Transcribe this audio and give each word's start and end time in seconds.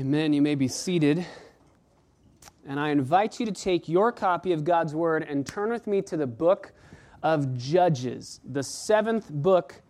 Amen. 0.00 0.32
You 0.32 0.40
may 0.40 0.54
be 0.54 0.68
seated. 0.68 1.26
And 2.66 2.80
I 2.80 2.88
invite 2.88 3.38
you 3.38 3.44
to 3.44 3.52
take 3.52 3.90
your 3.90 4.10
copy 4.10 4.52
of 4.52 4.64
God's 4.64 4.94
Word 4.94 5.22
and 5.22 5.46
turn 5.46 5.68
with 5.68 5.86
me 5.86 6.00
to 6.02 6.16
the 6.16 6.26
book 6.26 6.72
of 7.22 7.58
Judges, 7.58 8.40
the 8.42 8.62
seventh 8.62 9.28
book 9.30 9.82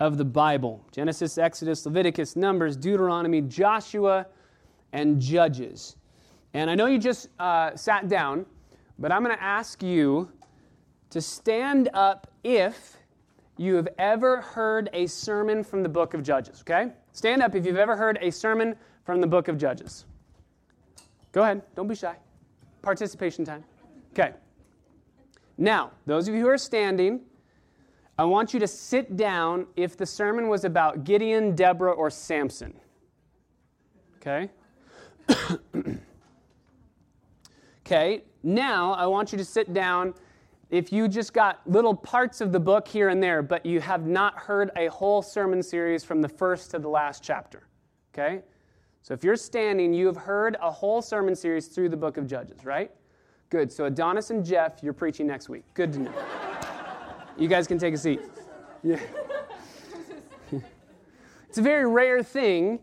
of 0.00 0.18
the 0.18 0.24
Bible 0.24 0.84
Genesis, 0.90 1.38
Exodus, 1.38 1.86
Leviticus, 1.86 2.34
Numbers, 2.34 2.76
Deuteronomy, 2.76 3.42
Joshua, 3.42 4.26
and 4.92 5.20
Judges. 5.20 5.94
And 6.52 6.68
I 6.68 6.74
know 6.74 6.86
you 6.86 6.98
just 6.98 7.28
uh, 7.38 7.76
sat 7.76 8.08
down, 8.08 8.46
but 8.98 9.12
I'm 9.12 9.22
going 9.22 9.36
to 9.36 9.42
ask 9.42 9.84
you 9.84 10.32
to 11.10 11.20
stand 11.20 11.90
up 11.94 12.26
if 12.42 12.96
you 13.56 13.76
have 13.76 13.86
ever 13.98 14.40
heard 14.40 14.90
a 14.92 15.06
sermon 15.06 15.62
from 15.62 15.84
the 15.84 15.88
book 15.88 16.12
of 16.12 16.24
Judges, 16.24 16.62
okay? 16.62 16.90
Stand 17.12 17.40
up 17.40 17.54
if 17.54 17.64
you've 17.64 17.76
ever 17.76 17.96
heard 17.96 18.18
a 18.20 18.32
sermon 18.32 18.74
from 19.04 19.20
the 19.20 19.26
book 19.26 19.48
of 19.48 19.58
Judges. 19.58 20.06
Go 21.32 21.42
ahead, 21.42 21.62
don't 21.74 21.88
be 21.88 21.94
shy. 21.94 22.16
Participation 22.82 23.44
time. 23.44 23.64
Okay. 24.12 24.32
Now, 25.56 25.92
those 26.06 26.28
of 26.28 26.34
you 26.34 26.40
who 26.40 26.48
are 26.48 26.58
standing, 26.58 27.20
I 28.18 28.24
want 28.24 28.54
you 28.54 28.60
to 28.60 28.66
sit 28.66 29.16
down 29.16 29.66
if 29.76 29.96
the 29.96 30.06
sermon 30.06 30.48
was 30.48 30.64
about 30.64 31.04
Gideon, 31.04 31.54
Deborah, 31.54 31.92
or 31.92 32.10
Samson. 32.10 32.74
Okay? 34.16 34.50
okay, 37.86 38.22
now 38.42 38.92
I 38.92 39.06
want 39.06 39.32
you 39.32 39.38
to 39.38 39.44
sit 39.44 39.72
down 39.72 40.14
if 40.70 40.92
you 40.92 41.08
just 41.08 41.32
got 41.32 41.60
little 41.66 41.94
parts 41.94 42.40
of 42.40 42.52
the 42.52 42.60
book 42.60 42.88
here 42.88 43.08
and 43.08 43.22
there, 43.22 43.42
but 43.42 43.64
you 43.66 43.80
have 43.80 44.06
not 44.06 44.36
heard 44.38 44.70
a 44.76 44.86
whole 44.86 45.22
sermon 45.22 45.62
series 45.62 46.04
from 46.04 46.20
the 46.20 46.28
first 46.28 46.70
to 46.72 46.78
the 46.78 46.88
last 46.88 47.22
chapter. 47.22 47.68
Okay? 48.12 48.42
So 49.04 49.12
if 49.12 49.22
you're 49.22 49.36
standing, 49.36 49.92
you 49.92 50.06
have 50.06 50.16
heard 50.16 50.56
a 50.62 50.70
whole 50.70 51.02
sermon 51.02 51.36
series 51.36 51.66
through 51.66 51.90
the 51.90 51.96
book 51.96 52.16
of 52.16 52.26
Judges, 52.26 52.64
right? 52.64 52.90
Good. 53.50 53.70
So 53.70 53.84
Adonis 53.84 54.30
and 54.30 54.42
Jeff, 54.42 54.82
you're 54.82 54.94
preaching 54.94 55.26
next 55.26 55.50
week. 55.50 55.62
Good 55.74 55.92
to 55.92 55.98
know. 55.98 56.12
you 57.36 57.46
guys 57.46 57.66
can 57.66 57.76
take 57.76 57.92
a 57.92 57.98
seat. 57.98 58.22
Yeah. 58.82 58.98
it's 61.50 61.58
a 61.58 61.62
very 61.62 61.86
rare 61.86 62.22
thing 62.22 62.78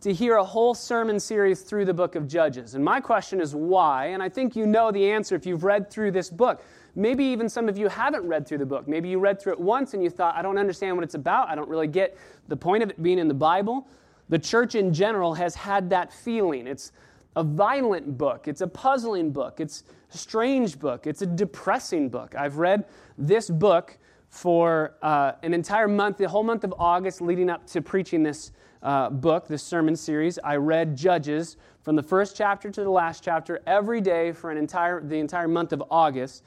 to 0.00 0.12
hear 0.12 0.38
a 0.38 0.44
whole 0.44 0.74
sermon 0.74 1.20
series 1.20 1.60
through 1.60 1.84
the 1.84 1.94
book 1.94 2.16
of 2.16 2.26
Judges. 2.26 2.74
And 2.74 2.84
my 2.84 3.00
question 3.00 3.40
is 3.40 3.54
why? 3.54 4.06
And 4.06 4.24
I 4.24 4.28
think 4.28 4.56
you 4.56 4.66
know 4.66 4.90
the 4.90 5.08
answer 5.08 5.36
if 5.36 5.46
you've 5.46 5.62
read 5.62 5.88
through 5.88 6.10
this 6.10 6.30
book. 6.30 6.64
Maybe 6.96 7.22
even 7.26 7.48
some 7.48 7.68
of 7.68 7.78
you 7.78 7.86
haven't 7.86 8.26
read 8.26 8.44
through 8.44 8.58
the 8.58 8.66
book. 8.66 8.88
Maybe 8.88 9.08
you 9.08 9.20
read 9.20 9.40
through 9.40 9.52
it 9.52 9.60
once 9.60 9.94
and 9.94 10.02
you 10.02 10.10
thought, 10.10 10.34
I 10.34 10.42
don't 10.42 10.58
understand 10.58 10.96
what 10.96 11.04
it's 11.04 11.14
about. 11.14 11.48
I 11.48 11.54
don't 11.54 11.68
really 11.68 11.86
get 11.86 12.18
the 12.48 12.56
point 12.56 12.82
of 12.82 12.90
it 12.90 13.00
being 13.00 13.20
in 13.20 13.28
the 13.28 13.34
Bible. 13.34 13.86
The 14.30 14.38
church 14.38 14.76
in 14.76 14.94
general 14.94 15.34
has 15.34 15.54
had 15.54 15.90
that 15.90 16.12
feeling. 16.12 16.66
It's 16.66 16.92
a 17.36 17.44
violent 17.44 18.16
book, 18.16 18.48
it's 18.48 18.60
a 18.60 18.66
puzzling 18.66 19.30
book, 19.32 19.60
it's 19.60 19.84
a 20.12 20.18
strange 20.18 20.78
book, 20.78 21.06
it's 21.06 21.22
a 21.22 21.26
depressing 21.26 22.08
book. 22.08 22.34
I've 22.36 22.56
read 22.56 22.86
this 23.18 23.50
book 23.50 23.98
for 24.28 24.94
uh, 25.02 25.32
an 25.42 25.52
entire 25.52 25.88
month, 25.88 26.18
the 26.18 26.28
whole 26.28 26.44
month 26.44 26.64
of 26.64 26.72
August 26.78 27.20
leading 27.20 27.50
up 27.50 27.66
to 27.68 27.82
preaching 27.82 28.22
this 28.22 28.52
uh, 28.82 29.10
book, 29.10 29.48
this 29.48 29.62
sermon 29.62 29.96
series. 29.96 30.38
I 30.42 30.56
read 30.56 30.96
Judges 30.96 31.56
from 31.82 31.96
the 31.96 32.02
first 32.02 32.36
chapter 32.36 32.70
to 32.70 32.82
the 32.82 32.90
last 32.90 33.24
chapter 33.24 33.60
every 33.66 34.00
day 34.00 34.32
for 34.32 34.50
an 34.50 34.58
entire, 34.58 35.00
the 35.02 35.16
entire 35.16 35.48
month 35.48 35.72
of 35.72 35.82
August. 35.90 36.44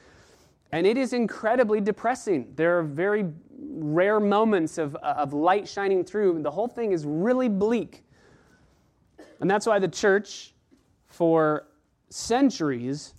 And 0.72 0.86
it 0.86 0.96
is 0.96 1.12
incredibly 1.12 1.80
depressing. 1.80 2.52
There 2.56 2.78
are 2.78 2.82
very 2.82 3.26
rare 3.58 4.20
moments 4.20 4.78
of, 4.78 4.96
uh, 4.96 5.14
of 5.16 5.32
light 5.32 5.68
shining 5.68 6.04
through. 6.04 6.42
The 6.42 6.50
whole 6.50 6.68
thing 6.68 6.92
is 6.92 7.04
really 7.06 7.48
bleak. 7.48 8.04
And 9.40 9.50
that's 9.50 9.66
why 9.66 9.78
the 9.78 9.88
church, 9.88 10.54
for 11.06 11.66
centuries, 12.08 13.14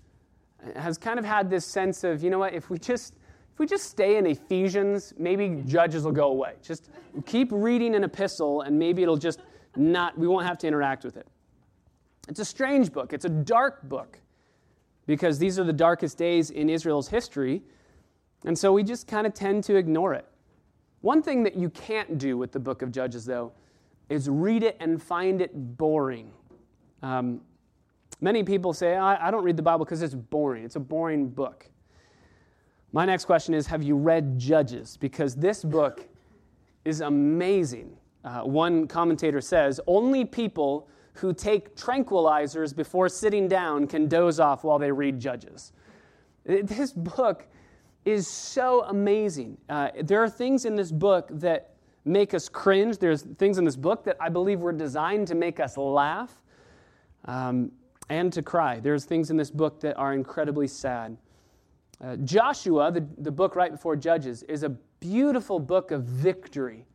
has 0.75 0.97
kind 0.97 1.19
of 1.19 1.25
had 1.25 1.49
this 1.49 1.65
sense 1.65 2.03
of, 2.03 2.23
you 2.23 2.29
know 2.29 2.39
what, 2.39 2.53
if 2.53 2.69
we 2.69 2.79
just 2.79 3.15
if 3.55 3.59
we 3.59 3.67
just 3.67 3.85
stay 3.85 4.17
in 4.17 4.25
Ephesians, 4.25 5.13
maybe 5.17 5.63
judges 5.65 6.03
will 6.03 6.11
go 6.11 6.27
away. 6.27 6.55
Just 6.61 6.89
keep 7.25 7.47
reading 7.53 7.95
an 7.95 8.03
epistle 8.03 8.63
and 8.63 8.77
maybe 8.77 9.01
it'll 9.01 9.15
just 9.15 9.39
not, 9.77 10.17
we 10.17 10.27
won't 10.27 10.45
have 10.45 10.57
to 10.57 10.67
interact 10.67 11.05
with 11.05 11.15
it. 11.15 11.25
It's 12.27 12.41
a 12.41 12.45
strange 12.45 12.91
book. 12.91 13.13
It's 13.13 13.23
a 13.23 13.29
dark 13.29 13.81
book 13.83 14.19
because 15.05 15.39
these 15.39 15.57
are 15.57 15.63
the 15.63 15.71
darkest 15.71 16.17
days 16.17 16.49
in 16.49 16.69
Israel's 16.69 17.07
history. 17.07 17.63
And 18.43 18.57
so 18.57 18.73
we 18.73 18.83
just 18.83 19.07
kind 19.07 19.25
of 19.25 19.33
tend 19.33 19.63
to 19.65 19.75
ignore 19.75 20.13
it. 20.13 20.25
One 21.01 21.21
thing 21.21 21.43
that 21.43 21.55
you 21.55 21.69
can't 21.69 22.17
do 22.17 22.37
with 22.37 22.51
the 22.51 22.59
book 22.59 22.81
of 22.81 22.91
Judges, 22.91 23.25
though, 23.25 23.51
is 24.09 24.29
read 24.29 24.63
it 24.63 24.77
and 24.79 25.01
find 25.01 25.41
it 25.41 25.51
boring. 25.77 26.31
Um, 27.01 27.41
many 28.21 28.43
people 28.43 28.73
say, 28.73 28.95
I, 28.95 29.27
I 29.27 29.31
don't 29.31 29.43
read 29.43 29.57
the 29.57 29.63
Bible 29.63 29.85
because 29.85 30.01
it's 30.01 30.15
boring. 30.15 30.63
It's 30.63 30.75
a 30.75 30.79
boring 30.79 31.29
book. 31.29 31.69
My 32.91 33.05
next 33.05 33.25
question 33.25 33.53
is 33.53 33.67
Have 33.67 33.83
you 33.83 33.95
read 33.95 34.39
Judges? 34.39 34.97
Because 34.97 35.35
this 35.35 35.63
book 35.63 36.07
is 36.85 37.01
amazing. 37.01 37.97
Uh, 38.23 38.41
one 38.41 38.87
commentator 38.87 39.41
says, 39.41 39.79
Only 39.85 40.25
people 40.25 40.87
who 41.13 41.33
take 41.33 41.75
tranquilizers 41.75 42.75
before 42.75 43.09
sitting 43.09 43.47
down 43.47 43.87
can 43.87 44.07
doze 44.07 44.39
off 44.39 44.63
while 44.63 44.79
they 44.79 44.91
read 44.91 45.19
Judges. 45.19 45.71
This 46.45 46.91
book 46.93 47.47
is 48.05 48.27
so 48.27 48.83
amazing. 48.83 49.57
Uh, 49.67 49.89
there 50.03 50.23
are 50.23 50.29
things 50.29 50.65
in 50.65 50.75
this 50.75 50.91
book 50.91 51.27
that 51.31 51.75
make 52.05 52.33
us 52.35 52.47
cringe. 52.47 52.99
There's 52.99 53.23
things 53.23 53.57
in 53.57 53.65
this 53.65 53.75
book 53.75 54.03
that 54.05 54.15
I 54.19 54.29
believe 54.29 54.59
were 54.59 54.71
designed 54.71 55.27
to 55.27 55.35
make 55.35 55.59
us 55.59 55.75
laugh 55.75 56.31
um, 57.25 57.71
and 58.09 58.31
to 58.33 58.43
cry. 58.43 58.79
There's 58.79 59.05
things 59.05 59.31
in 59.31 59.37
this 59.37 59.49
book 59.49 59.79
that 59.81 59.97
are 59.97 60.13
incredibly 60.13 60.67
sad. 60.67 61.17
Uh, 62.03 62.17
Joshua, 62.17 62.91
the, 62.91 63.05
the 63.17 63.31
book 63.31 63.55
right 63.55 63.71
before 63.71 63.95
Judges, 63.95 64.43
is 64.43 64.63
a 64.63 64.69
beautiful 64.69 65.59
book 65.59 65.91
of 65.91 66.03
victory. 66.03 66.85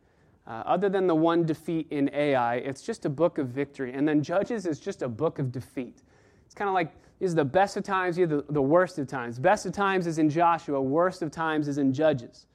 Uh, 0.47 0.63
other 0.67 0.89
than 0.89 1.07
the 1.07 1.15
one 1.15 1.45
defeat 1.45 1.87
in 1.91 2.11
Ai, 2.13 2.57
it's 2.57 2.83
just 2.83 3.05
a 3.05 3.09
book 3.09 3.39
of 3.39 3.49
victory. 3.49 3.93
And 3.95 4.07
then 4.07 4.23
Judges 4.23 4.67
is 4.67 4.79
just 4.79 5.03
a 5.03 5.09
book 5.09 5.39
of 5.39 5.51
defeat. 5.53 6.03
It's 6.45 6.55
kind 6.55 6.69
of 6.69 6.75
like 6.75 6.93
are 7.23 7.29
the 7.35 7.45
best 7.45 7.77
of 7.77 7.85
times, 7.85 8.19
are 8.19 8.27
the, 8.27 8.45
the 8.49 8.63
worst 8.63 8.99
of 8.99 9.07
times. 9.07 9.39
Best 9.39 9.67
of 9.67 9.73
times 9.73 10.07
is 10.07 10.19
in 10.19 10.31
Joshua, 10.31 10.81
worst 10.81 11.23
of 11.23 11.31
times 11.31 11.69
is 11.69 11.79
in 11.79 11.93
Judges. 11.93 12.47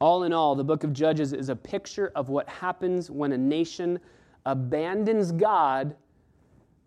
All 0.00 0.22
in 0.22 0.32
all, 0.32 0.54
the 0.54 0.64
book 0.64 0.84
of 0.84 0.92
Judges 0.92 1.32
is 1.32 1.48
a 1.48 1.56
picture 1.56 2.12
of 2.14 2.28
what 2.28 2.48
happens 2.48 3.10
when 3.10 3.32
a 3.32 3.38
nation 3.38 3.98
abandons 4.46 5.32
God, 5.32 5.96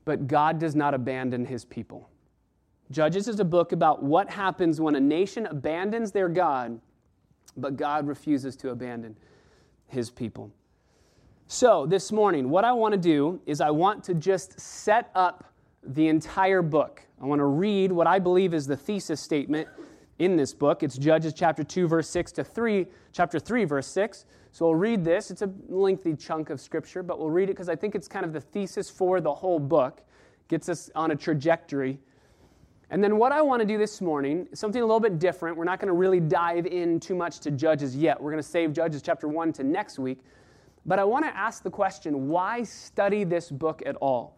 but 0.05 0.27
God 0.27 0.59
does 0.59 0.75
not 0.75 0.93
abandon 0.93 1.45
his 1.45 1.65
people. 1.65 2.09
Judges 2.89 3.27
is 3.27 3.39
a 3.39 3.45
book 3.45 3.73
about 3.73 4.01
what 4.01 4.29
happens 4.29 4.79
when 4.79 4.95
a 4.95 4.99
nation 4.99 5.45
abandons 5.45 6.11
their 6.11 6.29
God 6.29 6.79
but 7.57 7.75
God 7.75 8.07
refuses 8.07 8.55
to 8.57 8.69
abandon 8.69 9.15
his 9.87 10.09
people. 10.09 10.51
So, 11.47 11.85
this 11.85 12.11
morning, 12.11 12.49
what 12.49 12.63
I 12.63 12.71
want 12.71 12.93
to 12.93 12.97
do 12.99 13.41
is 13.45 13.59
I 13.59 13.71
want 13.71 14.03
to 14.05 14.13
just 14.13 14.59
set 14.59 15.11
up 15.15 15.50
the 15.83 16.07
entire 16.07 16.61
book. 16.61 17.01
I 17.21 17.25
want 17.25 17.39
to 17.39 17.45
read 17.45 17.91
what 17.91 18.07
I 18.07 18.19
believe 18.19 18.53
is 18.53 18.67
the 18.67 18.77
thesis 18.77 19.19
statement 19.19 19.67
in 20.19 20.35
this 20.35 20.53
book. 20.53 20.83
It's 20.83 20.97
Judges 20.97 21.33
chapter 21.33 21.63
2 21.63 21.87
verse 21.87 22.09
6 22.09 22.31
to 22.33 22.43
3, 22.43 22.85
chapter 23.11 23.39
3 23.39 23.65
verse 23.65 23.87
6. 23.87 24.25
So 24.51 24.65
we'll 24.65 24.75
read 24.75 25.03
this. 25.03 25.31
It's 25.31 25.41
a 25.41 25.51
lengthy 25.69 26.15
chunk 26.15 26.49
of 26.49 26.59
scripture, 26.59 27.03
but 27.03 27.19
we'll 27.19 27.29
read 27.29 27.49
it 27.49 27.53
because 27.53 27.69
I 27.69 27.75
think 27.75 27.95
it's 27.95 28.07
kind 28.07 28.25
of 28.25 28.33
the 28.33 28.41
thesis 28.41 28.89
for 28.89 29.21
the 29.21 29.33
whole 29.33 29.59
book. 29.59 30.01
Gets 30.47 30.69
us 30.69 30.89
on 30.95 31.11
a 31.11 31.15
trajectory 31.15 31.99
and 32.91 33.01
then, 33.01 33.17
what 33.17 33.31
I 33.31 33.41
want 33.41 33.61
to 33.61 33.65
do 33.65 33.77
this 33.77 34.01
morning 34.01 34.49
something 34.53 34.81
a 34.81 34.85
little 34.85 34.99
bit 34.99 35.17
different. 35.17 35.55
We're 35.55 35.63
not 35.63 35.79
going 35.79 35.87
to 35.87 35.93
really 35.93 36.19
dive 36.19 36.65
in 36.65 36.99
too 36.99 37.15
much 37.15 37.39
to 37.39 37.51
Judges 37.51 37.95
yet. 37.95 38.21
We're 38.21 38.31
going 38.31 38.43
to 38.43 38.47
save 38.47 38.73
Judges 38.73 39.01
chapter 39.01 39.29
1 39.29 39.53
to 39.53 39.63
next 39.63 39.97
week. 39.97 40.19
But 40.85 40.99
I 40.99 41.05
want 41.05 41.23
to 41.23 41.35
ask 41.35 41.63
the 41.63 41.69
question 41.69 42.27
why 42.27 42.63
study 42.63 43.23
this 43.23 43.49
book 43.49 43.81
at 43.85 43.95
all? 43.95 44.37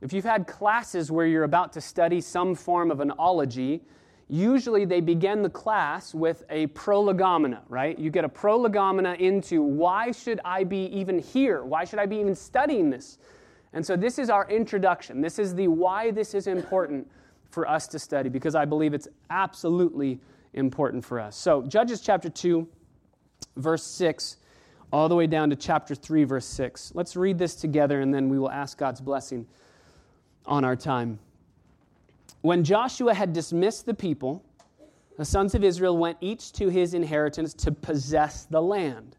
If 0.00 0.12
you've 0.12 0.24
had 0.24 0.46
classes 0.46 1.10
where 1.10 1.26
you're 1.26 1.44
about 1.44 1.72
to 1.72 1.80
study 1.80 2.20
some 2.20 2.54
form 2.54 2.90
of 2.90 3.00
an 3.00 3.12
ology, 3.18 3.82
usually 4.28 4.84
they 4.84 5.00
begin 5.00 5.42
the 5.42 5.50
class 5.50 6.14
with 6.14 6.44
a 6.50 6.68
prolegomena, 6.68 7.62
right? 7.68 7.98
You 7.98 8.10
get 8.10 8.24
a 8.24 8.28
prolegomena 8.28 9.14
into 9.14 9.62
why 9.62 10.12
should 10.12 10.40
I 10.44 10.64
be 10.64 10.84
even 10.86 11.18
here? 11.18 11.64
Why 11.64 11.84
should 11.84 11.98
I 11.98 12.06
be 12.06 12.16
even 12.16 12.34
studying 12.34 12.90
this? 12.90 13.18
And 13.72 13.84
so 13.84 13.96
this 13.96 14.18
is 14.18 14.30
our 14.30 14.48
introduction. 14.48 15.20
This 15.20 15.38
is 15.38 15.54
the 15.54 15.68
why 15.68 16.10
this 16.10 16.34
is 16.34 16.46
important 16.46 17.10
for 17.50 17.68
us 17.68 17.88
to 17.88 17.98
study 17.98 18.28
because 18.28 18.54
I 18.54 18.64
believe 18.64 18.94
it's 18.94 19.08
absolutely 19.30 20.20
important 20.54 21.04
for 21.04 21.18
us. 21.18 21.36
So, 21.36 21.62
Judges 21.62 22.00
chapter 22.00 22.28
2, 22.28 22.66
verse 23.56 23.84
6, 23.84 24.36
all 24.92 25.08
the 25.08 25.14
way 25.14 25.26
down 25.26 25.50
to 25.50 25.56
chapter 25.56 25.94
3, 25.94 26.24
verse 26.24 26.46
6. 26.46 26.92
Let's 26.94 27.16
read 27.16 27.38
this 27.38 27.54
together 27.54 28.00
and 28.00 28.12
then 28.12 28.28
we 28.28 28.38
will 28.38 28.50
ask 28.50 28.78
God's 28.78 29.00
blessing 29.00 29.46
on 30.48 30.64
our 30.64 30.74
time. 30.74 31.18
When 32.40 32.64
Joshua 32.64 33.14
had 33.14 33.32
dismissed 33.32 33.86
the 33.86 33.94
people, 33.94 34.44
the 35.16 35.24
sons 35.24 35.54
of 35.54 35.62
Israel 35.62 35.96
went 35.96 36.18
each 36.20 36.52
to 36.52 36.68
his 36.68 36.94
inheritance 36.94 37.52
to 37.54 37.72
possess 37.72 38.44
the 38.44 38.62
land. 38.62 39.16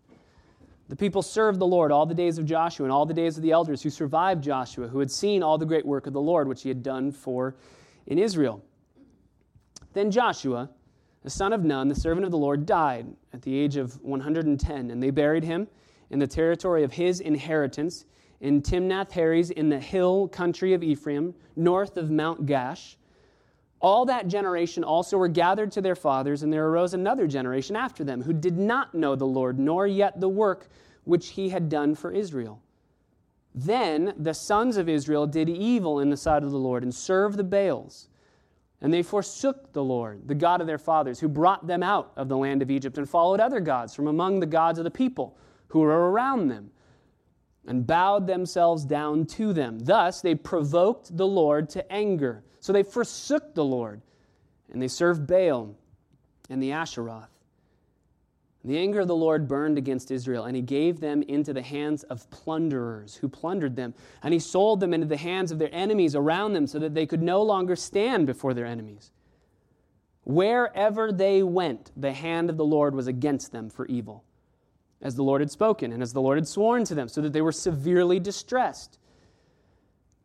The 0.88 0.96
people 0.96 1.22
served 1.22 1.60
the 1.60 1.68
Lord 1.68 1.92
all 1.92 2.06
the 2.06 2.16
days 2.16 2.38
of 2.38 2.46
Joshua 2.46 2.86
and 2.86 2.92
all 2.92 3.06
the 3.06 3.14
days 3.14 3.38
of 3.38 3.44
the 3.44 3.52
elders 3.52 3.84
who 3.84 3.90
survived 3.90 4.44
Joshua, 4.44 4.88
who 4.88 5.00
had 5.00 5.12
seen 5.12 5.44
all 5.44 5.58
the 5.58 5.66
great 5.66 5.86
work 5.86 6.08
of 6.08 6.14
the 6.14 6.22
Lord, 6.22 6.48
which 6.48 6.64
he 6.64 6.70
had 6.70 6.82
done 6.82 7.12
for 7.12 7.56
in 8.08 8.18
Israel. 8.18 8.64
Then 9.94 10.10
Joshua, 10.10 10.70
the 11.22 11.30
son 11.30 11.54
of 11.54 11.64
Nun, 11.64 11.90
the 11.90 11.96
servant 11.96 12.26
of 12.26 12.32
the 12.32 12.38
Lord, 12.38 12.66
died 12.66 13.06
at 13.34 13.42
the 13.44 13.56
age 13.56 13.76
of 13.76 14.02
110, 14.02 14.90
and 14.90 15.04
they 15.04 15.12
buried 15.12 15.44
him 15.44 15.68
in 16.10 16.18
the 16.18 16.28
territory 16.28 16.84
of 16.84 16.94
his 16.94 17.20
inheritance 17.20 18.06
in 18.42 18.62
Timnath 18.62 19.12
Heres 19.12 19.52
in 19.52 19.70
the 19.70 19.80
hill 19.80 20.28
country 20.28 20.74
of 20.74 20.84
Ephraim, 20.84 21.34
north 21.56 21.98
of 21.98 22.10
Mount 22.10 22.46
Gaash. 22.46 22.96
All 23.82 24.06
that 24.06 24.28
generation 24.28 24.84
also 24.84 25.18
were 25.18 25.28
gathered 25.28 25.72
to 25.74 25.82
their 25.82 25.96
fathers, 25.96 26.44
and 26.44 26.52
there 26.52 26.68
arose 26.68 26.94
another 26.94 27.28
generation 27.28 27.76
after 27.76 28.04
them 28.04 28.22
who 28.22 28.34
did 28.34 28.58
not 28.58 28.94
know 28.94 29.16
the 29.16 29.26
Lord, 29.26 29.58
nor 29.58 29.88
yet 29.88 30.20
the 30.20 30.30
work 30.30 30.68
which 31.06 31.30
he 31.30 31.50
had 31.50 31.70
done 31.70 31.96
for 31.96 32.12
Israel. 32.12 32.62
Then 33.56 34.14
the 34.18 34.34
sons 34.34 34.78
of 34.78 34.88
Israel 34.88 35.26
did 35.26 35.50
evil 35.50 36.00
in 36.00 36.10
the 36.10 36.18
sight 36.18 36.44
of 36.44 36.52
the 36.52 36.60
Lord 36.60 36.84
and 36.84 36.94
served 36.94 37.38
the 37.38 37.44
Baals. 37.44 38.10
And 38.82 38.94
they 38.94 39.04
forsook 39.04 39.74
the 39.74 39.84
Lord, 39.84 40.28
the 40.28 40.36
God 40.36 40.62
of 40.62 40.68
their 40.68 40.78
fathers, 40.78 41.20
who 41.20 41.28
brought 41.28 41.68
them 41.68 41.84
out 41.84 42.14
of 42.16 42.30
the 42.30 42.38
land 42.38 42.62
of 42.62 42.72
Egypt, 42.72 42.98
and 42.98 43.10
followed 43.10 43.40
other 43.40 43.60
gods 43.60 43.94
from 43.94 44.08
among 44.08 44.40
the 44.40 44.46
gods 44.46 44.78
of 44.78 44.86
the 44.86 44.92
people 44.92 45.38
who 45.68 45.80
were 45.80 46.12
around 46.12 46.48
them, 46.48 46.72
and 47.68 47.86
bowed 47.86 48.28
themselves 48.28 48.86
down 48.86 49.26
to 49.26 49.54
them. 49.54 49.80
Thus 49.80 50.22
they 50.22 50.36
provoked 50.36 51.16
the 51.16 51.28
Lord 51.28 51.70
to 51.72 51.92
anger 51.92 52.44
so 52.60 52.74
they 52.74 52.84
forsook 52.84 53.56
the 53.56 53.64
Lord, 53.64 54.02
and 54.72 54.82
they 54.82 54.88
served 54.88 55.28
Baal 55.28 55.76
and 56.50 56.62
the 56.62 56.72
Asheroth. 56.72 57.30
The 58.66 58.78
anger 58.78 59.00
of 59.00 59.08
the 59.08 59.16
Lord 59.16 59.48
burned 59.48 59.78
against 59.78 60.12
Israel, 60.12 60.44
and 60.44 60.56
he 60.56 60.62
gave 60.62 61.00
them 61.00 61.22
into 61.24 61.54
the 61.54 61.62
hands 61.62 62.04
of 62.04 62.30
plunderers 62.30 63.16
who 63.16 63.30
plundered 63.30 63.78
them. 63.78 63.94
And 64.22 64.34
he 64.34 64.40
sold 64.40 64.82
them 64.82 64.94
into 64.94 65.08
the 65.08 65.16
hands 65.16 65.52
of 65.52 65.60
their 65.60 65.74
enemies 65.74 66.14
around 66.14 66.54
them 66.54 66.68
so 66.68 66.78
that 66.80 66.94
they 66.94 67.06
could 67.06 67.22
no 67.22 67.42
longer 67.42 67.78
stand 67.78 68.28
before 68.28 68.54
their 68.54 68.66
enemies. 68.66 69.12
Wherever 70.26 71.14
they 71.14 71.42
went, 71.42 71.92
the 71.96 72.12
hand 72.12 72.50
of 72.50 72.58
the 72.58 72.66
Lord 72.66 72.94
was 72.94 73.08
against 73.08 73.54
them 73.54 73.70
for 73.70 73.86
evil, 73.86 74.26
as 75.02 75.16
the 75.16 75.24
Lord 75.24 75.42
had 75.42 75.52
spoken 75.52 75.92
and 75.92 76.02
as 76.02 76.14
the 76.14 76.22
Lord 76.22 76.38
had 76.38 76.48
sworn 76.48 76.84
to 76.86 76.96
them, 76.96 77.08
so 77.08 77.22
that 77.22 77.34
they 77.34 77.42
were 77.42 77.52
severely 77.52 78.20
distressed. 78.20 79.00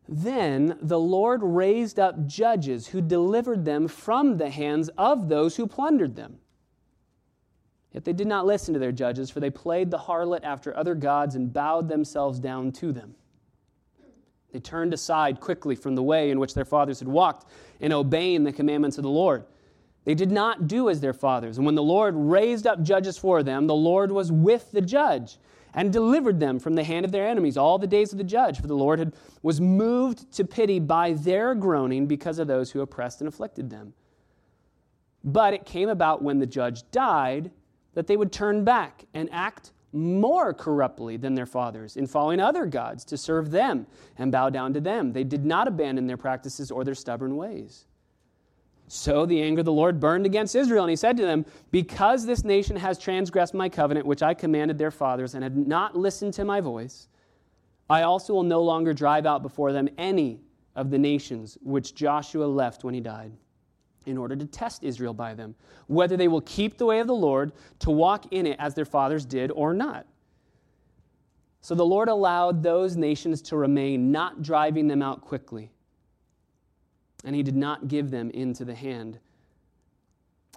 Then 0.07 0.77
the 0.81 0.99
Lord 0.99 1.41
raised 1.43 1.99
up 1.99 2.27
judges 2.27 2.87
who 2.87 3.01
delivered 3.01 3.65
them 3.65 3.87
from 3.87 4.37
the 4.37 4.49
hands 4.49 4.89
of 4.97 5.29
those 5.29 5.55
who 5.55 5.65
plundered 5.65 6.15
them. 6.15 6.39
Yet 7.91 8.03
they 8.03 8.13
did 8.13 8.27
not 8.27 8.45
listen 8.45 8.73
to 8.73 8.79
their 8.79 8.91
judges, 8.91 9.29
for 9.29 9.39
they 9.39 9.49
played 9.49 9.89
the 9.89 9.97
harlot 9.97 10.43
after 10.43 10.75
other 10.75 10.95
gods 10.95 11.35
and 11.35 11.51
bowed 11.51 11.87
themselves 11.87 12.39
down 12.39 12.73
to 12.73 12.91
them. 12.91 13.15
They 14.51 14.59
turned 14.59 14.93
aside 14.93 15.39
quickly 15.39 15.75
from 15.75 15.95
the 15.95 16.03
way 16.03 16.29
in 16.29 16.39
which 16.39 16.53
their 16.53 16.65
fathers 16.65 16.99
had 16.99 17.07
walked 17.07 17.45
in 17.79 17.91
obeying 17.91 18.43
the 18.43 18.51
commandments 18.51 18.97
of 18.97 19.03
the 19.03 19.09
Lord. 19.09 19.45
They 20.05 20.15
did 20.15 20.31
not 20.31 20.67
do 20.67 20.89
as 20.89 21.01
their 21.01 21.13
fathers. 21.13 21.57
And 21.57 21.65
when 21.65 21.75
the 21.75 21.83
Lord 21.83 22.13
raised 22.15 22.65
up 22.65 22.81
judges 22.81 23.17
for 23.17 23.43
them, 23.43 23.67
the 23.67 23.75
Lord 23.75 24.11
was 24.11 24.31
with 24.31 24.71
the 24.71 24.81
judge 24.81 25.37
and 25.73 25.91
delivered 25.91 26.39
them 26.39 26.59
from 26.59 26.75
the 26.75 26.83
hand 26.83 27.05
of 27.05 27.11
their 27.11 27.27
enemies 27.27 27.57
all 27.57 27.77
the 27.77 27.87
days 27.87 28.11
of 28.11 28.17
the 28.17 28.23
judge. 28.23 28.61
For 28.61 28.67
the 28.67 28.75
Lord 28.75 28.99
had, 28.99 29.13
was 29.41 29.59
moved 29.59 30.31
to 30.33 30.45
pity 30.45 30.79
by 30.79 31.13
their 31.13 31.53
groaning 31.53 32.05
because 32.05 32.39
of 32.39 32.47
those 32.47 32.71
who 32.71 32.81
oppressed 32.81 33.19
and 33.19 33.27
afflicted 33.27 33.69
them. 33.69 33.93
But 35.23 35.53
it 35.53 35.65
came 35.65 35.89
about 35.89 36.21
when 36.21 36.39
the 36.39 36.45
judge 36.45 36.89
died 36.91 37.51
that 37.95 38.07
they 38.07 38.15
would 38.15 38.31
turn 38.31 38.63
back 38.63 39.05
and 39.13 39.27
act 39.31 39.71
more 39.91 40.53
corruptly 40.53 41.17
than 41.17 41.33
their 41.33 41.45
fathers 41.45 41.97
in 41.97 42.05
following 42.05 42.39
other 42.39 42.65
gods 42.65 43.03
to 43.05 43.17
serve 43.17 43.49
them 43.49 43.87
and 44.17 44.31
bow 44.31 44.49
down 44.49 44.73
to 44.73 44.81
them. 44.81 45.13
They 45.13 45.23
did 45.23 45.45
not 45.45 45.67
abandon 45.67 46.05
their 46.05 46.17
practices 46.17 46.69
or 46.69 46.83
their 46.83 46.95
stubborn 46.95 47.37
ways. 47.37 47.85
So 48.87 49.25
the 49.25 49.41
anger 49.41 49.61
of 49.61 49.65
the 49.65 49.71
Lord 49.71 49.99
burned 49.99 50.25
against 50.25 50.55
Israel, 50.55 50.83
and 50.83 50.89
he 50.91 50.95
said 50.95 51.17
to 51.17 51.25
them, 51.25 51.45
Because 51.71 52.25
this 52.25 52.43
nation 52.43 52.75
has 52.75 52.99
transgressed 52.99 53.53
my 53.53 53.67
covenant, 53.67 54.05
which 54.05 54.21
I 54.21 54.33
commanded 54.33 54.77
their 54.77 54.91
fathers, 54.91 55.33
and 55.33 55.43
had 55.43 55.57
not 55.57 55.95
listened 55.95 56.33
to 56.35 56.45
my 56.45 56.61
voice, 56.61 57.07
I 57.89 58.03
also 58.03 58.33
will 58.33 58.43
no 58.43 58.61
longer 58.61 58.93
drive 58.93 59.25
out 59.25 59.41
before 59.41 59.71
them 59.71 59.89
any 59.97 60.39
of 60.75 60.91
the 60.91 60.99
nations 60.99 61.57
which 61.63 61.95
Joshua 61.95 62.45
left 62.45 62.83
when 62.83 62.93
he 62.93 62.99
died, 62.99 63.31
in 64.05 64.17
order 64.17 64.35
to 64.35 64.45
test 64.45 64.83
Israel 64.83 65.13
by 65.13 65.33
them, 65.33 65.55
whether 65.87 66.15
they 66.15 66.27
will 66.27 66.41
keep 66.41 66.77
the 66.77 66.85
way 66.85 66.99
of 66.99 67.07
the 67.07 67.15
Lord 67.15 67.53
to 67.79 67.89
walk 67.89 68.31
in 68.33 68.45
it 68.45 68.57
as 68.59 68.75
their 68.75 68.85
fathers 68.85 69.25
did 69.25 69.51
or 69.51 69.73
not. 69.73 70.05
So 71.61 71.73
the 71.73 71.85
Lord 71.85 72.09
allowed 72.09 72.61
those 72.61 72.95
nations 72.95 73.41
to 73.43 73.57
remain, 73.57 74.11
not 74.11 74.43
driving 74.43 74.87
them 74.87 75.01
out 75.01 75.21
quickly 75.21 75.71
and 77.25 77.35
he 77.35 77.43
did 77.43 77.55
not 77.55 77.87
give 77.87 78.11
them 78.11 78.29
into 78.29 78.63
the 78.63 78.75
hand 78.75 79.19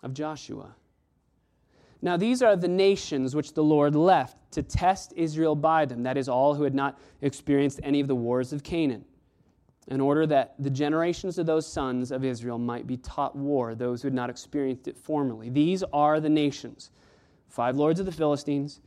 of 0.03 0.15
Joshua. 0.15 0.75
Now, 2.01 2.17
these 2.17 2.43
are 2.43 2.55
the 2.55 2.69
nations 2.69 3.35
which 3.35 3.55
the 3.55 3.65
Lord 3.65 3.97
left 3.97 4.53
to 4.53 4.63
test 4.63 5.13
Israel 5.17 5.57
by 5.57 5.85
them. 5.85 6.05
That 6.05 6.17
is, 6.17 6.29
all 6.29 6.55
who 6.55 6.63
had 6.63 6.75
not 6.75 7.01
experienced 7.23 7.81
any 7.83 7.99
of 7.99 8.07
the 8.07 8.15
wars 8.15 8.53
of 8.53 8.63
Canaan, 8.63 9.05
in 9.89 10.01
order 10.01 10.27
that 10.27 10.55
the 10.61 10.71
generations 10.71 11.39
of 11.39 11.47
those 11.47 11.67
sons 11.67 12.13
of 12.13 12.25
Israel 12.25 12.59
might 12.59 12.87
be 12.87 12.99
taught 12.99 13.35
war, 13.35 13.75
those 13.75 14.03
who 14.03 14.07
had 14.07 14.15
not 14.15 14.31
experienced 14.31 14.87
it 14.87 14.97
formerly. 14.97 15.49
These 15.49 15.83
are 15.93 16.21
the 16.21 16.29
nations 16.29 16.91
five 17.49 17.77
lords 17.77 17.99
of 17.99 18.05
the 18.05 18.13
Philistines, 18.13 18.81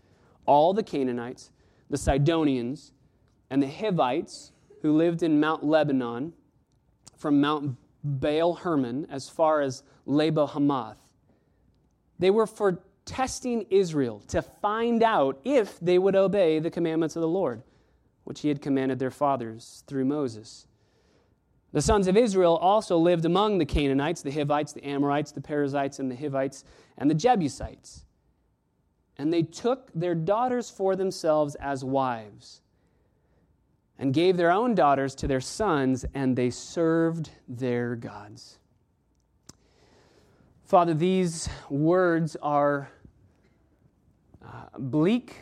all 0.45 0.71
the 0.71 0.83
Canaanites, 0.83 1.49
the 1.89 1.97
Sidonians, 1.97 2.93
and 3.49 3.61
the 3.61 3.67
Hivites 3.67 4.51
who 4.83 4.95
lived 4.95 5.23
in 5.23 5.39
Mount 5.39 5.63
Lebanon 5.63 6.31
from 7.21 7.39
Mount 7.39 7.77
Baal 8.03 8.55
Hermon 8.55 9.05
as 9.11 9.29
far 9.29 9.61
as 9.61 9.83
Lebo 10.07 10.47
Hamath. 10.47 10.97
They 12.17 12.31
were 12.31 12.47
for 12.47 12.81
testing 13.05 13.67
Israel 13.69 14.21
to 14.27 14.41
find 14.41 15.03
out 15.03 15.39
if 15.43 15.79
they 15.79 15.99
would 15.99 16.15
obey 16.15 16.57
the 16.59 16.71
commandments 16.71 17.15
of 17.15 17.21
the 17.21 17.27
Lord, 17.27 17.61
which 18.23 18.41
he 18.41 18.47
had 18.47 18.61
commanded 18.61 18.97
their 18.97 19.11
fathers 19.11 19.83
through 19.85 20.05
Moses. 20.05 20.67
The 21.73 21.81
sons 21.81 22.07
of 22.07 22.17
Israel 22.17 22.57
also 22.57 22.97
lived 22.97 23.25
among 23.25 23.59
the 23.59 23.65
Canaanites, 23.65 24.23
the 24.23 24.31
Hittites, 24.31 24.73
the 24.73 24.83
Amorites, 24.83 25.31
the 25.31 25.41
Perizzites, 25.41 25.99
and 25.99 26.11
the 26.11 26.15
Hivites, 26.15 26.63
and 26.97 27.09
the 27.09 27.15
Jebusites. 27.15 28.05
And 29.17 29.31
they 29.31 29.43
took 29.43 29.91
their 29.93 30.15
daughters 30.15 30.69
for 30.69 30.95
themselves 30.95 31.55
as 31.55 31.83
wives 31.85 32.60
and 34.01 34.15
gave 34.15 34.35
their 34.35 34.51
own 34.51 34.73
daughters 34.73 35.13
to 35.13 35.27
their 35.27 35.39
sons, 35.39 36.03
and 36.15 36.35
they 36.35 36.49
served 36.49 37.29
their 37.47 37.95
gods. 37.95 38.57
Father, 40.63 40.95
these 40.95 41.47
words 41.69 42.35
are 42.41 42.89
uh, 44.43 44.79
bleak. 44.79 45.41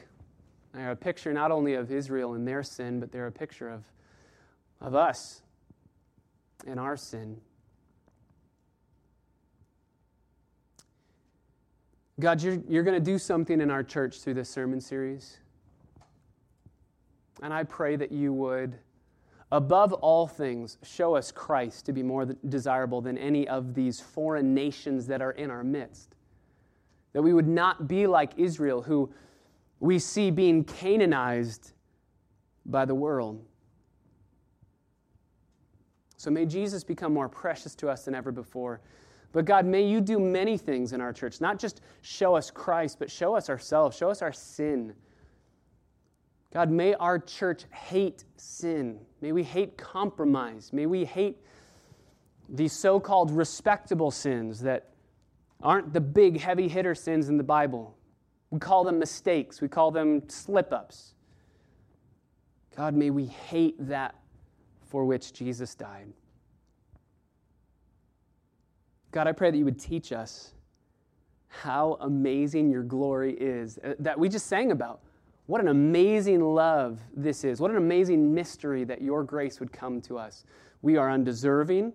They're 0.74 0.92
a 0.92 0.96
picture 0.96 1.32
not 1.32 1.52
only 1.52 1.76
of 1.76 1.90
Israel 1.90 2.34
and 2.34 2.46
their 2.46 2.62
sin, 2.62 3.00
but 3.00 3.14
they're 3.14 3.28
a 3.28 3.32
picture 3.32 3.70
of, 3.70 3.86
of 4.82 4.94
us 4.94 5.42
and 6.68 6.82
our 6.82 6.98
sin. 6.98 7.40
God, 12.20 12.42
you're, 12.42 12.58
you're 12.68 12.84
going 12.84 13.02
to 13.02 13.12
do 13.12 13.18
something 13.18 13.62
in 13.62 13.72
our 13.72 13.84
church 13.84 14.20
through 14.20 14.34
this 14.34 14.50
sermon 14.50 14.82
series. 14.82 15.38
And 17.42 17.54
I 17.54 17.64
pray 17.64 17.96
that 17.96 18.12
you 18.12 18.34
would, 18.34 18.78
above 19.52 19.94
all 19.94 20.28
things, 20.28 20.78
show 20.84 21.16
us 21.16 21.32
Christ 21.32 21.86
to 21.86 21.94
be 21.94 22.04
more 22.04 22.26
desirable 22.26 23.02
than 23.02 23.18
any 23.18 23.48
of 23.48 23.74
these 23.74 24.00
foreign 24.00 24.54
nations 24.54 25.08
that 25.08 25.22
are 25.22 25.32
in 25.32 25.50
our 25.50 25.64
midst. 25.64 26.16
That 27.14 27.22
we 27.22 27.34
would 27.34 27.48
not 27.48 27.88
be 27.88 28.08
like 28.08 28.32
Israel, 28.38 28.82
who 28.82 29.12
we 29.80 30.00
see 30.00 30.32
being 30.32 30.64
Canaanized 30.64 31.72
by 32.66 32.86
the 32.86 32.96
world. 32.96 33.44
So 36.18 36.30
may 36.30 36.46
Jesus 36.46 36.84
become 36.84 37.14
more 37.14 37.30
precious 37.30 37.74
to 37.76 37.90
us 37.90 38.04
than 38.04 38.14
ever 38.14 38.32
before. 38.32 38.82
But 39.32 39.46
God, 39.46 39.66
may 39.66 39.84
you 39.84 40.02
do 40.02 40.20
many 40.20 40.58
things 40.58 40.92
in 40.92 41.02
our 41.02 41.14
church, 41.14 41.40
not 41.40 41.58
just 41.60 41.82
show 42.02 42.36
us 42.36 42.52
Christ, 42.52 43.00
but 43.00 43.10
show 43.10 43.36
us 43.36 43.50
ourselves, 43.50 43.96
show 43.96 44.10
us 44.10 44.22
our 44.22 44.34
sin 44.34 44.94
God, 46.54 46.72
may 46.72 46.96
our 46.96 47.20
church 47.20 47.66
hate 47.72 48.24
sin. 48.38 49.00
May 49.22 49.32
we 49.32 49.44
hate 49.44 49.78
compromise. 49.78 50.74
May 50.74 50.88
we 50.88 51.06
hate 51.06 51.38
these 52.48 52.74
so 52.74 53.00
called 53.00 53.30
respectable 53.32 54.10
sins 54.10 54.62
that 54.62 54.90
aren't 55.62 55.94
the 55.94 56.02
big, 56.02 56.40
heavy 56.40 56.68
hitter 56.68 56.96
sins 56.96 57.30
in 57.30 57.38
the 57.38 57.44
Bible. 57.44 57.96
We 58.50 58.60
call 58.60 58.84
them 58.84 58.98
mistakes, 58.98 59.62
we 59.62 59.68
call 59.68 59.92
them 59.92 60.28
slip 60.28 60.74
ups. 60.74 61.14
God, 62.76 62.96
may 62.96 63.10
we 63.10 63.26
hate 63.26 63.76
that 63.88 64.16
for 64.88 65.06
which 65.06 65.34
Jesus 65.34 65.76
died. 65.76 66.08
God, 69.12 69.28
I 69.28 69.32
pray 69.34 69.52
that 69.52 69.58
you 69.58 69.66
would 69.66 69.80
teach 69.80 70.12
us 70.12 70.54
how 71.48 71.98
amazing 72.02 72.70
your 72.70 72.84
glory 72.84 73.34
is 73.34 73.80
uh, 73.84 73.96
that 74.00 74.18
we 74.18 74.30
just 74.30 74.48
sang 74.48 74.72
about. 74.72 75.02
What 75.50 75.62
an 75.62 75.70
amazing 75.70 76.42
love 76.42 77.00
this 77.12 77.44
is. 77.44 77.60
What 77.60 77.72
an 77.72 77.78
amazing 77.78 78.36
mystery 78.36 78.84
that 78.84 79.02
your 79.02 79.24
grace 79.24 79.60
would 79.60 79.74
come 79.74 80.00
to 80.02 80.16
us. 80.16 80.44
We 80.84 80.96
are 80.96 81.10
undeserving. 81.10 81.92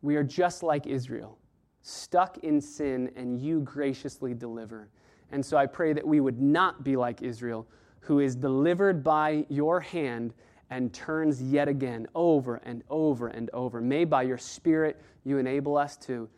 We 0.00 0.16
are 0.16 0.22
just 0.22 0.62
like 0.62 0.86
Israel, 0.86 1.36
stuck 1.82 2.38
in 2.38 2.58
sin, 2.58 3.12
and 3.16 3.38
you 3.38 3.60
graciously 3.60 4.32
deliver. 4.32 4.88
And 5.30 5.44
so 5.44 5.58
I 5.58 5.66
pray 5.66 5.92
that 5.92 6.06
we 6.06 6.20
would 6.20 6.40
not 6.40 6.82
be 6.82 6.96
like 6.96 7.20
Israel, 7.20 7.68
who 8.00 8.20
is 8.20 8.34
delivered 8.34 9.04
by 9.04 9.44
your 9.50 9.78
hand 9.78 10.32
and 10.70 10.90
turns 10.94 11.42
yet 11.42 11.68
again 11.68 12.06
over 12.14 12.62
and 12.64 12.82
over 12.88 13.28
and 13.28 13.50
over. 13.52 13.82
May 13.82 14.06
by 14.06 14.22
your 14.22 14.38
Spirit 14.38 15.02
you 15.24 15.36
enable 15.36 15.76
us 15.76 15.98
to 15.98 16.30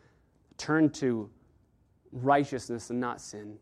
turn 0.57 0.89
to 0.89 1.29
righteousness 2.11 2.89
and 2.89 2.99
not 2.99 3.21
sin. 3.21 3.57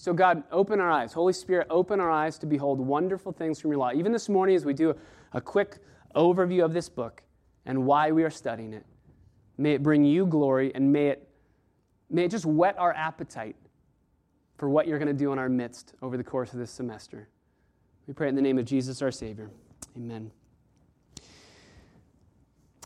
So, 0.00 0.14
God, 0.14 0.44
open 0.50 0.80
our 0.80 0.90
eyes. 0.90 1.12
Holy 1.12 1.34
Spirit, 1.34 1.66
open 1.68 2.00
our 2.00 2.10
eyes 2.10 2.38
to 2.38 2.46
behold 2.46 2.80
wonderful 2.80 3.32
things 3.32 3.60
from 3.60 3.70
your 3.70 3.80
law. 3.80 3.92
Even 3.92 4.12
this 4.12 4.30
morning, 4.30 4.56
as 4.56 4.64
we 4.64 4.72
do 4.72 4.96
a 5.34 5.42
quick 5.42 5.76
overview 6.16 6.64
of 6.64 6.72
this 6.72 6.88
book 6.88 7.22
and 7.66 7.84
why 7.84 8.10
we 8.10 8.22
are 8.22 8.30
studying 8.30 8.72
it, 8.72 8.86
may 9.58 9.74
it 9.74 9.82
bring 9.82 10.02
you 10.02 10.24
glory 10.24 10.74
and 10.74 10.90
may 10.90 11.08
it, 11.08 11.28
may 12.08 12.24
it 12.24 12.30
just 12.30 12.46
whet 12.46 12.78
our 12.78 12.94
appetite 12.94 13.56
for 14.56 14.70
what 14.70 14.88
you're 14.88 14.98
going 14.98 15.06
to 15.06 15.12
do 15.12 15.34
in 15.34 15.38
our 15.38 15.50
midst 15.50 15.92
over 16.00 16.16
the 16.16 16.24
course 16.24 16.54
of 16.54 16.58
this 16.58 16.70
semester. 16.70 17.28
We 18.06 18.14
pray 18.14 18.30
in 18.30 18.34
the 18.34 18.40
name 18.40 18.58
of 18.58 18.64
Jesus, 18.64 19.02
our 19.02 19.10
Savior. 19.10 19.50
Amen. 19.98 20.30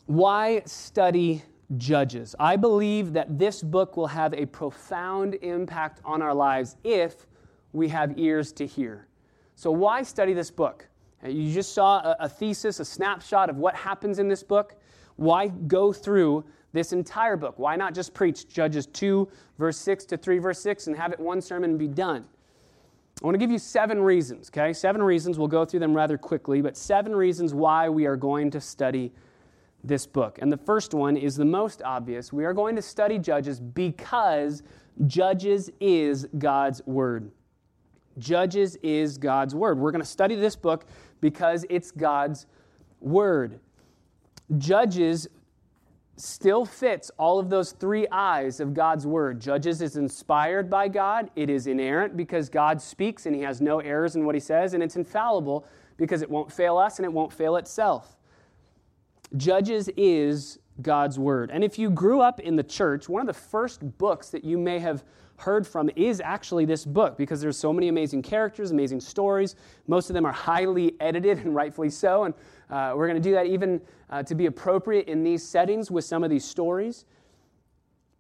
Why 0.07 0.63
study 0.67 1.45
Judges? 1.79 2.35
I 2.39 2.57
believe 2.57 3.13
that 3.13 3.39
this 3.39 3.63
book 3.63 3.97
will 3.97 4.07
have 4.07 4.35
a 4.35 4.47
profound 4.47 5.35
impact 5.37 6.01
on 6.05 6.23
our 6.23 6.35
lives 6.35 6.77
if 6.85 7.27
we 7.73 7.89
have 7.89 8.19
ears 8.19 8.53
to 8.53 8.67
hear. 8.67 9.09
So, 9.57 9.71
why 9.71 10.03
study 10.03 10.33
this 10.33 10.51
book? 10.51 10.89
You 11.27 11.53
just 11.53 11.73
saw 11.73 12.01
a, 12.01 12.17
a 12.21 12.29
thesis, 12.29 12.81
a 12.81 12.85
snapshot 12.85 13.49
of 13.49 13.57
what 13.57 13.75
happens 13.75 14.19
in 14.19 14.29
this 14.29 14.43
book. 14.43 14.77
Why 15.17 15.49
go 15.49 15.93
through 15.93 16.45
this 16.73 16.93
entire 16.93 17.37
book? 17.37 17.59
Why 17.59 17.77
not 17.77 17.95
just 17.95 18.13
preach 18.13 18.49
Judges 18.49 18.87
2, 18.87 19.29
verse 19.59 19.79
6 19.79 20.05
to 20.07 20.17
3, 20.17 20.39
verse 20.39 20.59
6, 20.61 20.89
and 20.89 20.97
have 20.97 21.13
it 21.13 21.21
one 21.21 21.41
sermon 21.41 21.71
and 21.71 21.79
be 21.79 21.89
done? 21.89 22.25
I 23.23 23.27
want 23.27 23.37
to 23.37 23.39
give 23.39 23.51
you 23.51 23.61
seven 23.61 24.03
reasons, 24.03 24.51
okay? 24.51 24.73
Seven 24.73 25.03
reasons. 25.03 25.39
We'll 25.39 25.49
go 25.49 25.65
through 25.65 25.81
them 25.81 25.95
rather 25.95 26.19
quickly, 26.19 26.61
but 26.61 26.77
seven 26.77 27.15
reasons 27.15 27.55
why 27.55 27.89
we 27.89 28.07
are 28.07 28.17
going 28.17 28.51
to 28.51 28.61
study 28.61 29.13
this 29.85 30.07
book. 30.07 30.39
And 30.41 30.51
the 30.51 30.57
first 30.57 30.95
one 30.95 31.17
is 31.17 31.37
the 31.37 31.45
most 31.45 31.83
obvious. 31.83 32.33
We 32.33 32.45
are 32.45 32.55
going 32.55 32.75
to 32.77 32.83
study 32.83 33.19
Judges 33.19 33.61
because 33.61 34.63
Judges 35.07 35.71
is 35.81 36.27
God's 36.39 36.83
Word. 36.87 37.31
Judges 38.19 38.77
is 38.77 39.19
God's 39.19 39.55
Word. 39.55 39.79
We're 39.79 39.93
going 39.93 40.03
to 40.03 40.09
study 40.09 40.35
this 40.35 40.57
book 40.57 40.87
because 41.21 41.67
it's 41.69 41.91
God's 41.91 42.47
Word. 43.01 43.61
Judges 44.59 45.29
still 46.17 46.65
fits 46.65 47.11
all 47.19 47.39
of 47.39 47.51
those 47.51 47.73
three 47.73 48.07
I's 48.09 48.61
of 48.61 48.73
God's 48.73 49.07
word. 49.07 49.41
Judges 49.41 49.83
is 49.83 49.97
inspired 49.97 50.71
by 50.71 50.89
God, 50.89 51.31
it 51.35 51.51
is 51.51 51.67
inerrant 51.67 52.17
because 52.17 52.49
God 52.49 52.81
speaks 52.81 53.27
and 53.27 53.35
he 53.35 53.43
has 53.43 53.61
no 53.61 53.81
errors 53.81 54.17
in 54.17 54.25
what 54.25 54.35
he 54.35 54.41
says, 54.41 54.75
and 54.75 54.83
it's 54.83 54.97
infallible 54.97 55.67
because 55.97 56.23
it 56.23 56.31
won't 56.31 56.53
fail 56.53 56.77
us 56.77 56.99
and 56.99 57.07
it 57.07 57.13
won't 57.13 57.33
fail 57.33 57.57
itself. 57.57 58.17
Judges 59.37 59.89
is 59.97 60.59
God's 60.83 61.19
word. 61.19 61.51
And 61.53 61.63
if 61.63 61.79
you 61.79 61.91
grew 61.91 62.21
up 62.21 62.41
in 62.41 62.57
the 62.57 62.63
church, 62.63 63.09
one 63.09 63.21
of 63.21 63.27
the 63.27 63.33
first 63.33 63.99
books 63.99 64.31
that 64.31 64.45
you 64.45 64.59
may 64.59 64.79
have 64.79 65.05
heard 65.37 65.67
from 65.67 65.91
is 65.97 66.21
actually 66.21 66.65
this 66.65 66.85
book 66.85 67.17
because 67.17 67.41
there's 67.41 67.57
so 67.57 67.73
many 67.73 67.89
amazing 67.89 68.23
characters, 68.23 68.71
amazing 68.71 69.01
stories. 69.01 69.57
Most 69.87 70.11
of 70.11 70.15
them 70.15 70.25
are 70.25 70.33
highly 70.33 70.95
edited 71.01 71.39
and 71.39 71.55
rightfully 71.55 71.91
so. 71.91 72.25
And 72.25 72.35
uh, 72.71 72.93
we're 72.97 73.09
going 73.09 73.21
to 73.21 73.29
do 73.29 73.35
that 73.35 73.47
even 73.47 73.81
uh, 74.11 74.23
to 74.25 74.35
be 74.35 74.47
appropriate 74.47 75.09
in 75.09 75.23
these 75.23 75.43
settings 75.43 75.91
with 75.91 76.05
some 76.05 76.25
of 76.25 76.31
these 76.31 76.45
stories. 76.45 77.05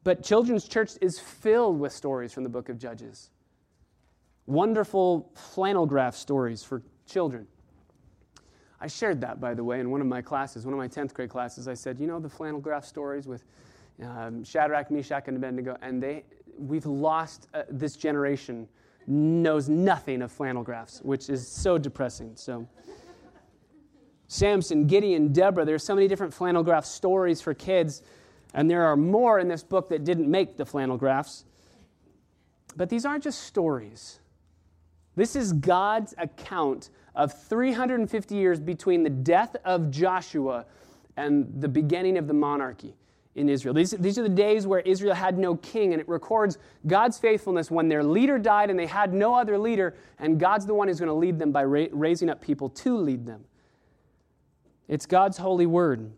But 0.02 0.22
Children's 0.22 0.68
Church 0.68 0.92
is 1.00 1.18
filled 1.18 1.80
with 1.80 1.92
stories 1.92 2.32
from 2.32 2.42
the 2.42 2.50
book 2.50 2.68
of 2.68 2.78
Judges. 2.78 3.30
Wonderful 4.46 5.30
flannel 5.34 5.86
graph 5.86 6.14
stories 6.14 6.62
for 6.62 6.82
children. 7.06 7.46
I 8.84 8.86
shared 8.86 9.22
that, 9.22 9.40
by 9.40 9.54
the 9.54 9.64
way, 9.64 9.80
in 9.80 9.90
one 9.90 10.02
of 10.02 10.06
my 10.06 10.20
classes, 10.20 10.66
one 10.66 10.74
of 10.74 10.78
my 10.78 10.88
10th 10.88 11.14
grade 11.14 11.30
classes. 11.30 11.68
I 11.68 11.72
said, 11.72 11.98
you 11.98 12.06
know, 12.06 12.20
the 12.20 12.28
flannel 12.28 12.60
graph 12.60 12.84
stories 12.84 13.26
with 13.26 13.42
um, 14.02 14.44
Shadrach, 14.44 14.90
Meshach, 14.90 15.26
and 15.26 15.38
Abednego, 15.38 15.78
and 15.80 16.02
they, 16.02 16.24
we've 16.58 16.84
lost 16.84 17.48
uh, 17.54 17.62
this 17.70 17.96
generation 17.96 18.68
knows 19.06 19.70
nothing 19.70 20.20
of 20.20 20.30
flannel 20.30 20.62
graphs, 20.62 21.00
which 21.00 21.30
is 21.30 21.48
so 21.48 21.78
depressing. 21.78 22.32
So. 22.34 22.68
Samson, 24.28 24.86
Gideon, 24.86 25.32
Deborah. 25.32 25.64
There's 25.64 25.82
so 25.82 25.94
many 25.94 26.06
different 26.06 26.34
flannel 26.34 26.62
graph 26.62 26.84
stories 26.84 27.40
for 27.40 27.54
kids, 27.54 28.02
and 28.52 28.70
there 28.70 28.84
are 28.84 28.98
more 28.98 29.38
in 29.38 29.48
this 29.48 29.62
book 29.62 29.88
that 29.88 30.04
didn't 30.04 30.30
make 30.30 30.58
the 30.58 30.66
flannel 30.66 30.98
graphs. 30.98 31.46
But 32.76 32.90
these 32.90 33.06
aren't 33.06 33.24
just 33.24 33.44
stories. 33.44 34.20
This 35.16 35.36
is 35.36 35.52
God's 35.52 36.14
account 36.18 36.90
of 37.14 37.32
350 37.46 38.34
years 38.34 38.60
between 38.60 39.02
the 39.02 39.10
death 39.10 39.56
of 39.64 39.90
Joshua 39.90 40.66
and 41.16 41.52
the 41.60 41.68
beginning 41.68 42.18
of 42.18 42.26
the 42.26 42.34
monarchy 42.34 42.94
in 43.34 43.48
Israel. 43.48 43.74
These, 43.74 43.92
these 43.92 44.18
are 44.18 44.22
the 44.22 44.28
days 44.28 44.66
where 44.66 44.80
Israel 44.80 45.14
had 45.14 45.38
no 45.38 45.56
king, 45.56 45.92
and 45.92 46.00
it 46.00 46.08
records 46.08 46.58
God's 46.86 47.18
faithfulness 47.18 47.70
when 47.70 47.88
their 47.88 48.02
leader 48.02 48.38
died 48.38 48.70
and 48.70 48.78
they 48.78 48.86
had 48.86 49.12
no 49.12 49.34
other 49.34 49.58
leader, 49.58 49.96
and 50.18 50.38
God's 50.38 50.66
the 50.66 50.74
one 50.74 50.88
who's 50.88 50.98
going 50.98 51.08
to 51.08 51.14
lead 51.14 51.38
them 51.38 51.52
by 51.52 51.64
ra- 51.64 51.86
raising 51.92 52.30
up 52.30 52.40
people 52.40 52.68
to 52.70 52.96
lead 52.96 53.26
them. 53.26 53.44
It's 54.88 55.06
God's 55.06 55.38
holy 55.38 55.66
word. 55.66 56.12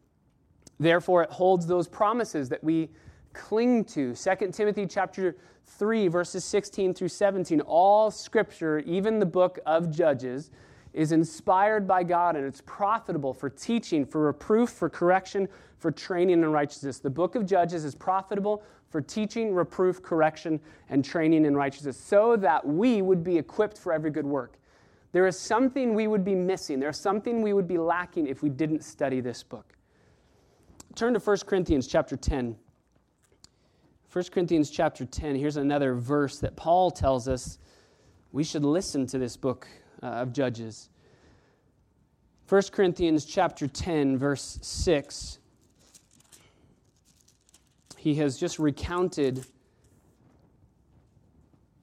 Therefore, 0.78 1.22
it 1.22 1.30
holds 1.30 1.66
those 1.66 1.88
promises 1.88 2.48
that 2.50 2.62
we 2.62 2.90
cling 3.36 3.84
to. 3.84 4.14
2 4.14 4.50
Timothy 4.50 4.86
chapter 4.86 5.36
3, 5.66 6.08
verses 6.08 6.44
16 6.44 6.94
through 6.94 7.08
17. 7.08 7.60
All 7.60 8.10
scripture, 8.10 8.78
even 8.80 9.18
the 9.18 9.26
book 9.26 9.58
of 9.66 9.90
Judges, 9.90 10.50
is 10.94 11.12
inspired 11.12 11.86
by 11.86 12.02
God 12.02 12.36
and 12.36 12.46
it's 12.46 12.62
profitable 12.64 13.34
for 13.34 13.50
teaching, 13.50 14.06
for 14.06 14.22
reproof, 14.22 14.70
for 14.70 14.88
correction, 14.88 15.46
for 15.78 15.90
training 15.90 16.42
in 16.42 16.50
righteousness. 16.50 16.98
The 16.98 17.10
book 17.10 17.34
of 17.34 17.44
Judges 17.44 17.84
is 17.84 17.94
profitable 17.94 18.62
for 18.88 19.02
teaching, 19.02 19.52
reproof, 19.52 20.02
correction, 20.02 20.58
and 20.88 21.04
training 21.04 21.44
in 21.44 21.54
righteousness, 21.54 21.98
so 21.98 22.36
that 22.36 22.66
we 22.66 23.02
would 23.02 23.22
be 23.22 23.36
equipped 23.36 23.76
for 23.76 23.92
every 23.92 24.10
good 24.10 24.24
work. 24.24 24.58
There 25.12 25.26
is 25.26 25.38
something 25.38 25.94
we 25.94 26.06
would 26.06 26.24
be 26.24 26.34
missing. 26.34 26.80
There's 26.80 26.98
something 26.98 27.42
we 27.42 27.52
would 27.52 27.68
be 27.68 27.78
lacking 27.78 28.26
if 28.26 28.42
we 28.42 28.48
didn't 28.48 28.82
study 28.82 29.20
this 29.20 29.42
book. 29.42 29.74
Turn 30.94 31.12
to 31.12 31.20
1 31.20 31.36
Corinthians 31.46 31.86
chapter 31.86 32.16
10. 32.16 32.56
1 34.16 34.24
Corinthians 34.32 34.70
chapter 34.70 35.04
10, 35.04 35.36
here's 35.36 35.58
another 35.58 35.92
verse 35.92 36.38
that 36.38 36.56
Paul 36.56 36.90
tells 36.90 37.28
us 37.28 37.58
we 38.32 38.44
should 38.44 38.64
listen 38.64 39.06
to 39.08 39.18
this 39.18 39.36
book 39.36 39.68
uh, 40.02 40.06
of 40.06 40.32
Judges. 40.32 40.88
1 42.48 42.62
Corinthians 42.72 43.26
chapter 43.26 43.68
10, 43.68 44.16
verse 44.16 44.58
6. 44.62 45.38
He 47.98 48.14
has 48.14 48.38
just 48.38 48.58
recounted 48.58 49.44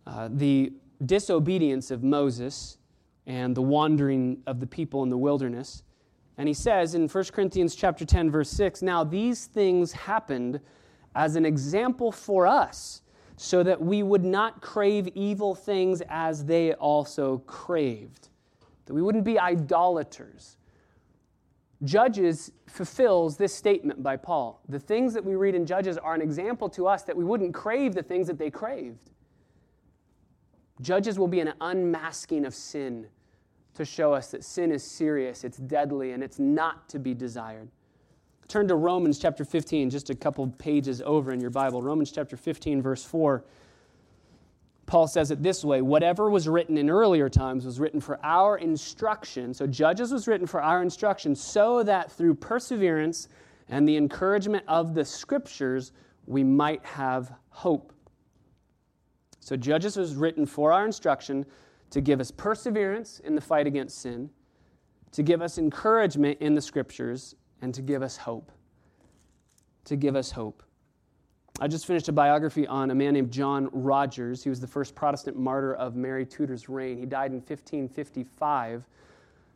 uh, 0.07 0.29
the 0.31 0.73
disobedience 1.05 1.91
of 1.91 2.03
Moses 2.03 2.79
and 3.27 3.55
the 3.55 3.61
wandering 3.61 4.41
of 4.47 4.59
the 4.59 4.65
people 4.65 5.03
in 5.03 5.09
the 5.09 5.19
wilderness. 5.19 5.83
And 6.39 6.47
he 6.47 6.55
says 6.55 6.95
in 6.95 7.07
1 7.07 7.25
Corinthians 7.25 7.75
chapter 7.75 8.05
10 8.05 8.31
verse 8.31 8.49
6, 8.49 8.81
"Now 8.81 9.03
these 9.03 9.45
things 9.45 9.91
happened 9.91 10.61
as 11.15 11.35
an 11.35 11.45
example 11.45 12.11
for 12.11 12.47
us, 12.47 13.01
so 13.35 13.63
that 13.63 13.81
we 13.81 14.03
would 14.03 14.23
not 14.23 14.61
crave 14.61 15.07
evil 15.09 15.55
things 15.55 16.01
as 16.07 16.45
they 16.45 16.73
also 16.73 17.39
craved." 17.39 18.29
That 18.85 18.93
we 18.93 19.01
wouldn't 19.01 19.23
be 19.23 19.39
idolaters. 19.39 20.57
Judges 21.83 22.51
fulfills 22.67 23.37
this 23.37 23.53
statement 23.53 24.01
by 24.01 24.15
Paul. 24.15 24.61
The 24.69 24.79
things 24.79 25.13
that 25.13 25.25
we 25.25 25.35
read 25.35 25.55
in 25.55 25.65
Judges 25.65 25.97
are 25.97 26.13
an 26.13 26.21
example 26.21 26.69
to 26.69 26.87
us 26.87 27.03
that 27.03 27.17
we 27.17 27.25
wouldn't 27.25 27.53
crave 27.53 27.93
the 27.93 28.03
things 28.03 28.27
that 28.27 28.37
they 28.37 28.49
craved. 28.49 29.11
Judges 30.79 31.19
will 31.19 31.27
be 31.27 31.39
an 31.39 31.53
unmasking 31.59 32.45
of 32.45 32.53
sin 32.53 33.07
to 33.73 33.83
show 33.83 34.13
us 34.13 34.31
that 34.31 34.43
sin 34.43 34.71
is 34.71 34.83
serious, 34.83 35.43
it's 35.43 35.57
deadly, 35.57 36.11
and 36.11 36.23
it's 36.23 36.39
not 36.39 36.87
to 36.89 36.99
be 36.99 37.13
desired. 37.13 37.69
Turn 38.53 38.67
to 38.67 38.75
Romans 38.75 39.17
chapter 39.17 39.43
15, 39.43 39.89
just 39.89 40.11
a 40.11 40.15
couple 40.15 40.45
pages 40.45 41.01
over 41.01 41.31
in 41.31 41.41
your 41.41 41.49
Bible. 41.49 41.81
Romans 41.81 42.11
chapter 42.11 42.37
15, 42.37 42.83
verse 42.83 43.03
4. 43.03 43.43
Paul 44.85 45.07
says 45.07 45.31
it 45.31 45.41
this 45.41 45.65
way 45.65 45.81
whatever 45.81 46.29
was 46.29 46.47
written 46.47 46.77
in 46.77 46.87
earlier 46.87 47.29
times 47.29 47.65
was 47.65 47.79
written 47.79 47.99
for 47.99 48.23
our 48.23 48.59
instruction. 48.59 49.55
So, 49.55 49.65
Judges 49.65 50.11
was 50.11 50.27
written 50.27 50.45
for 50.45 50.61
our 50.61 50.83
instruction, 50.83 51.33
so 51.35 51.81
that 51.81 52.11
through 52.11 52.35
perseverance 52.35 53.27
and 53.69 53.89
the 53.89 53.97
encouragement 53.97 54.63
of 54.67 54.93
the 54.93 55.03
scriptures, 55.03 55.91
we 56.27 56.43
might 56.43 56.85
have 56.85 57.33
hope. 57.49 57.91
So, 59.39 59.57
Judges 59.57 59.97
was 59.97 60.13
written 60.13 60.45
for 60.45 60.71
our 60.71 60.85
instruction 60.85 61.43
to 61.89 62.01
give 62.01 62.19
us 62.19 62.29
perseverance 62.29 63.19
in 63.21 63.33
the 63.33 63.41
fight 63.41 63.65
against 63.65 63.97
sin, 63.97 64.29
to 65.11 65.23
give 65.23 65.41
us 65.41 65.57
encouragement 65.57 66.37
in 66.39 66.53
the 66.53 66.61
scriptures, 66.61 67.33
and 67.63 67.73
to 67.73 67.81
give 67.81 68.03
us 68.03 68.17
hope. 68.17 68.51
To 69.85 69.95
give 69.95 70.17
us 70.17 70.29
hope. 70.29 70.63
I 71.61 71.67
just 71.67 71.87
finished 71.87 72.09
a 72.09 72.11
biography 72.11 72.67
on 72.67 72.91
a 72.91 72.95
man 72.95 73.13
named 73.13 73.31
John 73.31 73.69
Rogers. 73.71 74.43
He 74.43 74.49
was 74.49 74.59
the 74.59 74.67
first 74.67 74.95
Protestant 74.95 75.37
martyr 75.37 75.73
of 75.75 75.95
Mary 75.95 76.25
Tudor's 76.25 76.67
reign. 76.67 76.97
He 76.97 77.05
died 77.05 77.31
in 77.31 77.37
1555 77.37 78.83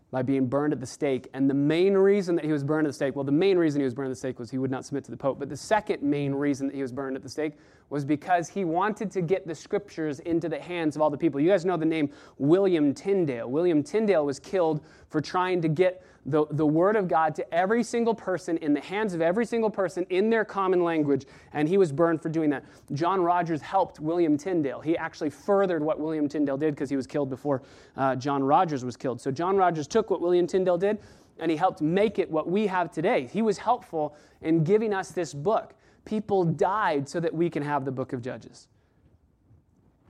by 0.09 0.21
being 0.21 0.47
burned 0.47 0.71
at 0.71 0.79
the 0.79 0.87
stake. 0.87 1.27
And 1.33 1.49
the 1.49 1.53
main 1.53 1.95
reason 1.95 2.35
that 2.35 2.45
he 2.45 2.51
was 2.51 2.63
burned 2.63 2.87
at 2.87 2.91
the 2.91 2.93
stake, 2.93 3.15
well, 3.15 3.25
the 3.25 3.31
main 3.31 3.57
reason 3.57 3.81
he 3.81 3.85
was 3.85 3.93
burned 3.93 4.07
at 4.07 4.11
the 4.11 4.19
stake 4.19 4.39
was 4.39 4.49
he 4.49 4.57
would 4.57 4.71
not 4.71 4.85
submit 4.85 5.03
to 5.05 5.11
the 5.11 5.17
Pope. 5.17 5.37
But 5.37 5.49
the 5.49 5.57
second 5.57 6.01
main 6.01 6.33
reason 6.33 6.67
that 6.67 6.75
he 6.75 6.81
was 6.81 6.93
burned 6.93 7.17
at 7.17 7.23
the 7.23 7.29
stake 7.29 7.53
was 7.89 8.05
because 8.05 8.47
he 8.47 8.63
wanted 8.63 9.11
to 9.11 9.21
get 9.21 9.45
the 9.45 9.55
scriptures 9.55 10.19
into 10.21 10.47
the 10.47 10.59
hands 10.59 10.95
of 10.95 11.01
all 11.01 11.09
the 11.09 11.17
people. 11.17 11.41
You 11.41 11.49
guys 11.49 11.65
know 11.65 11.75
the 11.75 11.85
name 11.85 12.09
William 12.37 12.93
Tyndale. 12.93 13.49
William 13.49 13.83
Tyndale 13.83 14.25
was 14.25 14.39
killed 14.39 14.81
for 15.09 15.19
trying 15.19 15.61
to 15.61 15.67
get 15.67 16.05
the, 16.27 16.45
the 16.51 16.65
word 16.65 16.95
of 16.95 17.07
God 17.07 17.33
to 17.35 17.53
every 17.53 17.83
single 17.83 18.13
person 18.13 18.57
in 18.57 18.73
the 18.73 18.81
hands 18.81 19.13
of 19.13 19.21
every 19.21 19.45
single 19.45 19.69
person 19.69 20.05
in 20.09 20.29
their 20.29 20.43
common 20.43 20.83
language, 20.83 21.25
and 21.53 21.67
he 21.67 21.77
was 21.77 21.91
burned 21.91 22.21
for 22.21 22.29
doing 22.29 22.49
that. 22.49 22.65
John 22.93 23.21
Rogers 23.21 23.61
helped 23.61 23.99
William 23.99 24.37
Tyndale. 24.37 24.81
He 24.81 24.97
actually 24.97 25.29
furthered 25.29 25.81
what 25.81 25.99
William 25.99 26.27
Tyndale 26.27 26.57
did 26.57 26.75
because 26.75 26.89
he 26.89 26.97
was 26.97 27.07
killed 27.07 27.29
before 27.29 27.63
uh, 27.95 28.15
John 28.15 28.43
Rogers 28.43 28.83
was 28.83 28.97
killed. 28.97 29.21
So 29.21 29.31
John 29.31 29.55
Rogers 29.55 29.87
took 29.87 30.09
what 30.09 30.21
William 30.21 30.45
Tyndale 30.45 30.77
did 30.77 30.99
and 31.39 31.51
he 31.51 31.57
helped 31.57 31.81
make 31.81 32.19
it 32.19 32.29
what 32.29 32.49
we 32.49 32.67
have 32.67 32.91
today. 32.91 33.27
He 33.31 33.41
was 33.41 33.57
helpful 33.57 34.15
in 34.41 34.63
giving 34.63 34.93
us 34.93 35.11
this 35.11 35.33
book. 35.33 35.73
People 36.05 36.43
died 36.43 37.07
so 37.07 37.19
that 37.19 37.33
we 37.33 37.49
can 37.49 37.63
have 37.63 37.85
the 37.85 37.91
book 37.91 38.13
of 38.13 38.21
Judges. 38.21 38.67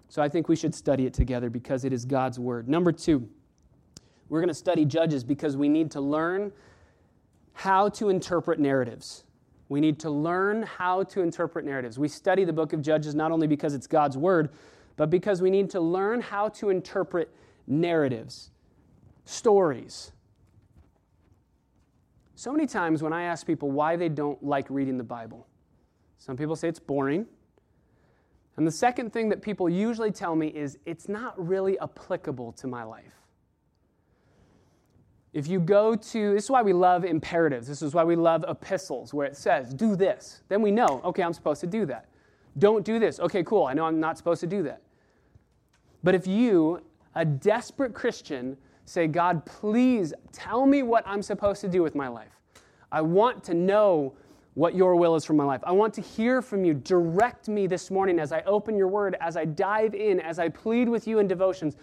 So 0.10 0.22
I 0.22 0.30
think 0.30 0.48
we 0.48 0.56
should 0.56 0.74
study 0.74 1.06
it 1.06 1.14
together 1.14 1.50
because 1.50 1.84
it 1.84 1.92
is 1.92 2.06
God's 2.06 2.40
word. 2.40 2.70
Number 2.70 2.92
two, 2.92 3.28
we're 4.30 4.40
going 4.40 4.50
to 4.50 4.54
study 4.54 4.86
Judges 4.86 5.24
because 5.24 5.56
we 5.56 5.70
need 5.70 5.92
to 5.92 6.02
learn 6.02 6.52
how 7.54 7.90
to 7.90 8.10
interpret 8.10 8.60
narratives. 8.60 9.24
We 9.70 9.82
need 9.82 10.00
to 10.00 10.10
learn 10.10 10.64
how 10.64 11.04
to 11.04 11.22
interpret 11.22 11.66
narratives. 11.66 11.98
We 12.00 12.08
study 12.08 12.44
the 12.46 12.54
book 12.54 12.74
of 12.74 12.82
Judges 12.82 13.16
not 13.16 13.32
only 13.32 13.48
because 13.48 13.74
it's 13.74 13.88
God's 13.88 14.18
word, 14.18 14.50
but 14.96 15.10
because 15.10 15.42
we 15.42 15.50
need 15.50 15.70
to 15.72 15.80
learn 15.80 16.22
how 16.22 16.50
to 16.50 16.70
interpret 16.70 17.34
narratives, 17.68 18.52
stories. 19.26 20.12
So 22.36 22.52
many 22.52 22.68
times 22.68 23.02
when 23.02 23.14
I 23.14 23.24
ask 23.24 23.46
people 23.46 23.72
why 23.72 23.96
they 23.96 24.10
don't 24.10 24.42
like 24.44 24.68
reading 24.70 24.98
the 24.98 25.04
Bible, 25.04 25.48
some 26.18 26.38
people 26.38 26.56
say 26.56 26.68
it's 26.68 26.80
boring. 26.80 27.26
And 28.58 28.66
the 28.66 28.72
second 28.72 29.14
thing 29.14 29.30
that 29.30 29.42
people 29.42 29.70
usually 29.70 30.12
tell 30.12 30.36
me 30.36 30.48
is 30.48 30.80
it's 30.86 31.08
not 31.08 31.34
really 31.44 31.80
applicable 31.80 32.54
to 32.54 32.68
my 32.68 32.84
life. 32.84 33.14
If 35.34 35.48
you 35.48 35.60
go 35.60 35.96
to, 35.96 36.34
this 36.34 36.46
is 36.46 36.50
why 36.50 36.62
we 36.62 36.74
love 36.74 37.04
imperatives. 37.04 37.68
This 37.68 37.82
is 37.82 37.94
why 37.94 38.04
we 38.04 38.16
love 38.16 38.46
epistles, 38.48 39.14
where 39.14 39.28
it 39.28 39.36
says, 39.36 39.74
do 39.74 39.96
this. 39.96 40.42
Then 40.48 40.62
we 40.62 40.72
know, 40.72 41.02
okay, 41.04 41.22
I'm 41.22 41.34
supposed 41.34 41.62
to 41.62 41.68
do 41.68 41.86
that. 41.86 42.08
Don't 42.58 42.84
do 42.84 42.98
this. 42.98 43.20
Okay, 43.20 43.44
cool. 43.44 43.66
I 43.66 43.74
know 43.74 43.86
I'm 43.86 44.00
not 44.00 44.18
supposed 44.18 44.42
to 44.42 44.48
do 44.48 44.64
that. 44.64 44.82
But 46.04 46.16
if 46.16 46.26
you, 46.26 46.82
a 47.16 47.26
desperate 47.26 47.94
Christian, 47.94 48.58
say, 48.86 49.08
God, 49.08 49.46
please 49.46 50.14
tell 50.32 50.66
me 50.66 50.82
what 50.82 51.04
I'm 51.06 51.22
supposed 51.22 51.62
to 51.62 51.68
do 51.68 51.84
with 51.84 51.94
my 51.94 52.08
life, 52.08 52.32
I 52.92 53.02
want 53.02 53.44
to 53.46 53.54
know 53.54 54.14
what 54.54 54.74
your 54.74 54.96
will 54.96 55.16
is 55.16 55.24
for 55.24 55.34
my 55.34 55.44
life. 55.44 55.62
I 55.66 55.72
want 55.72 55.94
to 55.96 56.02
hear 56.02 56.42
from 56.42 56.66
you. 56.66 56.74
Direct 56.74 57.48
me 57.48 57.68
this 57.68 57.92
morning 57.92 58.18
as 58.18 58.32
I 58.32 58.42
open 58.42 58.76
your 58.76 58.88
word, 58.88 59.16
as 59.22 59.38
I 59.38 59.46
dive 59.46 59.94
in, 59.94 60.20
as 60.20 60.40
I 60.40 60.50
plead 60.50 60.90
with 60.90 61.06
you 61.06 61.20
in 61.20 61.28
devotions. 61.28 61.76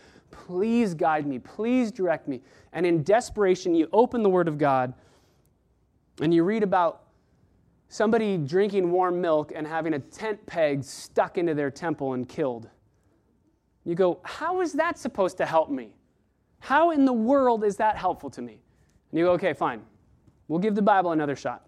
Please 0.46 0.94
guide 0.94 1.26
me. 1.26 1.38
Please 1.38 1.92
direct 1.92 2.28
me. 2.28 2.40
And 2.72 2.84
in 2.84 3.02
desperation, 3.02 3.74
you 3.74 3.88
open 3.92 4.22
the 4.22 4.28
word 4.28 4.48
of 4.48 4.58
God 4.58 4.94
and 6.20 6.32
you 6.32 6.44
read 6.44 6.62
about 6.62 7.04
somebody 7.88 8.36
drinking 8.36 8.90
warm 8.90 9.20
milk 9.20 9.52
and 9.54 9.66
having 9.66 9.94
a 9.94 9.99
tent 9.99 10.44
peg 10.47 10.82
stuck 10.82 11.38
into 11.38 11.54
their 11.54 11.70
temple 11.70 12.14
and 12.14 12.28
killed. 12.28 12.68
You 13.84 13.94
go, 13.94 14.20
How 14.25 14.60
is 14.60 14.73
that 14.75 14.99
supposed 14.99 15.36
to 15.38 15.47
help 15.47 15.70
me? 15.70 15.94
How 16.58 16.90
in 16.90 17.04
the 17.04 17.12
world 17.12 17.64
is 17.64 17.76
that 17.76 17.97
helpful 17.97 18.30
to 18.30 18.42
me? 18.42 18.60
And 19.10 19.18
you 19.18 19.26
go, 19.26 19.32
Okay, 19.32 19.52
fine. 19.52 19.82
We'll 20.49 20.60
give 20.60 20.75
the 20.75 20.82
Bible 20.82 21.12
another 21.12 21.36
shot. 21.36 21.66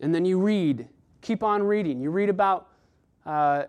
And 0.00 0.14
then 0.14 0.24
you 0.24 0.38
read, 0.38 0.88
keep 1.22 1.42
on 1.42 1.62
reading. 1.62 2.00
You 2.00 2.10
read 2.10 2.28
about 2.28 2.68
uh, 3.24 3.64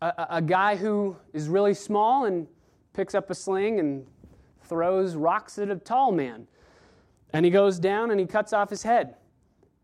a, 0.00 0.26
a 0.30 0.42
guy 0.42 0.76
who 0.76 1.16
is 1.32 1.48
really 1.48 1.74
small 1.74 2.24
and 2.24 2.46
picks 2.92 3.14
up 3.14 3.30
a 3.30 3.34
sling 3.34 3.80
and 3.80 4.06
throws 4.62 5.14
rocks 5.14 5.58
at 5.58 5.70
a 5.70 5.76
tall 5.76 6.12
man. 6.12 6.46
And 7.32 7.44
he 7.44 7.50
goes 7.50 7.78
down 7.78 8.10
and 8.10 8.18
he 8.18 8.26
cuts 8.26 8.52
off 8.52 8.70
his 8.70 8.82
head. 8.82 9.14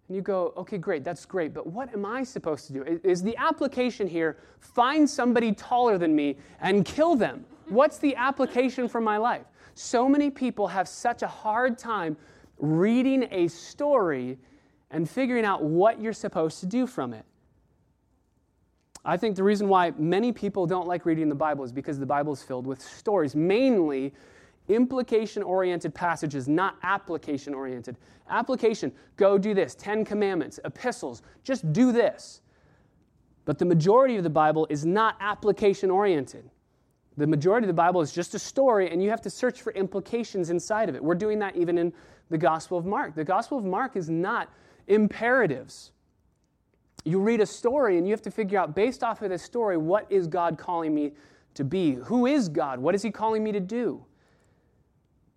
And 0.08 0.16
you 0.16 0.22
go, 0.22 0.52
okay, 0.56 0.78
great, 0.78 1.02
that's 1.04 1.24
great, 1.24 1.52
but 1.52 1.66
what 1.66 1.92
am 1.92 2.06
I 2.06 2.22
supposed 2.22 2.66
to 2.68 2.72
do? 2.72 3.00
Is 3.02 3.22
the 3.22 3.36
application 3.36 4.06
here 4.06 4.38
find 4.60 5.08
somebody 5.08 5.52
taller 5.52 5.98
than 5.98 6.14
me 6.14 6.36
and 6.60 6.84
kill 6.84 7.16
them? 7.16 7.44
What's 7.68 7.98
the 7.98 8.14
application 8.14 8.88
for 8.88 9.00
my 9.00 9.16
life? 9.16 9.46
So 9.74 10.08
many 10.08 10.30
people 10.30 10.68
have 10.68 10.86
such 10.86 11.22
a 11.22 11.26
hard 11.26 11.76
time 11.76 12.16
reading 12.58 13.28
a 13.32 13.48
story 13.48 14.38
and 14.92 15.10
figuring 15.10 15.44
out 15.44 15.62
what 15.62 16.00
you're 16.00 16.12
supposed 16.12 16.60
to 16.60 16.66
do 16.66 16.86
from 16.86 17.12
it. 17.12 17.24
I 19.08 19.16
think 19.16 19.36
the 19.36 19.44
reason 19.44 19.68
why 19.68 19.92
many 19.96 20.32
people 20.32 20.66
don't 20.66 20.88
like 20.88 21.06
reading 21.06 21.28
the 21.28 21.34
Bible 21.34 21.64
is 21.64 21.70
because 21.70 21.98
the 21.98 22.06
Bible 22.06 22.32
is 22.32 22.42
filled 22.42 22.66
with 22.66 22.82
stories, 22.82 23.36
mainly 23.36 24.12
implication 24.68 25.44
oriented 25.44 25.94
passages, 25.94 26.48
not 26.48 26.76
application 26.82 27.54
oriented. 27.54 27.96
Application, 28.28 28.90
go 29.16 29.38
do 29.38 29.54
this. 29.54 29.76
Ten 29.76 30.04
Commandments, 30.04 30.58
epistles, 30.64 31.22
just 31.44 31.72
do 31.72 31.92
this. 31.92 32.40
But 33.44 33.60
the 33.60 33.64
majority 33.64 34.16
of 34.16 34.24
the 34.24 34.30
Bible 34.30 34.66
is 34.70 34.84
not 34.84 35.16
application 35.20 35.88
oriented. 35.88 36.50
The 37.16 37.28
majority 37.28 37.64
of 37.64 37.68
the 37.68 37.74
Bible 37.74 38.00
is 38.00 38.12
just 38.12 38.34
a 38.34 38.40
story, 38.40 38.90
and 38.90 39.00
you 39.00 39.08
have 39.08 39.22
to 39.22 39.30
search 39.30 39.62
for 39.62 39.72
implications 39.74 40.50
inside 40.50 40.88
of 40.88 40.96
it. 40.96 41.02
We're 41.02 41.14
doing 41.14 41.38
that 41.38 41.54
even 41.54 41.78
in 41.78 41.92
the 42.28 42.36
Gospel 42.38 42.76
of 42.76 42.84
Mark. 42.84 43.14
The 43.14 43.24
Gospel 43.24 43.56
of 43.56 43.64
Mark 43.64 43.94
is 43.94 44.10
not 44.10 44.52
imperatives. 44.88 45.92
You 47.06 47.20
read 47.20 47.40
a 47.40 47.46
story 47.46 47.98
and 47.98 48.06
you 48.06 48.12
have 48.12 48.22
to 48.22 48.32
figure 48.32 48.58
out, 48.58 48.74
based 48.74 49.04
off 49.04 49.22
of 49.22 49.30
this 49.30 49.42
story, 49.42 49.76
what 49.76 50.10
is 50.10 50.26
God 50.26 50.58
calling 50.58 50.92
me 50.92 51.12
to 51.54 51.62
be? 51.62 51.94
Who 51.94 52.26
is 52.26 52.48
God? 52.48 52.80
What 52.80 52.96
is 52.96 53.02
He 53.02 53.12
calling 53.12 53.44
me 53.44 53.52
to 53.52 53.60
do? 53.60 54.04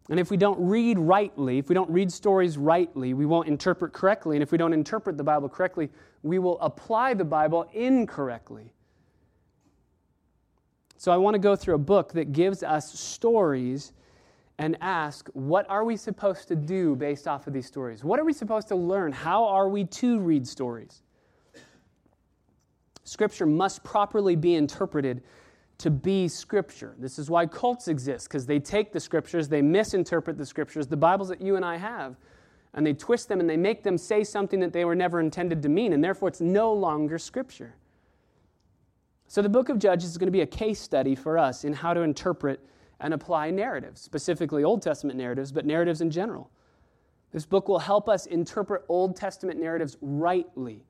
And 0.10 0.20
if 0.20 0.32
we 0.32 0.38
don't 0.38 0.60
read 0.60 0.98
rightly, 0.98 1.60
if 1.60 1.70
we 1.70 1.76
don't 1.76 1.90
read 1.92 2.12
stories 2.12 2.58
rightly, 2.58 3.14
we 3.14 3.28
won't 3.28 3.48
interpret 3.48 3.94
correctly. 3.94 4.36
And 4.36 4.42
if 4.42 4.52
we 4.52 4.58
don't 4.58 4.74
interpret 4.74 5.16
the 5.16 5.24
Bible 5.24 5.48
correctly, 5.48 5.92
we 6.24 6.40
will 6.40 6.60
apply 6.60 7.14
the 7.14 7.24
Bible 7.24 7.70
incorrectly. 7.72 8.74
So 10.98 11.12
I 11.12 11.18
want 11.18 11.36
to 11.36 11.40
go 11.40 11.56
through 11.56 11.76
a 11.76 11.80
book 11.80 12.14
that 12.14 12.34
gives 12.34 12.64
us 12.64 13.00
stories 13.00 13.94
and 14.58 14.76
ask, 14.82 15.30
what 15.34 15.70
are 15.70 15.86
we 15.86 15.96
supposed 15.96 16.48
to 16.48 16.56
do 16.56 16.96
based 16.96 17.28
off 17.28 17.46
of 17.46 17.54
these 17.54 17.68
stories? 17.68 18.04
What 18.04 18.20
are 18.20 18.26
we 18.26 18.34
supposed 18.34 18.68
to 18.70 18.76
learn? 18.76 19.12
How 19.12 19.46
are 19.46 19.70
we 19.70 19.86
to 19.86 20.20
read 20.20 20.48
stories? 20.48 21.04
Scripture 23.10 23.48
must 23.48 23.84
properly 23.84 24.36
be 24.36 24.54
interpreted 24.54 25.24
to 25.80 25.89
be 25.89 26.28
Scripture. 26.28 26.93
This 27.00 27.17
is 27.17 27.28
why 27.28 27.48
cults 27.48 27.88
exist, 27.88 28.28
because 28.28 28.45
they 28.45 28.60
take 28.60 28.91
the 28.91 29.00
Scriptures, 29.00 29.48
they 29.48 29.63
misinterpret 29.63 30.38
the 30.38 30.45
Scriptures, 30.45 30.86
the 30.86 30.95
Bibles 30.95 31.30
that 31.30 31.41
you 31.41 31.56
and 31.56 31.65
I 31.65 31.78
have, 31.78 32.17
and 32.76 32.86
they 32.86 32.93
twist 32.93 33.28
them 33.28 33.39
and 33.39 33.50
they 33.50 33.58
make 33.58 33.82
them 33.82 33.98
say 33.98 34.24
something 34.24 34.60
that 34.60 34.74
they 34.74 34.86
were 34.86 34.93
never 34.93 35.19
intended 35.19 35.63
to 35.63 35.69
mean, 35.69 35.93
and 35.93 36.04
therefore 36.04 36.28
it's 36.28 36.39
no 36.39 36.72
longer 36.72 37.17
Scripture. 37.17 37.74
So 39.28 39.41
the 39.41 39.50
book 39.50 39.69
of 39.69 39.80
Judges 39.80 40.12
is 40.12 40.19
going 40.19 40.28
to 40.28 40.32
be 40.32 40.41
a 40.41 40.48
case 40.48 40.80
study 40.80 41.15
for 41.15 41.39
us 41.39 41.63
in 41.63 41.74
how 41.74 41.95
to 41.95 42.02
interpret 42.02 42.63
and 43.00 43.12
apply 43.12 43.50
narratives, 43.50 44.02
specifically 44.02 44.63
Old 44.63 44.84
Testament 44.84 45.17
narratives, 45.17 45.52
but 45.52 45.65
narratives 45.65 46.02
in 46.02 46.12
general. 46.12 46.52
This 47.32 47.48
book 47.48 47.67
will 47.69 47.80
help 47.80 48.08
us 48.08 48.28
interpret 48.28 48.84
Old 48.88 49.15
Testament 49.15 49.60
narratives 49.60 49.98
rightly 50.00 50.84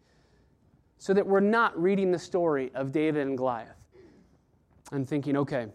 so 0.99 1.13
that 1.13 1.25
we're 1.25 1.39
not 1.39 1.81
reading 1.81 2.12
the 2.12 2.19
story 2.19 2.71
of 2.75 2.91
David 2.91 3.25
and 3.25 3.38
Goliath 3.38 3.88
and 4.91 5.07
thinking, 5.07 5.38
okay, 5.38 5.67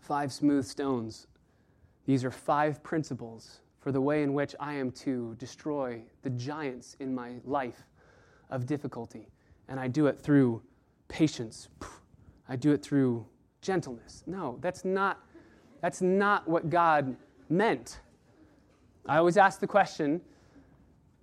five 0.00 0.32
smooth 0.32 0.66
stones. 0.66 1.28
These 2.06 2.24
are 2.24 2.30
five 2.32 2.82
principles 2.82 3.60
for 3.78 3.92
the 3.92 4.00
way 4.00 4.24
in 4.24 4.34
which 4.34 4.56
I 4.58 4.74
am 4.74 4.90
to 4.92 5.36
destroy 5.38 6.02
the 6.22 6.30
giants 6.30 6.96
in 6.98 7.14
my 7.14 7.34
life 7.44 7.86
of 8.50 8.66
difficulty. 8.66 9.28
And 9.68 9.78
I 9.78 9.86
do 9.86 10.06
it 10.06 10.18
through 10.18 10.60
patience, 11.06 11.68
I 12.48 12.56
do 12.56 12.72
it 12.72 12.82
through 12.82 13.24
gentleness. 13.62 14.24
No, 14.26 14.58
that's 14.60 14.84
not, 14.84 15.20
that's 15.80 16.02
not 16.02 16.48
what 16.48 16.68
God 16.68 17.14
meant. 17.48 18.00
I 19.06 19.18
always 19.18 19.36
ask 19.36 19.60
the 19.60 19.66
question 19.68 20.20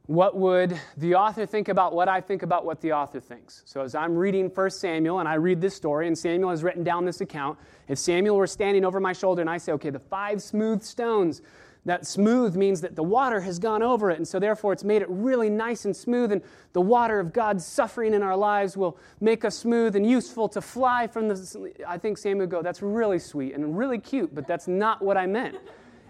what 0.08 0.38
would 0.38 0.80
the 0.96 1.15
author 1.15 1.46
think 1.46 1.67
about 1.67 1.93
what 1.93 2.08
I 2.08 2.22
think 2.22 2.41
about 2.41 2.65
what 2.65 2.80
the 2.80 2.93
author 2.93 3.20
thinks? 3.20 3.62
So, 3.65 3.82
as 3.82 3.93
I'm 3.93 4.15
reading 4.15 4.50
1 4.50 4.70
Samuel 4.70 5.20
and 5.20 5.28
I 5.28 5.34
read 5.34 5.60
this 5.60 5.76
story, 5.76 6.08
and 6.08 6.17
Samuel 6.17 6.50
has 6.50 6.63
written 6.63 6.84
down 6.84 7.04
this 7.04 7.20
account, 7.20 7.60
if 7.89 8.00
Samuel 8.00 8.38
were 8.38 8.48
standing 8.48 8.86
over 8.86 9.02
my 9.02 9.12
shoulder 9.12 9.41
and 9.41 9.50
I 9.50 9.58
say, 9.58 9.74
okay, 9.74 9.89
the 9.89 10.00
five 10.00 10.41
smooth 10.41 10.82
stones, 10.82 11.41
that 11.84 12.06
smooth 12.06 12.56
means 12.56 12.80
that 12.82 12.96
the 12.96 13.04
water 13.04 13.41
has 13.41 13.60
gone 13.60 13.84
over 13.84 14.10
it, 14.10 14.17
and 14.17 14.28
so 14.28 14.39
therefore 14.39 14.72
it's 14.72 14.84
made 14.84 15.02
it 15.02 15.10
really 15.10 15.50
nice 15.50 15.84
and 15.84 15.96
smooth, 15.96 16.32
and 16.32 16.41
the 16.72 16.82
water 16.82 17.20
of 17.20 17.34
God's 17.34 17.65
suffering 17.65 18.13
in 18.13 18.24
our 18.24 18.36
lives 18.36 18.78
will 18.78 18.98
make 19.20 19.43
us 19.43 19.58
smooth 19.58 19.96
and 19.96 20.10
useful 20.10 20.48
to 20.50 20.62
fly 20.62 21.08
from 21.08 21.28
the. 21.28 21.74
I 21.86 21.98
think 21.98 22.17
Samuel 22.17 22.43
would 22.43 22.50
go, 22.50 22.62
that's 22.62 22.82
really 22.82 23.20
sweet 23.20 23.56
and 23.56 23.78
really 23.78 24.00
cute, 24.00 24.34
but 24.34 24.48
that's 24.48 24.70
not 24.70 25.02
what 25.02 25.17
I 25.17 25.28
meant. 25.28 25.58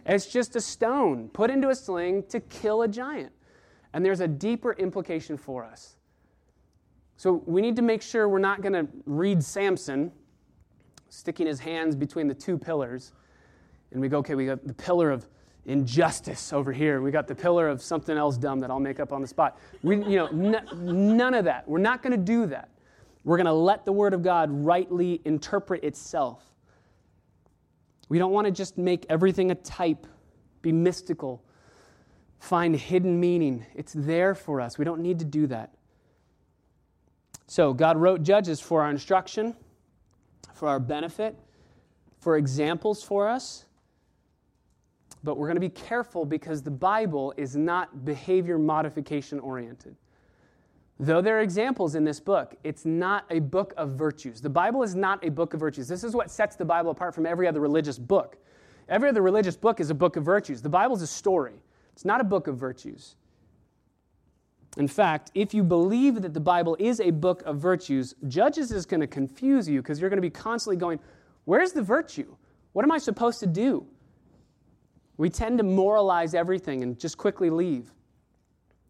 It's 0.05 0.27
just 0.27 0.55
a 0.55 0.61
stone 0.61 1.29
put 1.29 1.49
into 1.49 1.69
a 1.69 1.75
sling 1.75 2.23
to 2.29 2.39
kill 2.39 2.83
a 2.83 2.87
giant. 2.87 3.31
And 3.93 4.05
there's 4.05 4.19
a 4.19 4.27
deeper 4.27 4.73
implication 4.73 5.37
for 5.37 5.63
us. 5.63 5.95
So 7.15 7.41
we 7.45 7.61
need 7.61 7.75
to 7.77 7.81
make 7.81 8.01
sure 8.01 8.29
we're 8.29 8.39
not 8.39 8.61
going 8.61 8.73
to 8.73 8.87
read 9.05 9.43
Samson 9.43 10.11
sticking 11.09 11.47
his 11.47 11.59
hands 11.59 11.95
between 11.95 12.27
the 12.27 12.33
two 12.33 12.57
pillars. 12.57 13.13
And 13.91 14.01
we 14.01 14.09
go, 14.09 14.19
okay, 14.19 14.35
we 14.35 14.45
got 14.45 14.65
the 14.67 14.73
pillar 14.73 15.09
of 15.09 15.27
injustice 15.65 16.53
over 16.53 16.71
here. 16.71 17.01
We 17.01 17.11
got 17.11 17.27
the 17.27 17.35
pillar 17.35 17.67
of 17.67 17.81
something 17.81 18.17
else 18.17 18.37
dumb 18.37 18.59
that 18.59 18.69
I'll 18.69 18.79
make 18.79 18.99
up 18.99 19.11
on 19.11 19.21
the 19.21 19.27
spot. 19.27 19.59
We, 19.83 19.97
you 19.97 20.15
know, 20.15 20.27
n- 20.27 21.17
none 21.17 21.33
of 21.33 21.45
that. 21.45 21.67
We're 21.67 21.79
not 21.79 22.03
going 22.03 22.11
to 22.11 22.17
do 22.17 22.45
that. 22.47 22.69
We're 23.23 23.37
going 23.37 23.45
to 23.45 23.53
let 23.53 23.83
the 23.83 23.91
Word 23.91 24.13
of 24.13 24.23
God 24.23 24.49
rightly 24.51 25.21
interpret 25.25 25.83
itself. 25.83 26.43
We 28.09 28.19
don't 28.19 28.31
want 28.31 28.45
to 28.45 28.51
just 28.51 28.77
make 28.77 29.05
everything 29.09 29.51
a 29.51 29.55
type, 29.55 30.07
be 30.61 30.71
mystical, 30.71 31.43
find 32.39 32.75
hidden 32.75 33.19
meaning. 33.19 33.65
It's 33.75 33.93
there 33.93 34.35
for 34.35 34.61
us. 34.61 34.77
We 34.77 34.85
don't 34.85 35.01
need 35.01 35.19
to 35.19 35.25
do 35.25 35.47
that. 35.47 35.73
So, 37.47 37.73
God 37.73 37.97
wrote 37.97 38.23
Judges 38.23 38.59
for 38.59 38.81
our 38.81 38.89
instruction, 38.89 39.55
for 40.53 40.67
our 40.67 40.79
benefit, 40.79 41.37
for 42.19 42.37
examples 42.37 43.01
for 43.01 43.27
us. 43.27 43.65
But 45.23 45.37
we're 45.37 45.47
going 45.47 45.55
to 45.55 45.61
be 45.61 45.69
careful 45.69 46.25
because 46.25 46.61
the 46.61 46.71
Bible 46.71 47.33
is 47.37 47.55
not 47.55 48.05
behavior 48.05 48.57
modification 48.57 49.39
oriented. 49.39 49.95
Though 50.99 51.21
there 51.21 51.37
are 51.37 51.41
examples 51.41 51.95
in 51.95 52.03
this 52.03 52.19
book, 52.19 52.55
it's 52.63 52.85
not 52.85 53.25
a 53.29 53.39
book 53.39 53.73
of 53.77 53.91
virtues. 53.91 54.41
The 54.41 54.49
Bible 54.49 54.81
is 54.83 54.95
not 54.95 55.23
a 55.23 55.29
book 55.29 55.53
of 55.53 55.59
virtues. 55.59 55.87
This 55.87 56.03
is 56.03 56.15
what 56.15 56.31
sets 56.31 56.55
the 56.55 56.65
Bible 56.65 56.91
apart 56.91 57.13
from 57.13 57.25
every 57.25 57.47
other 57.47 57.59
religious 57.59 57.99
book. 57.99 58.37
Every 58.89 59.09
other 59.09 59.21
religious 59.21 59.55
book 59.55 59.79
is 59.79 59.89
a 59.89 59.95
book 59.95 60.15
of 60.15 60.23
virtues. 60.23 60.61
The 60.61 60.69
Bible 60.69 60.95
is 60.95 61.01
a 61.01 61.07
story. 61.07 61.61
It's 61.97 62.05
not 62.05 62.21
a 62.21 62.23
book 62.23 62.45
of 62.45 62.57
virtues. 62.57 63.15
In 64.77 64.87
fact, 64.87 65.31
if 65.33 65.51
you 65.51 65.63
believe 65.63 66.21
that 66.21 66.35
the 66.35 66.39
Bible 66.39 66.77
is 66.77 66.99
a 66.99 67.09
book 67.09 67.41
of 67.41 67.57
virtues, 67.57 68.13
Judges 68.27 68.71
is 68.71 68.85
going 68.85 68.99
to 68.99 69.07
confuse 69.07 69.67
you 69.67 69.81
because 69.81 69.99
you're 69.99 70.11
going 70.11 70.19
to 70.19 70.21
be 70.21 70.29
constantly 70.29 70.77
going, 70.77 70.99
Where's 71.45 71.71
the 71.71 71.81
virtue? 71.81 72.35
What 72.73 72.85
am 72.85 72.91
I 72.91 72.99
supposed 72.99 73.39
to 73.39 73.47
do? 73.47 73.87
We 75.17 75.31
tend 75.31 75.57
to 75.57 75.63
moralize 75.63 76.35
everything 76.35 76.83
and 76.83 76.99
just 76.99 77.17
quickly 77.17 77.49
leave. 77.49 77.91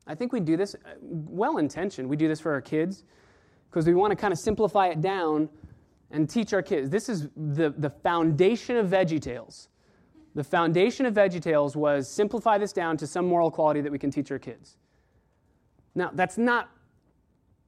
I 0.06 0.14
think 0.14 0.34
we 0.34 0.42
do 0.42 0.58
this 0.58 0.76
uh, 0.76 0.96
well 1.00 1.60
intentioned. 1.60 2.10
We 2.10 2.18
do 2.18 2.28
this 2.28 2.42
for 2.42 2.52
our 2.52 2.60
kids 2.60 3.06
because 3.70 3.88
we 3.88 3.94
want 3.94 4.12
to 4.12 4.18
kind 4.18 4.34
of 4.34 4.38
simplify 4.38 4.88
it 4.88 5.00
down 5.00 5.48
and 6.12 6.30
teach 6.30 6.52
our 6.52 6.62
kids. 6.62 6.90
This 6.90 7.08
is 7.08 7.30
the, 7.38 7.74
the 7.78 7.90
foundation 7.90 8.76
of 8.76 8.88
Veggie 8.88 9.22
Tales. 9.22 9.70
The 10.38 10.44
foundation 10.44 11.08
of 11.08 11.16
VeggieTales 11.16 11.76
was 11.76 12.08
simplify 12.08 12.60
this 12.60 12.72
down 12.72 12.96
to 12.98 13.08
some 13.08 13.26
moral 13.26 13.50
quality 13.50 13.82
that 13.82 13.92
we 13.92 13.98
can 13.98 14.12
teach 14.12 14.30
our 14.30 14.38
kids. 14.38 14.78
Now, 15.96 16.12
that's 16.14 16.38
not 16.38 16.70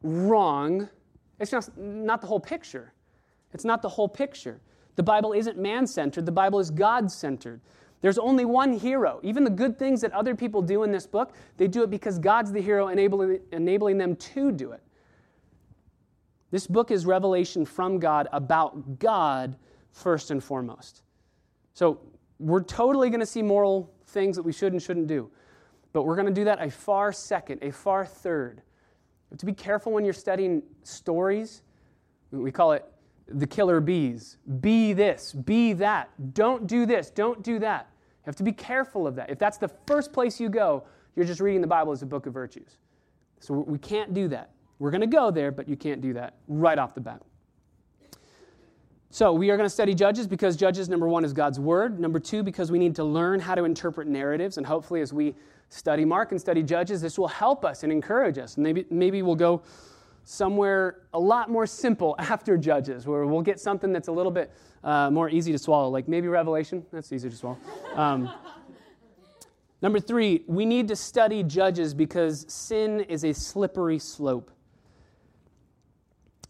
wrong. 0.03 0.87
It's 1.39 1.49
just 1.49 1.75
not 1.75 2.21
the 2.21 2.27
whole 2.27 2.39
picture. 2.39 2.93
It's 3.55 3.65
not 3.65 3.81
the 3.81 3.89
whole 3.89 4.07
picture. 4.07 4.61
The 4.97 5.01
Bible 5.01 5.33
isn't 5.33 5.57
man 5.57 5.87
centered, 5.87 6.27
the 6.27 6.31
Bible 6.31 6.59
is 6.59 6.69
God 6.69 7.11
centered. 7.11 7.59
There's 8.01 8.19
only 8.19 8.45
one 8.45 8.73
hero. 8.73 9.19
Even 9.23 9.43
the 9.43 9.49
good 9.49 9.79
things 9.79 9.99
that 10.01 10.11
other 10.13 10.35
people 10.35 10.61
do 10.61 10.83
in 10.83 10.91
this 10.91 11.07
book, 11.07 11.33
they 11.57 11.67
do 11.67 11.81
it 11.81 11.89
because 11.89 12.19
God's 12.19 12.51
the 12.51 12.61
hero, 12.61 12.89
enabling, 12.89 13.39
enabling 13.51 13.97
them 13.97 14.15
to 14.15 14.51
do 14.51 14.73
it. 14.73 14.83
This 16.51 16.67
book 16.67 16.91
is 16.91 17.07
revelation 17.07 17.65
from 17.65 17.97
God 17.97 18.27
about 18.31 18.99
God 18.99 19.57
first 19.91 20.29
and 20.29 20.43
foremost. 20.43 21.01
So 21.73 21.99
we're 22.39 22.63
totally 22.63 23.09
going 23.09 23.19
to 23.19 23.25
see 23.25 23.41
moral 23.41 23.93
things 24.07 24.35
that 24.35 24.43
we 24.43 24.51
should 24.51 24.73
and 24.73 24.81
shouldn't 24.81 25.07
do. 25.07 25.29
But 25.91 26.03
we're 26.03 26.15
going 26.15 26.27
to 26.27 26.33
do 26.33 26.45
that 26.45 26.61
a 26.61 26.69
far 26.69 27.11
second, 27.11 27.61
a 27.61 27.71
far 27.71 28.05
third. 28.05 28.61
To 29.37 29.45
be 29.45 29.53
careful 29.53 29.91
when 29.91 30.03
you're 30.03 30.13
studying 30.13 30.63
stories. 30.83 31.61
We 32.31 32.51
call 32.51 32.71
it 32.71 32.85
the 33.27 33.47
killer 33.47 33.79
bees. 33.79 34.37
Be 34.59 34.93
this, 34.93 35.33
be 35.33 35.73
that. 35.73 36.09
Don't 36.33 36.67
do 36.67 36.85
this, 36.85 37.09
don't 37.09 37.43
do 37.43 37.59
that. 37.59 37.87
You 37.91 38.25
have 38.25 38.35
to 38.37 38.43
be 38.43 38.51
careful 38.51 39.07
of 39.07 39.15
that. 39.15 39.29
If 39.29 39.37
that's 39.39 39.57
the 39.57 39.69
first 39.87 40.11
place 40.13 40.39
you 40.39 40.49
go, 40.49 40.83
you're 41.15 41.25
just 41.25 41.39
reading 41.39 41.61
the 41.61 41.67
Bible 41.67 41.91
as 41.91 42.01
a 42.01 42.05
book 42.05 42.25
of 42.25 42.33
virtues. 42.33 42.77
So 43.39 43.53
we 43.53 43.77
can't 43.77 44.13
do 44.13 44.27
that. 44.29 44.51
We're 44.79 44.91
going 44.91 45.01
to 45.01 45.07
go 45.07 45.31
there, 45.31 45.51
but 45.51 45.67
you 45.67 45.75
can't 45.75 46.01
do 46.01 46.13
that 46.13 46.35
right 46.47 46.77
off 46.77 46.93
the 46.93 47.01
bat. 47.01 47.21
So, 49.11 49.33
we 49.33 49.49
are 49.49 49.57
going 49.57 49.65
to 49.65 49.73
study 49.73 49.95
Judges 49.95 50.27
because 50.27 50.55
Judges, 50.55 50.87
number 50.87 51.07
one, 51.07 51.25
is 51.25 51.33
God's 51.33 51.59
Word. 51.59 51.99
Number 51.99 52.19
two, 52.19 52.43
because 52.43 52.71
we 52.71 52.77
need 52.77 52.95
to 52.97 53.03
learn 53.03 53.39
how 53.39 53.55
to 53.55 53.63
interpret 53.63 54.07
narratives. 54.07 54.57
And 54.57 54.67
hopefully, 54.67 55.01
as 55.01 55.11
we 55.11 55.33
study 55.69 56.05
Mark 56.05 56.29
and 56.31 56.39
study 56.39 56.61
Judges, 56.61 57.01
this 57.01 57.17
will 57.17 57.27
help 57.27 57.65
us 57.65 57.81
and 57.81 57.91
encourage 57.91 58.37
us. 58.37 58.55
And 58.55 58.63
maybe, 58.63 58.85
maybe 58.91 59.23
we'll 59.23 59.33
go 59.33 59.63
somewhere 60.25 61.01
a 61.15 61.19
lot 61.19 61.49
more 61.49 61.65
simple 61.65 62.13
after 62.19 62.55
Judges, 62.55 63.07
where 63.07 63.25
we'll 63.25 63.41
get 63.41 63.59
something 63.59 63.91
that's 63.91 64.09
a 64.09 64.11
little 64.11 64.31
bit 64.31 64.51
uh, 64.83 65.09
more 65.09 65.27
easy 65.27 65.51
to 65.53 65.57
swallow, 65.57 65.89
like 65.89 66.07
maybe 66.07 66.27
Revelation. 66.27 66.85
That's 66.91 67.11
easy 67.11 67.31
to 67.31 67.35
swallow. 67.35 67.57
Um, 67.95 68.31
number 69.81 69.99
three, 69.99 70.43
we 70.45 70.67
need 70.67 70.87
to 70.87 70.95
study 70.95 71.41
Judges 71.41 71.95
because 71.95 72.45
sin 72.47 72.99
is 72.99 73.23
a 73.23 73.33
slippery 73.33 73.97
slope. 73.97 74.51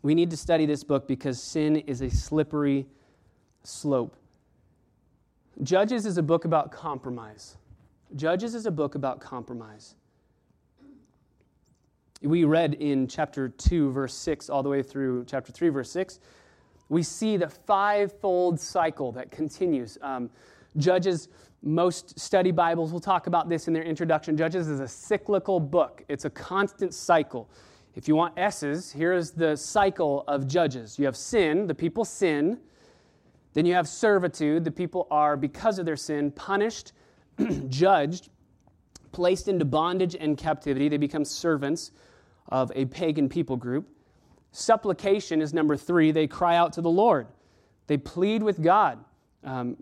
We 0.02 0.16
need 0.16 0.30
to 0.32 0.38
study 0.38 0.66
this 0.66 0.84
book 0.84 1.08
because 1.08 1.42
sin 1.42 1.76
is 1.76 2.02
a 2.02 2.10
slippery 2.10 2.88
slope. 3.64 4.16
Judges 5.62 6.06
is 6.06 6.18
a 6.18 6.24
book 6.24 6.46
about 6.46 6.72
compromise. 6.72 7.58
Judges 8.16 8.56
is 8.56 8.66
a 8.66 8.72
book 8.72 8.96
about 8.96 9.20
compromise. 9.20 9.96
We 12.22 12.44
read 12.44 12.76
in 12.76 13.08
chapter 13.08 13.50
2, 13.50 13.92
verse 13.92 14.14
6, 14.14 14.50
all 14.50 14.64
the 14.64 14.70
way 14.70 14.84
through 14.84 15.26
chapter 15.26 15.52
3, 15.52 15.70
verse 15.70 15.92
6, 15.92 16.20
we 16.90 17.04
see 17.04 17.38
the 17.38 17.50
fivefold 17.50 18.60
cycle 18.60 19.12
that 19.14 19.32
continues. 19.32 19.98
Um, 20.02 20.30
Judges, 20.78 21.30
most 21.62 22.20
study 22.20 22.52
Bibles 22.52 22.92
will 22.92 23.00
talk 23.00 23.28
about 23.28 23.50
this 23.50 23.68
in 23.68 23.74
their 23.74 23.84
introduction. 23.84 24.38
Judges 24.38 24.68
is 24.68 24.80
a 24.80 24.88
cyclical 24.88 25.60
book, 25.60 26.04
it's 26.08 26.26
a 26.26 26.30
constant 26.30 26.94
cycle. 26.94 27.50
If 28.00 28.08
you 28.08 28.16
want 28.16 28.40
S's, 28.40 28.94
here's 28.94 29.32
the 29.32 29.58
cycle 29.58 30.24
of 30.26 30.48
judges. 30.48 30.98
You 30.98 31.04
have 31.04 31.18
sin, 31.18 31.68
the 31.68 31.76
people 31.76 32.06
sin. 32.06 32.58
Then 33.52 33.66
you 33.66 33.74
have 33.74 33.90
servitude, 33.90 34.64
the 34.64 34.72
people 34.72 35.06
are, 35.12 35.36
because 35.36 35.80
of 35.80 35.86
their 35.86 35.98
sin, 35.98 36.32
punished, 36.32 36.94
judged, 37.68 38.30
placed 39.12 39.50
into 39.50 39.66
bondage 39.66 40.16
and 40.18 40.38
captivity. 40.38 40.88
They 40.88 40.96
become 40.96 41.26
servants 41.26 41.92
of 42.48 42.72
a 42.74 42.86
pagan 42.86 43.28
people 43.28 43.58
group. 43.58 43.90
Supplication 44.54 45.42
is 45.42 45.54
number 45.54 45.76
three. 45.76 46.14
They 46.14 46.26
cry 46.26 46.56
out 46.56 46.72
to 46.74 46.82
the 46.82 46.90
Lord, 46.90 47.28
they 47.88 47.98
plead 47.98 48.42
with 48.42 48.64
God. 48.64 49.04
Um, 49.44 49.76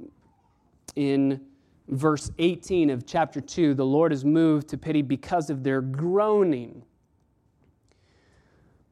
in 0.95 1.39
verse 1.87 2.31
18 2.39 2.89
of 2.89 3.05
chapter 3.05 3.41
2, 3.41 3.75
the 3.75 3.85
Lord 3.85 4.11
is 4.11 4.25
moved 4.25 4.69
to 4.69 4.77
pity 4.79 5.03
because 5.03 5.51
of 5.51 5.61
their 5.61 5.81
groaning. 5.81 6.81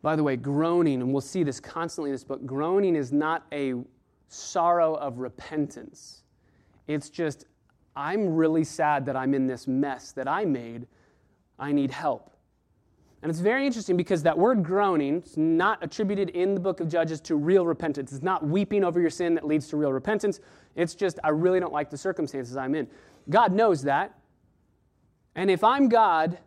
By 0.06 0.16
the 0.16 0.22
way, 0.22 0.36
groaning, 0.36 1.02
and 1.02 1.12
we'll 1.12 1.20
see 1.20 1.42
this 1.42 1.60
constantly 1.60 2.12
in 2.12 2.14
this 2.14 2.24
book, 2.24 2.46
groaning 2.46 2.96
is 2.96 3.12
not 3.12 3.48
a 3.52 3.74
sorrow 4.28 4.94
of 4.94 5.18
repentance. 5.18 6.22
It's 6.86 7.10
just, 7.10 7.46
I'm 7.96 8.36
really 8.36 8.66
sad 8.66 9.08
that 9.08 9.16
I'm 9.16 9.34
in 9.34 9.48
this 9.48 9.68
mess 9.68 10.12
that 10.12 10.28
I 10.28 10.46
made. 10.46 10.86
I 11.58 11.72
need 11.72 11.90
help. 11.90 12.30
And 13.24 13.32
it's 13.32 13.40
very 13.40 13.66
interesting 13.66 13.98
because 13.98 14.22
that 14.22 14.38
word 14.38 14.64
groaning 14.64 15.24
is 15.24 15.38
not 15.38 15.84
attributed 15.84 16.30
in 16.30 16.54
the 16.54 16.60
book 16.60 16.82
of 16.82 16.88
Judges 16.88 17.20
to 17.22 17.36
real 17.36 17.66
repentance. 17.66 18.14
It's 18.14 18.22
not 18.22 18.46
weeping 18.46 18.84
over 18.84 19.02
your 19.02 19.10
sin 19.10 19.34
that 19.34 19.48
leads 19.48 19.68
to 19.70 19.78
real 19.78 19.92
repentance. 19.92 20.40
It's 20.76 20.94
just, 20.94 21.18
I 21.24 21.30
really 21.30 21.60
don't 21.60 21.74
like 21.74 21.90
the 21.90 21.98
circumstances 21.98 22.56
I'm 22.58 22.76
in. 22.76 22.88
God 23.32 23.54
knows 23.54 23.82
that. 23.82 24.20
And 25.34 25.50
if 25.50 25.64
I'm 25.64 25.90
God 25.90 26.38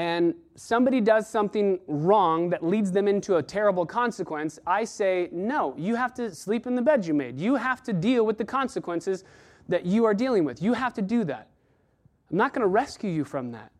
and 0.00 0.32
somebody 0.54 0.98
does 0.98 1.28
something 1.28 1.78
wrong 1.86 2.48
that 2.48 2.64
leads 2.64 2.90
them 2.90 3.06
into 3.06 3.36
a 3.36 3.42
terrible 3.42 3.84
consequence, 3.84 4.58
I 4.66 4.84
say, 4.84 5.28
no, 5.30 5.74
you 5.76 5.94
have 5.94 6.14
to 6.14 6.34
sleep 6.34 6.66
in 6.66 6.74
the 6.74 6.80
bed 6.80 7.04
you 7.04 7.12
made. 7.12 7.38
You 7.38 7.56
have 7.56 7.82
to 7.82 7.92
deal 7.92 8.24
with 8.24 8.38
the 8.38 8.46
consequences 8.46 9.24
that 9.68 9.84
you 9.84 10.06
are 10.06 10.14
dealing 10.14 10.44
with. 10.44 10.62
You 10.62 10.72
have 10.72 10.94
to 10.94 11.02
do 11.02 11.22
that. 11.24 11.48
I'm 12.30 12.38
not 12.38 12.54
going 12.54 12.62
to 12.62 12.66
rescue 12.66 13.10
you 13.10 13.24
from 13.24 13.52
that. 13.52 13.72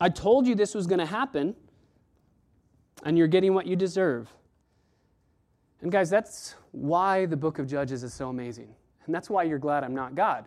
I 0.00 0.08
told 0.08 0.46
you 0.46 0.54
this 0.54 0.74
was 0.74 0.86
going 0.86 1.00
to 1.00 1.04
happen, 1.20 1.54
and 3.04 3.18
you're 3.18 3.28
getting 3.28 3.52
what 3.52 3.66
you 3.66 3.76
deserve. 3.76 4.32
And 5.82 5.92
guys, 5.92 6.08
that's 6.08 6.54
why 6.72 7.26
the 7.26 7.36
book 7.36 7.58
of 7.58 7.66
Judges 7.66 8.02
is 8.02 8.14
so 8.14 8.30
amazing. 8.30 8.74
And 9.04 9.14
that's 9.14 9.28
why 9.28 9.42
you're 9.42 9.58
glad 9.58 9.84
I'm 9.84 9.94
not 9.94 10.14
God. 10.14 10.46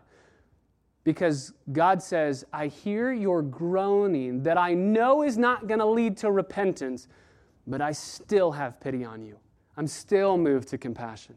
Because 1.04 1.54
God 1.72 2.02
says, 2.02 2.46
I 2.54 2.68
hear 2.68 3.12
your 3.12 3.42
groaning 3.42 4.44
that 4.44 4.58
I 4.58 4.74
know 4.74 5.24
is 5.24 5.38
not 5.38 5.68
going 5.68 5.80
to 5.80 5.86
lead 5.86 6.18
to 6.18 6.32
repentance, 6.32 7.08
but 7.66 7.82
I 7.82 7.92
still 7.92 8.52
have 8.52 8.80
pity 8.80 9.04
on 9.04 9.24
you. 9.24 9.38
I'm 9.78 9.88
still 9.88 10.38
moved 10.38 10.68
to 10.70 10.78
compassion, 10.78 11.36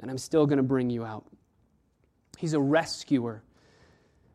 and 0.00 0.10
I'm 0.10 0.18
still 0.18 0.46
going 0.46 0.56
to 0.56 0.64
bring 0.64 0.90
you 0.90 1.04
out. 1.04 1.26
He's 2.38 2.54
a 2.54 2.60
rescuer. 2.60 3.44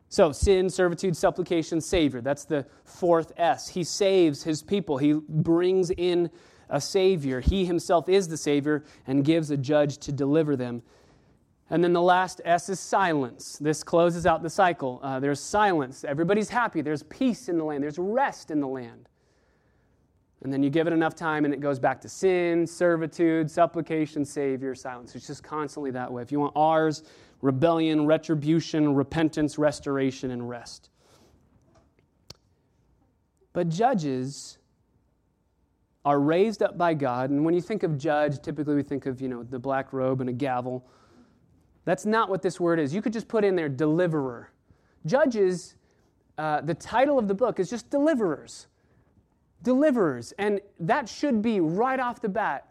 So, 0.08 0.32
sin, 0.32 0.70
servitude, 0.70 1.14
supplication, 1.14 1.82
savior. 1.82 2.22
That's 2.22 2.46
the 2.46 2.64
fourth 2.84 3.32
S. 3.36 3.68
He 3.68 3.84
saves 3.84 4.42
his 4.42 4.62
people. 4.62 4.96
He 4.96 5.12
brings 5.12 5.90
in 5.90 6.30
a 6.70 6.80
savior. 6.80 7.40
He 7.40 7.66
himself 7.66 8.08
is 8.08 8.28
the 8.28 8.36
savior 8.38 8.84
and 9.06 9.24
gives 9.24 9.50
a 9.50 9.56
judge 9.58 9.98
to 9.98 10.12
deliver 10.12 10.56
them. 10.56 10.82
And 11.70 11.84
then 11.84 11.92
the 11.92 12.02
last 12.02 12.40
S 12.44 12.68
is 12.68 12.80
silence. 12.80 13.58
This 13.58 13.82
closes 13.82 14.24
out 14.24 14.42
the 14.42 14.50
cycle. 14.50 15.00
Uh, 15.02 15.20
there's 15.20 15.40
silence. 15.40 16.02
Everybody's 16.02 16.48
happy. 16.48 16.80
There's 16.80 17.02
peace 17.04 17.48
in 17.48 17.58
the 17.58 17.64
land. 17.64 17.82
There's 17.82 17.98
rest 17.98 18.50
in 18.50 18.60
the 18.60 18.68
land. 18.68 19.08
And 20.42 20.52
then 20.52 20.62
you 20.62 20.70
give 20.70 20.86
it 20.86 20.92
enough 20.92 21.14
time 21.14 21.44
and 21.44 21.52
it 21.52 21.60
goes 21.60 21.78
back 21.78 22.00
to 22.02 22.08
sin, 22.08 22.66
servitude, 22.66 23.50
supplication, 23.50 24.24
savior, 24.24 24.74
silence. 24.74 25.14
It's 25.14 25.26
just 25.26 25.42
constantly 25.42 25.90
that 25.90 26.10
way. 26.10 26.22
If 26.22 26.30
you 26.30 26.40
want 26.40 26.52
R's, 26.54 27.02
rebellion, 27.42 28.06
retribution, 28.06 28.94
repentance, 28.94 29.58
restoration, 29.58 30.30
and 30.30 30.48
rest. 30.48 30.90
But 33.52 33.68
judges 33.68 34.58
are 36.04 36.20
raised 36.20 36.62
up 36.62 36.78
by 36.78 36.94
God, 36.94 37.30
and 37.30 37.44
when 37.44 37.54
you 37.54 37.60
think 37.60 37.82
of 37.82 37.98
judge, 37.98 38.40
typically 38.40 38.76
we 38.76 38.82
think 38.82 39.06
of, 39.06 39.20
you 39.20 39.28
know, 39.28 39.42
the 39.42 39.58
black 39.58 39.92
robe 39.92 40.20
and 40.20 40.30
a 40.30 40.32
gavel. 40.32 40.86
That's 41.88 42.04
not 42.04 42.28
what 42.28 42.42
this 42.42 42.60
word 42.60 42.78
is. 42.78 42.94
You 42.94 43.00
could 43.00 43.14
just 43.14 43.28
put 43.28 43.46
in 43.46 43.56
there 43.56 43.70
deliverer. 43.70 44.50
Judges, 45.06 45.74
uh, 46.36 46.60
the 46.60 46.74
title 46.74 47.18
of 47.18 47.28
the 47.28 47.34
book 47.34 47.58
is 47.58 47.70
just 47.70 47.88
deliverers. 47.88 48.66
Deliverers. 49.62 50.32
And 50.32 50.60
that 50.80 51.08
should 51.08 51.40
be 51.40 51.60
right 51.60 51.98
off 51.98 52.20
the 52.20 52.28
bat 52.28 52.68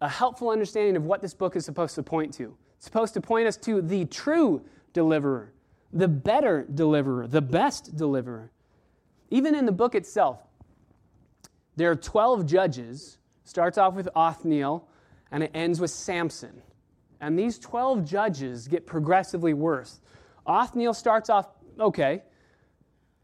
a 0.00 0.08
helpful 0.08 0.48
understanding 0.48 0.96
of 0.96 1.04
what 1.04 1.20
this 1.20 1.34
book 1.34 1.56
is 1.56 1.66
supposed 1.66 1.94
to 1.96 2.02
point 2.02 2.32
to. 2.34 2.56
It's 2.78 2.86
supposed 2.86 3.12
to 3.12 3.20
point 3.20 3.46
us 3.46 3.58
to 3.58 3.82
the 3.82 4.06
true 4.06 4.64
deliverer, 4.94 5.52
the 5.92 6.08
better 6.08 6.64
deliverer, 6.72 7.26
the 7.26 7.42
best 7.42 7.98
deliverer. 7.98 8.50
Even 9.28 9.54
in 9.54 9.66
the 9.66 9.72
book 9.72 9.94
itself, 9.94 10.40
there 11.76 11.90
are 11.90 11.96
12 11.96 12.46
judges. 12.46 13.18
Starts 13.44 13.76
off 13.76 13.92
with 13.92 14.08
Othniel 14.16 14.88
and 15.30 15.42
it 15.42 15.50
ends 15.52 15.80
with 15.80 15.90
Samson. 15.90 16.62
And 17.20 17.38
these 17.38 17.58
12 17.58 18.04
judges 18.04 18.68
get 18.68 18.86
progressively 18.86 19.54
worse. 19.54 20.00
Othniel 20.46 20.94
starts 20.94 21.28
off 21.30 21.48
okay, 21.78 22.22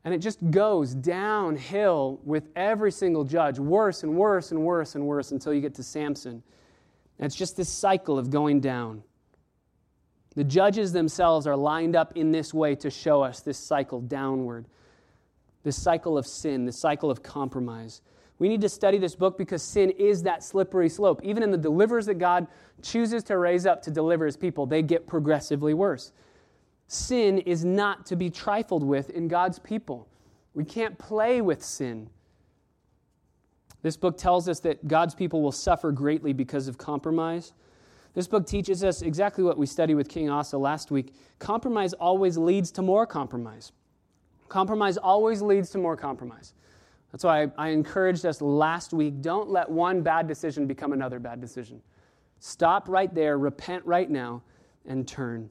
and 0.05 0.13
it 0.13 0.19
just 0.19 0.39
goes 0.51 0.95
downhill 0.95 2.21
with 2.25 2.49
every 2.55 2.93
single 2.93 3.25
judge, 3.25 3.59
worse 3.59 4.03
and 4.03 4.17
worse 4.17 4.51
and 4.51 4.61
worse 4.61 4.95
and 4.95 5.07
worse 5.07 5.33
until 5.33 5.55
you 5.55 5.61
get 5.61 5.75
to 5.75 5.83
Samson. 5.83 6.43
And 7.19 7.27
it's 7.27 7.37
just 7.37 7.57
this 7.57 7.71
cycle 7.71 8.19
of 8.19 8.31
going 8.31 8.61
down. 8.61 9.03
The 10.35 10.45
judges 10.45 10.93
themselves 10.93 11.47
are 11.47 11.57
lined 11.57 11.95
up 11.95 12.17
in 12.17 12.33
this 12.33 12.53
way 12.53 12.75
to 12.77 12.91
show 12.91 13.23
us 13.23 13.41
this 13.41 13.57
cycle 13.57 14.01
downward, 14.01 14.67
this 15.63 15.81
cycle 15.81 16.19
of 16.19 16.27
sin, 16.27 16.67
this 16.67 16.79
cycle 16.79 17.11
of 17.11 17.23
compromise. 17.23 18.03
We 18.39 18.49
need 18.49 18.61
to 18.63 18.69
study 18.69 18.99
this 18.99 19.15
book 19.15 19.39
because 19.39 19.63
sin 19.63 19.91
is 19.91 20.23
that 20.25 20.43
slippery 20.43 20.89
slope. 20.89 21.21
Even 21.23 21.43
in 21.43 21.51
the 21.51 21.59
deliverers 21.59 22.07
that 22.07 22.15
God 22.15 22.47
chooses 22.83 23.23
to 23.25 23.39
raise 23.39 23.65
up 23.65 23.81
to 23.83 23.91
deliver 23.91 24.27
his 24.27 24.37
people, 24.37 24.67
they 24.67 24.83
get 24.83 25.07
progressively 25.07 25.73
worse. 25.73 26.13
Sin 26.89 27.39
is 27.39 27.65
not 27.65 28.07
to 28.07 28.17
be 28.17 28.31
trifled 28.31 28.83
with 28.83 29.11
in 29.11 29.29
God's 29.29 29.59
people. 29.59 30.09
We 30.53 30.65
can't 30.65 30.99
play 30.99 31.41
with 31.41 31.65
sin. 31.65 32.11
This 33.83 33.97
book 33.97 34.17
tells 34.17 34.49
us 34.49 34.61
that 34.61 34.89
God's 34.89 35.15
people 35.15 35.43
will 35.43 35.53
suffer 35.53 35.93
greatly 35.93 36.33
because 36.33 36.69
of 36.69 36.79
compromise. 36.79 37.53
This 38.15 38.27
book 38.29 38.47
teaches 38.47 38.83
us 38.85 39.03
exactly 39.03 39.45
what 39.45 39.59
we 39.59 39.67
studied 39.67 39.95
with 39.95 40.09
King 40.09 40.31
Asa 40.31 40.57
last 40.57 40.91
week. 40.91 41.15
Compromise 41.39 41.93
always 41.93 42.39
leads 42.39 42.71
to 42.73 42.83
more 42.83 43.07
compromise. 43.07 43.73
Compromise 44.49 44.97
always 44.97 45.43
leads 45.43 45.71
to 45.71 45.79
more 45.79 45.97
compromise. 45.97 46.55
That's 47.15 47.23
why 47.23 47.45
I, 47.45 47.51
I 47.57 47.69
encouraged 47.69 48.27
us 48.27 48.43
last 48.43 48.93
week 48.93 49.23
don't 49.23 49.49
let 49.49 49.71
one 49.71 50.03
bad 50.03 50.27
decision 50.27 50.67
become 50.67 50.93
another 50.93 51.21
bad 51.21 51.41
decision. 51.41 51.81
Stop 52.41 52.89
right 52.89 53.15
there, 53.15 53.39
repent 53.39 53.87
right 53.87 54.11
now, 54.11 54.43
and 54.85 55.07
turn. 55.07 55.49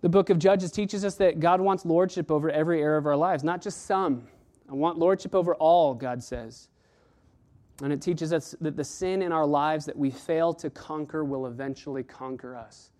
The 0.00 0.08
book 0.08 0.30
of 0.30 0.40
Judges 0.40 0.72
teaches 0.72 1.04
us 1.04 1.14
that 1.14 1.38
God 1.38 1.60
wants 1.60 1.84
lordship 1.84 2.32
over 2.32 2.50
every 2.50 2.82
area 2.82 2.98
of 2.98 3.06
our 3.06 3.16
lives, 3.16 3.44
not 3.44 3.62
just 3.62 3.86
some. 3.86 4.26
I 4.68 4.74
want 4.74 4.98
lordship 4.98 5.32
over 5.32 5.54
all, 5.54 5.94
God 5.94 6.24
says. 6.24 6.70
And 7.80 7.92
it 7.92 8.02
teaches 8.02 8.32
us 8.32 8.56
that 8.60 8.76
the 8.76 8.82
sin 8.82 9.22
in 9.22 9.30
our 9.30 9.46
lives 9.46 9.86
that 9.86 9.96
we 9.96 10.10
fail 10.10 10.52
to 10.54 10.70
conquer 10.70 11.24
will 11.24 11.46
eventually 11.46 12.02
conquer 12.02 12.56
us. 12.56 12.90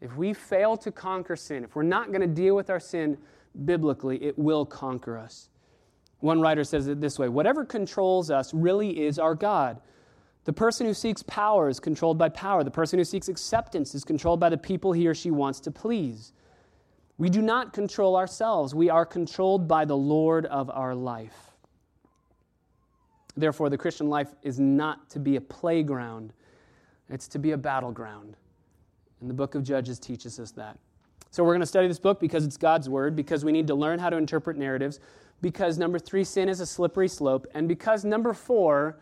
If 0.00 0.16
we 0.16 0.32
fail 0.32 0.74
to 0.78 0.90
conquer 0.90 1.36
sin, 1.36 1.64
if 1.64 1.76
we're 1.76 1.82
not 1.82 2.12
going 2.12 2.22
to 2.22 2.26
deal 2.26 2.56
with 2.56 2.70
our 2.70 2.80
sin 2.80 3.18
biblically, 3.66 4.24
it 4.24 4.38
will 4.38 4.64
conquer 4.64 5.18
us. 5.18 5.50
One 6.24 6.40
writer 6.40 6.64
says 6.64 6.88
it 6.88 7.02
this 7.02 7.18
way 7.18 7.28
Whatever 7.28 7.66
controls 7.66 8.30
us 8.30 8.54
really 8.54 9.04
is 9.04 9.18
our 9.18 9.34
God. 9.34 9.82
The 10.44 10.54
person 10.54 10.86
who 10.86 10.94
seeks 10.94 11.22
power 11.22 11.68
is 11.68 11.78
controlled 11.78 12.16
by 12.16 12.30
power. 12.30 12.64
The 12.64 12.70
person 12.70 12.98
who 12.98 13.04
seeks 13.04 13.28
acceptance 13.28 13.94
is 13.94 14.04
controlled 14.04 14.40
by 14.40 14.48
the 14.48 14.56
people 14.56 14.92
he 14.92 15.06
or 15.06 15.14
she 15.14 15.30
wants 15.30 15.60
to 15.60 15.70
please. 15.70 16.32
We 17.18 17.28
do 17.28 17.42
not 17.42 17.74
control 17.74 18.16
ourselves, 18.16 18.74
we 18.74 18.88
are 18.88 19.04
controlled 19.04 19.68
by 19.68 19.84
the 19.84 19.98
Lord 19.98 20.46
of 20.46 20.70
our 20.70 20.94
life. 20.94 21.50
Therefore, 23.36 23.68
the 23.68 23.76
Christian 23.76 24.08
life 24.08 24.34
is 24.42 24.58
not 24.58 25.10
to 25.10 25.18
be 25.18 25.36
a 25.36 25.42
playground, 25.42 26.32
it's 27.10 27.28
to 27.28 27.38
be 27.38 27.50
a 27.50 27.58
battleground. 27.58 28.38
And 29.20 29.28
the 29.28 29.34
book 29.34 29.54
of 29.54 29.62
Judges 29.62 29.98
teaches 29.98 30.40
us 30.40 30.52
that. 30.52 30.78
So, 31.30 31.44
we're 31.44 31.52
going 31.52 31.60
to 31.60 31.66
study 31.66 31.86
this 31.86 31.98
book 31.98 32.18
because 32.18 32.46
it's 32.46 32.56
God's 32.56 32.88
word, 32.88 33.14
because 33.14 33.44
we 33.44 33.52
need 33.52 33.66
to 33.66 33.74
learn 33.74 33.98
how 33.98 34.08
to 34.08 34.16
interpret 34.16 34.56
narratives, 34.56 35.00
because 35.40 35.78
number 35.78 35.98
three, 35.98 36.24
sin 36.24 36.48
is 36.48 36.60
a 36.60 36.66
slippery 36.66 37.08
slope, 37.08 37.46
and 37.54 37.68
because 37.68 38.04
number 38.04 38.32
four, 38.32 38.98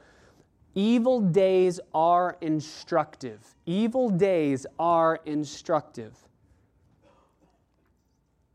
evil 0.74 1.20
days 1.20 1.78
are 1.94 2.36
instructive. 2.40 3.54
Evil 3.66 4.08
days 4.08 4.66
are 4.78 5.20
instructive. 5.26 6.16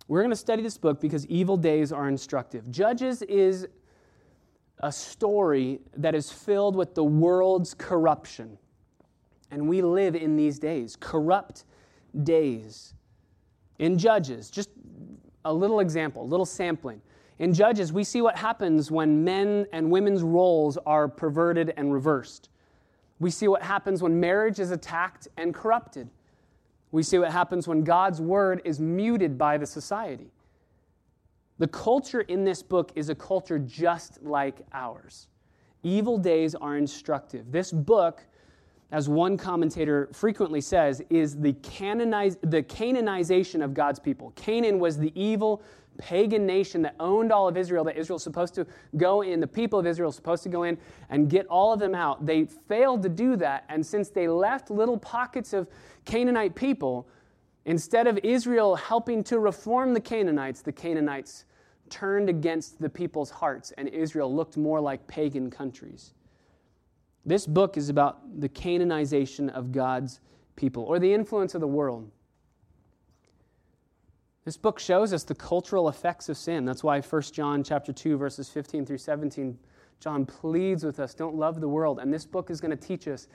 We're 0.08 0.22
going 0.22 0.32
to 0.32 0.36
study 0.36 0.64
this 0.64 0.78
book 0.78 1.02
because 1.02 1.26
evil 1.28 1.58
days 1.58 1.92
are 1.92 2.08
instructive. 2.08 2.70
Judges 2.72 3.22
is 3.24 3.68
a 4.80 4.92
story 4.92 5.80
that 5.98 6.16
is 6.16 6.32
filled 6.32 6.76
with 6.76 6.96
the 6.96 7.04
world's 7.04 7.74
corruption. 7.74 8.58
And 9.52 9.68
we 9.68 9.82
live 9.82 10.16
in 10.16 10.36
these 10.36 10.60
days, 10.60 10.96
corrupt 11.00 11.66
days. 12.24 12.94
In 13.80 13.98
Judges, 13.98 14.50
just 14.50 14.70
a 15.46 15.54
little 15.54 15.80
example, 15.80 16.24
a 16.24 16.26
little 16.26 16.46
sampling. 16.46 17.02
In 17.40 17.54
Judges, 17.54 17.94
we 17.94 18.04
see 18.04 18.22
what 18.22 18.38
happens 18.38 18.90
when 18.90 19.24
men 19.24 19.68
and 19.72 19.92
women's 19.92 20.24
roles 20.24 20.78
are 20.86 21.08
perverted 21.08 21.74
and 21.78 21.94
reversed. 21.94 22.50
We 23.20 23.30
see 23.30 23.48
what 23.48 23.62
happens 23.62 24.02
when 24.02 24.20
marriage 24.20 24.60
is 24.60 24.72
attacked 24.72 25.28
and 25.38 25.54
corrupted. 25.54 26.10
We 26.92 27.04
see 27.04 27.20
what 27.20 27.32
happens 27.32 27.68
when 27.68 27.84
God's 27.84 28.22
word 28.22 28.62
is 28.64 28.80
muted 28.80 29.38
by 29.38 29.58
the 29.58 29.66
society. 29.66 30.32
The 31.60 31.68
culture 31.68 32.22
in 32.22 32.44
this 32.44 32.62
book 32.62 32.92
is 32.96 33.10
a 33.10 33.16
culture 33.16 33.60
just 33.60 34.22
like 34.24 34.62
ours. 34.74 35.28
Evil 35.84 36.18
days 36.18 36.56
are 36.56 36.78
instructive. 36.78 37.52
This 37.52 37.72
book, 37.72 38.24
as 38.92 39.10
one 39.10 39.38
commentator 39.38 40.10
frequently 40.14 40.62
says, 40.62 41.02
is 41.10 41.36
the, 41.36 41.54
canonize, 41.54 42.38
the 42.42 42.62
Canaanization 42.64 43.64
of 43.64 43.74
God's 43.74 44.00
people. 44.00 44.32
Canaan 44.36 44.80
was 44.80 44.98
the 44.98 45.12
evil 45.20 45.64
pagan 45.98 46.46
nation 46.46 46.82
that 46.84 46.96
owned 47.00 47.32
all 47.32 47.48
of 47.48 47.58
Israel, 47.58 47.84
that 47.86 47.98
Israel's 47.98 48.24
supposed 48.24 48.56
to 48.56 48.66
go 48.96 49.22
in, 49.22 49.40
the 49.40 49.48
people 49.48 49.80
of 49.80 49.88
Israel 49.88 50.12
supposed 50.12 50.44
to 50.44 50.50
go 50.50 50.64
in 50.64 50.78
and 51.10 51.30
get 51.30 51.46
all 51.48 51.74
of 51.74 51.80
them 51.80 51.96
out. 51.96 52.26
They 52.26 52.46
failed 52.46 53.04
to 53.04 53.10
do 53.10 53.36
that, 53.38 53.66
and 53.70 53.86
since 53.86 54.10
they 54.10 54.28
left 54.28 54.70
little 54.70 54.98
pockets 54.98 55.54
of 55.54 55.68
Canaanite 56.06 56.56
people, 56.56 57.08
instead 57.66 58.08
of 58.08 58.18
Israel 58.24 58.76
helping 58.76 59.24
to 59.26 59.40
reform 59.40 59.94
the 59.94 60.00
Canaanites, 60.02 60.62
the 60.62 60.72
Canaanites 60.72 61.46
turned 61.90 62.30
against 62.30 62.80
the 62.80 62.90
people's 62.90 63.30
hearts, 63.30 63.72
and 63.78 63.88
Israel 63.90 64.34
looked 64.34 64.58
more 64.58 64.80
like 64.80 65.06
pagan 65.08 65.50
countries. 65.50 66.14
This 67.26 67.46
book 67.46 67.78
is 67.78 67.90
about 67.90 68.40
the 68.40 68.50
Canaanization 68.50 69.50
of 69.50 69.72
God's 69.72 70.22
people, 70.56 70.84
or 70.84 70.98
the 71.00 71.14
influence 71.14 71.56
of 71.56 71.62
the 71.62 71.68
world. 71.68 72.10
This 74.48 74.56
book 74.56 74.80
shows 74.80 75.12
us 75.12 75.26
the 75.26 75.36
cultural 75.36 75.90
effects 75.90 76.30
of 76.30 76.38
sin. 76.38 76.64
That's 76.64 76.82
why 76.82 77.02
1 77.02 77.22
John 77.34 77.66
chapter 77.66 77.92
2 77.92 78.16
verses 78.16 78.48
15 78.48 78.86
through 78.86 79.00
17 79.00 79.60
John 80.00 80.26
pleads 80.26 80.86
with 80.86 81.02
us, 81.02 81.14
don't 81.14 81.36
love 81.36 81.60
the 81.60 81.68
world. 81.68 82.00
And 82.00 82.14
this 82.14 82.26
book 82.26 82.50
is 82.50 82.62
going 82.62 82.72
to 82.72 82.78
teach 82.78 83.10
us 83.10 83.28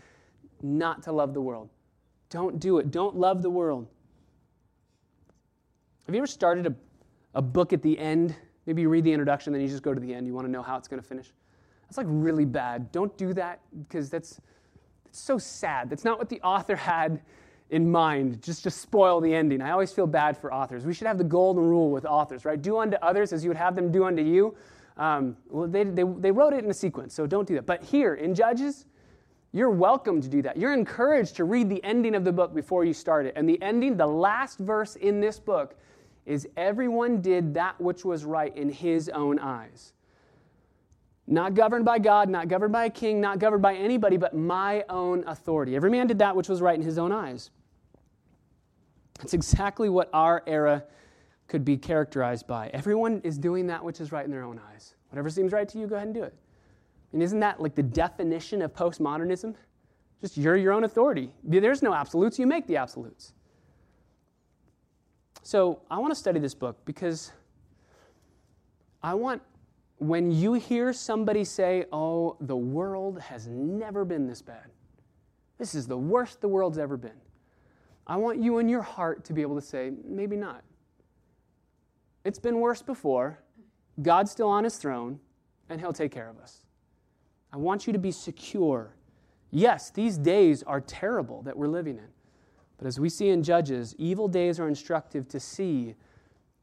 not 0.63 1.03
to 1.03 1.13
love 1.13 1.35
the 1.35 1.41
world. 1.43 1.69
Don't 2.31 2.59
do 2.59 2.79
it. 2.79 2.91
Don't 2.91 3.15
love 3.15 3.43
the 3.43 3.51
world. 3.51 3.89
Have 6.07 6.15
you 6.15 6.19
ever 6.19 6.27
started 6.27 6.67
a, 6.67 6.75
a 7.35 7.43
book 7.43 7.75
at 7.75 7.83
the 7.83 7.99
end? 7.99 8.35
Maybe 8.65 8.81
you 8.81 8.89
read 8.89 9.05
the 9.05 9.13
introduction, 9.13 9.53
then 9.53 9.61
you 9.61 9.69
just 9.69 9.83
go 9.83 9.93
to 9.93 10.01
the 10.01 10.15
end. 10.15 10.27
You 10.27 10.33
want 10.33 10.47
to 10.47 10.51
know 10.51 10.63
how 10.63 10.79
it's 10.79 10.89
going 10.89 11.03
to 11.03 11.07
finish. 11.07 11.31
That's 11.83 11.99
like 11.99 12.07
really 12.09 12.47
bad. 12.47 12.91
Don't 12.91 13.15
do 13.19 13.35
that 13.35 13.61
because 13.87 14.09
that's, 14.09 14.41
that's 15.05 15.21
so 15.21 15.37
sad. 15.37 15.91
That's 15.91 16.07
not 16.07 16.19
what 16.19 16.31
the 16.31 16.41
author 16.41 16.75
had 16.75 17.21
in 17.73 17.91
mind, 17.91 18.43
just 18.43 18.63
to 18.65 18.71
spoil 18.71 19.19
the 19.19 19.35
ending. 19.35 19.63
I 19.63 19.71
always 19.71 19.91
feel 19.93 20.07
bad 20.07 20.37
for 20.37 20.53
authors. 20.53 20.85
We 20.85 20.93
should 20.93 21.07
have 21.07 21.17
the 21.17 21.25
golden 21.25 21.65
rule 21.65 21.91
with 21.91 22.05
authors, 22.05 22.45
right? 22.45 22.61
Do 22.61 22.79
unto 22.79 22.99
others 22.99 23.33
as 23.33 23.43
you 23.43 23.49
would 23.49 23.57
have 23.57 23.75
them 23.75 23.91
do 23.91 24.05
unto 24.05 24.23
you. 24.23 24.55
Um, 24.99 25.39
well, 25.49 25.67
they, 25.67 25.85
they, 25.85 26.05
they 26.05 26.31
wrote 26.31 26.53
it 26.53 26.63
in 26.63 26.71
a 26.71 26.75
sequence, 26.75 27.15
so 27.15 27.27
don't 27.27 27.49
do 27.49 27.55
that. 27.55 27.65
But 27.65 27.83
here 27.83 28.15
in 28.15 28.35
Judges, 28.35 28.85
you're 29.53 29.71
welcome 29.71 30.21
to 30.21 30.29
do 30.29 30.43
that. 30.43 30.59
You're 30.59 30.75
encouraged 30.75 31.35
to 31.37 31.45
read 31.45 31.71
the 31.71 31.83
ending 31.83 32.15
of 32.15 32.25
the 32.25 32.33
book 32.33 32.55
before 32.55 32.85
you 32.85 32.93
start 32.93 33.25
it. 33.25 33.33
And 33.37 33.49
the 33.49 33.61
ending, 33.63 33.97
the 33.97 34.07
last 34.07 34.59
verse 34.59 34.97
in 34.97 35.21
this 35.21 35.41
book, 35.41 35.75
is 36.27 36.47
everyone 36.59 37.23
did 37.23 37.55
that 37.55 37.81
which 37.81 38.05
was 38.05 38.27
right 38.27 38.55
in 38.55 38.69
his 38.69 39.09
own 39.09 39.39
eyes. 39.39 39.95
Not 41.27 41.55
governed 41.55 41.87
by 41.87 41.99
God, 41.99 42.29
not 42.29 42.49
governed 42.49 42.75
by 42.75 42.85
a 42.85 42.91
king, 42.91 43.19
not 43.19 43.39
governed 43.39 43.63
by 43.63 43.77
anybody, 43.77 44.19
but 44.19 44.35
my 44.35 44.85
own 44.91 45.25
authority. 45.27 45.75
Every 45.75 45.91
man 45.91 46.07
did 46.07 46.19
that 46.19 46.37
which 46.37 46.51
was 46.51 46.61
right 46.61 46.79
in 46.79 46.85
his 46.85 46.99
own 46.99 47.13
eyes. 47.13 47.51
It's 49.23 49.35
exactly 49.35 49.89
what 49.89 50.11
our 50.13 50.43
era 50.47 50.85
could 51.49 51.65
be 51.65 51.77
characterized 51.77 52.47
by. 52.47 52.69
Everyone 52.69 53.21
is 53.25 53.39
doing 53.39 53.67
that 53.69 53.85
which 53.85 54.01
is 54.01 54.13
right 54.13 54.25
in 54.25 54.31
their 54.31 54.43
own 54.43 54.61
eyes. 54.73 54.95
Whatever 55.11 55.31
seems 55.31 55.53
right 55.53 55.69
to 55.69 55.79
you, 55.79 55.87
go 55.87 55.97
ahead 55.97 56.09
and 56.09 56.15
do 56.15 56.23
it. 56.23 56.35
And 57.13 57.23
isn't 57.23 57.41
that 57.41 57.61
like 57.61 57.75
the 57.75 57.83
definition 57.83 58.63
of 58.63 58.75
postmodernism? 58.75 59.55
Just 60.21 60.37
you're 60.37 60.57
your 60.57 60.73
own 60.73 60.85
authority. 60.85 61.33
There's 61.45 61.83
no 61.83 61.93
absolutes, 61.93 62.39
you 62.39 62.47
make 62.47 62.67
the 62.67 62.77
absolutes. 62.77 63.35
So 65.43 65.81
I 65.91 65.99
want 65.99 66.13
to 66.13 66.19
study 66.19 66.39
this 66.39 66.55
book 66.55 66.79
because 66.85 67.33
I 69.03 69.15
want, 69.15 69.43
when 69.99 70.31
you 70.31 70.55
hear 70.55 70.93
somebody 70.93 71.45
say, 71.45 71.85
oh, 71.93 72.37
the 72.41 72.57
world 72.57 73.21
has 73.21 73.49
never 73.49 74.05
been 74.05 74.27
this 74.27 74.41
bad, 74.41 74.71
this 75.59 75.75
is 75.75 75.87
the 75.87 75.99
worst 75.99 76.41
the 76.41 76.49
world's 76.49 76.79
ever 76.79 76.97
been. 76.97 77.21
I 78.07 78.17
want 78.17 78.39
you 78.39 78.59
in 78.59 78.69
your 78.69 78.83
heart 78.83 79.25
to 79.27 79.33
be 79.33 79.43
able 79.43 79.55
to 79.55 79.67
say, 79.67 79.93
maybe 80.05 80.37
not. 80.37 80.63
It's 82.25 82.39
been 82.39 82.61
worse 82.61 82.83
before. 82.83 83.39
God's 84.01 84.31
still 84.31 84.49
on 84.49 84.65
his 84.65 84.77
throne, 84.77 85.21
and 85.69 85.81
he'll 85.81 85.93
take 85.93 86.13
care 86.13 86.29
of 86.29 86.39
us. 86.39 86.65
I 87.53 87.57
want 87.57 87.87
you 87.87 87.93
to 87.93 87.99
be 87.99 88.11
secure. 88.11 88.97
Yes, 89.51 89.91
these 89.91 90.17
days 90.19 90.63
are 90.63 90.81
terrible 90.81 91.43
that 91.43 91.57
we're 91.57 91.69
living 91.69 91.99
in. 91.99 92.09
But 92.79 92.87
as 92.87 92.99
we 92.99 93.09
see 93.09 93.29
in 93.29 93.43
Judges, 93.43 93.95
evil 93.99 94.27
days 94.27 94.59
are 94.59 94.67
instructive 94.67 95.29
to 95.29 95.39
see 95.39 95.95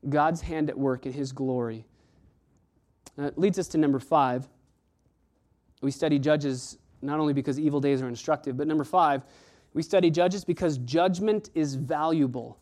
God's 0.08 0.42
hand 0.42 0.70
at 0.70 0.78
work 0.78 1.06
in 1.06 1.14
his 1.14 1.32
glory. 1.32 1.86
That 3.16 3.38
leads 3.38 3.60
us 3.60 3.68
to 3.70 3.78
number 3.78 4.00
five. 4.00 4.48
We 5.82 5.92
study 5.92 6.20
Judges 6.20 6.78
not 7.02 7.20
only 7.20 7.34
because 7.34 7.60
evil 7.60 7.80
days 7.80 8.02
are 8.02 8.08
instructive, 8.08 8.58
but 8.58 8.68
number 8.68 8.84
five, 8.84 9.24
we 9.74 9.84
study 9.84 10.10
Judges 10.10 10.44
because 10.44 10.78
judgment 10.80 11.50
is 11.54 11.76
valuable. 11.76 12.58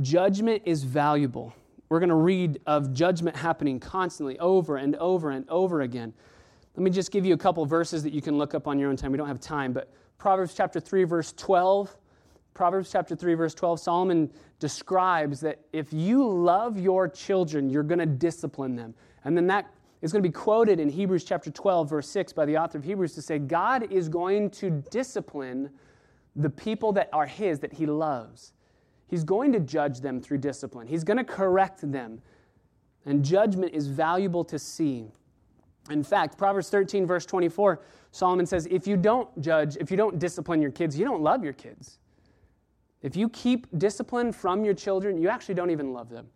Judgment 0.00 0.62
is 0.64 0.84
valuable. 0.84 1.54
We're 1.88 2.00
going 2.00 2.10
to 2.10 2.14
read 2.14 2.60
of 2.66 2.92
judgment 2.92 3.36
happening 3.36 3.80
constantly 3.80 4.38
over 4.38 4.76
and 4.76 4.94
over 4.96 5.30
and 5.30 5.48
over 5.48 5.80
again. 5.80 6.12
Let 6.76 6.82
me 6.82 6.90
just 6.90 7.10
give 7.10 7.24
you 7.24 7.34
a 7.34 7.38
couple 7.38 7.64
verses 7.64 8.02
that 8.02 8.12
you 8.12 8.20
can 8.20 8.36
look 8.36 8.54
up 8.54 8.68
on 8.68 8.78
your 8.78 8.90
own 8.90 8.96
time. 8.96 9.10
We 9.10 9.18
don't 9.18 9.26
have 9.26 9.40
time, 9.40 9.72
but 9.72 9.92
Proverbs 10.18 10.54
chapter 10.54 10.78
3 10.78 11.04
verse 11.04 11.32
12, 11.32 11.96
Proverbs 12.52 12.90
chapter 12.92 13.16
3 13.16 13.34
verse 13.34 13.54
12, 13.54 13.80
Solomon 13.80 14.30
describes 14.60 15.40
that 15.40 15.60
if 15.72 15.92
you 15.92 16.28
love 16.28 16.78
your 16.78 17.08
children, 17.08 17.70
you're 17.70 17.82
going 17.82 17.98
to 17.98 18.06
discipline 18.06 18.76
them. 18.76 18.94
And 19.24 19.36
then 19.36 19.46
that 19.46 19.72
is 20.00 20.12
going 20.12 20.22
to 20.22 20.28
be 20.28 20.32
quoted 20.32 20.78
in 20.80 20.88
Hebrews 20.88 21.24
chapter 21.24 21.50
12 21.50 21.90
verse 21.90 22.08
6 22.08 22.32
by 22.32 22.44
the 22.44 22.56
author 22.56 22.78
of 22.78 22.84
Hebrews 22.84 23.14
to 23.14 23.22
say 23.22 23.38
God 23.38 23.92
is 23.92 24.08
going 24.08 24.50
to 24.50 24.70
discipline 24.90 25.70
the 26.36 26.50
people 26.50 26.92
that 26.92 27.08
are 27.12 27.26
his 27.26 27.58
that 27.60 27.72
he 27.72 27.86
loves. 27.86 28.52
He's 29.08 29.24
going 29.24 29.52
to 29.52 29.60
judge 29.60 30.00
them 30.00 30.20
through 30.20 30.38
discipline. 30.38 30.86
He's 30.86 31.02
going 31.02 31.16
to 31.16 31.24
correct 31.24 31.90
them. 31.90 32.20
And 33.06 33.24
judgment 33.24 33.74
is 33.74 33.86
valuable 33.86 34.44
to 34.44 34.58
see. 34.58 35.10
In 35.90 36.04
fact, 36.04 36.36
Proverbs 36.36 36.68
13, 36.68 37.06
verse 37.06 37.24
24, 37.24 37.80
Solomon 38.12 38.44
says, 38.44 38.68
If 38.70 38.86
you 38.86 38.96
don't 38.96 39.28
judge, 39.40 39.76
if 39.78 39.90
you 39.90 39.96
don't 39.96 40.18
discipline 40.18 40.60
your 40.60 40.70
kids, 40.70 40.98
you 40.98 41.04
don't 41.04 41.22
love 41.22 41.42
your 41.42 41.54
kids. 41.54 41.98
If 43.00 43.16
you 43.16 43.28
keep 43.30 43.66
discipline 43.78 44.32
from 44.32 44.64
your 44.64 44.74
children, 44.74 45.16
you 45.18 45.28
actually 45.28 45.54
don't 45.54 45.70
even 45.70 45.92
love 45.92 46.10
them. 46.10 46.26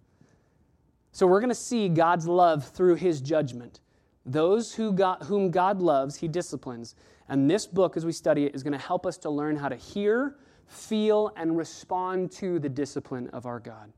So 1.13 1.27
we're 1.27 1.41
going 1.41 1.51
to 1.51 1.55
see 1.55 1.89
God's 1.89 2.27
love 2.27 2.67
through 2.67 2.97
his 2.97 3.21
judgment. 3.21 3.81
Those 4.27 4.75
who 4.75 4.93
got, 4.93 5.25
whom 5.25 5.51
God 5.51 5.81
loves, 5.81 6.17
he 6.17 6.29
disciplines. 6.29 6.95
And 7.29 7.51
this 7.51 7.67
book, 7.67 7.97
as 7.97 8.05
we 8.05 8.13
study 8.13 8.47
it, 8.47 8.55
is 8.55 8.63
going 8.63 8.73
to 8.73 8.79
help 8.79 9.07
us 9.07 9.17
to 9.19 9.31
learn 9.31 9.57
how 9.57 9.69
to 9.69 9.77
hear 9.77 10.37
feel, 10.73 11.33
and 11.37 11.57
respond 11.57 12.33
to 12.33 12.59
the 12.59 12.69
discipline 12.69 13.29
of 13.29 13.47
our 13.47 13.61
God. 13.61 13.93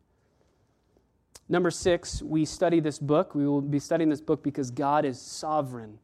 Number 1.48 1.70
six, 1.70 2.22
we 2.22 2.44
study 2.44 2.80
this 2.80 2.98
book. 2.98 3.34
We 3.34 3.46
will 3.46 3.60
be 3.60 3.78
studying 3.78 4.10
this 4.10 4.20
book 4.20 4.42
because 4.42 4.70
God 4.70 5.04
is 5.04 5.20
sovereign. 5.20 5.98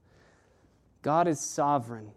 God 1.02 1.26
is 1.26 1.40
sovereign. 1.40 2.10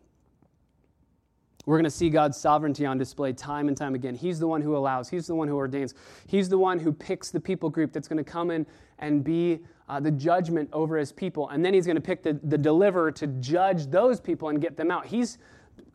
We're 1.66 1.78
going 1.78 1.86
to 1.86 1.92
see 1.92 2.10
God's 2.10 2.38
sovereignty 2.38 2.86
on 2.86 2.98
display 2.98 3.32
time 3.32 3.70
and 3.70 3.78
time 3.78 3.96
again. 3.96 4.16
He's 4.16 4.40
the 4.40 4.48
one 4.48 4.62
who 4.62 4.76
allows, 4.76 5.10
He's 5.10 5.28
the 5.28 5.36
one 5.36 5.48
who 5.48 5.56
ordains, 5.56 5.94
He's 6.28 6.50
the 6.50 6.58
one 6.58 6.80
who 6.80 6.92
picks 6.92 7.32
the 7.32 7.40
people 7.40 7.70
group 7.70 7.94
that's 7.94 8.08
going 8.08 8.24
to 8.24 8.30
come 8.30 8.52
in 8.52 8.66
and 9.00 9.24
be 9.24 9.60
uh, 9.88 10.00
the 10.00 10.12
judgment 10.12 10.70
over 10.74 10.98
His 10.98 11.12
people. 11.12 11.50
And 11.50 11.64
then 11.64 11.74
He's 11.74 11.86
going 11.86 11.96
to 11.96 12.02
pick 12.02 12.22
the, 12.22 12.40
the 12.44 12.58
deliverer 12.58 13.12
to 13.14 13.28
judge 13.28 13.88
those 13.88 14.20
people 14.20 14.50
and 14.50 14.62
get 14.62 14.76
them 14.76 14.92
out. 14.92 15.06
He's 15.06 15.38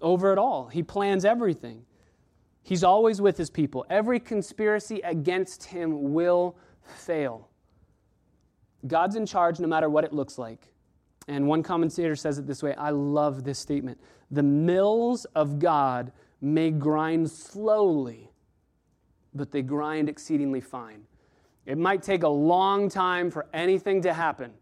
over 0.00 0.32
it 0.32 0.38
all, 0.38 0.68
He 0.68 0.82
plans 0.82 1.24
everything. 1.24 1.84
He's 2.68 2.84
always 2.84 3.18
with 3.18 3.38
his 3.38 3.48
people. 3.48 3.86
Every 3.88 4.20
conspiracy 4.20 5.00
against 5.00 5.64
him 5.64 6.12
will 6.12 6.54
fail. 6.82 7.48
God's 8.86 9.16
in 9.16 9.24
charge 9.24 9.58
no 9.58 9.66
matter 9.66 9.88
what 9.88 10.04
it 10.04 10.12
looks 10.12 10.36
like. 10.36 10.68
And 11.28 11.46
one 11.46 11.62
commentator 11.62 12.16
says 12.16 12.38
it 12.38 12.46
this 12.46 12.62
way 12.62 12.74
I 12.74 12.90
love 12.90 13.44
this 13.44 13.58
statement. 13.58 14.00
The 14.30 14.42
mills 14.42 15.24
of 15.36 15.58
God 15.58 16.10
may 16.40 16.70
grind 16.70 17.30
slowly, 17.30 18.30
but 19.34 19.50
they 19.52 19.62
grind 19.62 20.08
exceedingly 20.08 20.60
fine. 20.60 21.02
It 21.66 21.76
might 21.76 22.02
take 22.02 22.22
a 22.22 22.28
long 22.28 22.88
time 22.88 23.30
for 23.30 23.46
anything 23.52 24.00
to 24.02 24.14
happen. 24.14 24.52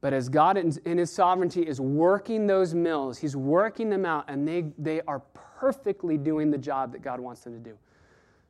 But 0.00 0.12
as 0.12 0.28
God 0.28 0.56
in 0.56 0.98
His 0.98 1.12
sovereignty 1.12 1.62
is 1.62 1.80
working 1.80 2.46
those 2.46 2.72
mills, 2.72 3.18
He's 3.18 3.36
working 3.36 3.90
them 3.90 4.06
out, 4.06 4.24
and 4.28 4.46
they, 4.46 4.72
they 4.78 5.02
are 5.02 5.20
perfectly 5.34 6.16
doing 6.16 6.50
the 6.50 6.58
job 6.58 6.92
that 6.92 7.02
God 7.02 7.20
wants 7.20 7.42
them 7.42 7.52
to 7.52 7.58
do. 7.58 7.76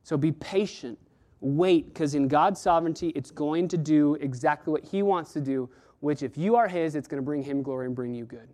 So 0.03 0.15
be 0.15 0.31
patient, 0.31 0.97
wait, 1.41 1.93
because 1.93 2.15
in 2.15 2.27
God's 2.27 2.61
sovereignty, 2.61 3.09
it's 3.09 3.31
going 3.31 3.67
to 3.69 3.77
do 3.77 4.15
exactly 4.21 4.71
what 4.71 4.83
He 4.83 5.01
wants 5.01 5.33
to 5.33 5.41
do, 5.41 5.69
which, 5.99 6.23
if 6.23 6.37
you 6.37 6.55
are 6.55 6.67
His, 6.67 6.95
it's 6.95 7.07
going 7.07 7.21
to 7.21 7.25
bring 7.25 7.43
Him 7.43 7.61
glory 7.61 7.85
and 7.85 7.95
bring 7.95 8.13
you 8.13 8.25
good. 8.25 8.47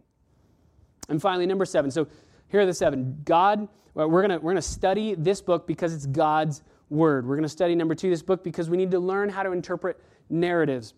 And 1.10 1.22
finally, 1.22 1.46
number 1.46 1.66
seven. 1.66 1.92
So 1.92 2.08
here 2.48 2.62
are 2.62 2.66
the 2.66 2.74
seven. 2.74 3.22
God, 3.26 3.68
we're 3.94 4.08
going 4.08 4.30
to, 4.30 4.38
we're 4.38 4.52
going 4.52 4.56
to 4.56 4.62
study 4.62 5.16
this 5.16 5.42
book 5.42 5.68
because 5.68 5.94
it's 5.94 6.06
God's 6.06 6.64
word. 6.90 7.28
We're 7.28 7.36
going 7.36 7.44
to 7.44 7.50
study 7.50 7.76
number 7.76 7.96
two, 7.96 8.10
this 8.10 8.22
book, 8.22 8.44
because 8.44 8.70
we 8.70 8.78
need 8.78 8.92
to 8.92 9.00
learn 9.00 9.30
how 9.30 9.44
to 9.44 9.52
interpret 9.52 10.00
narratives. 10.30 10.94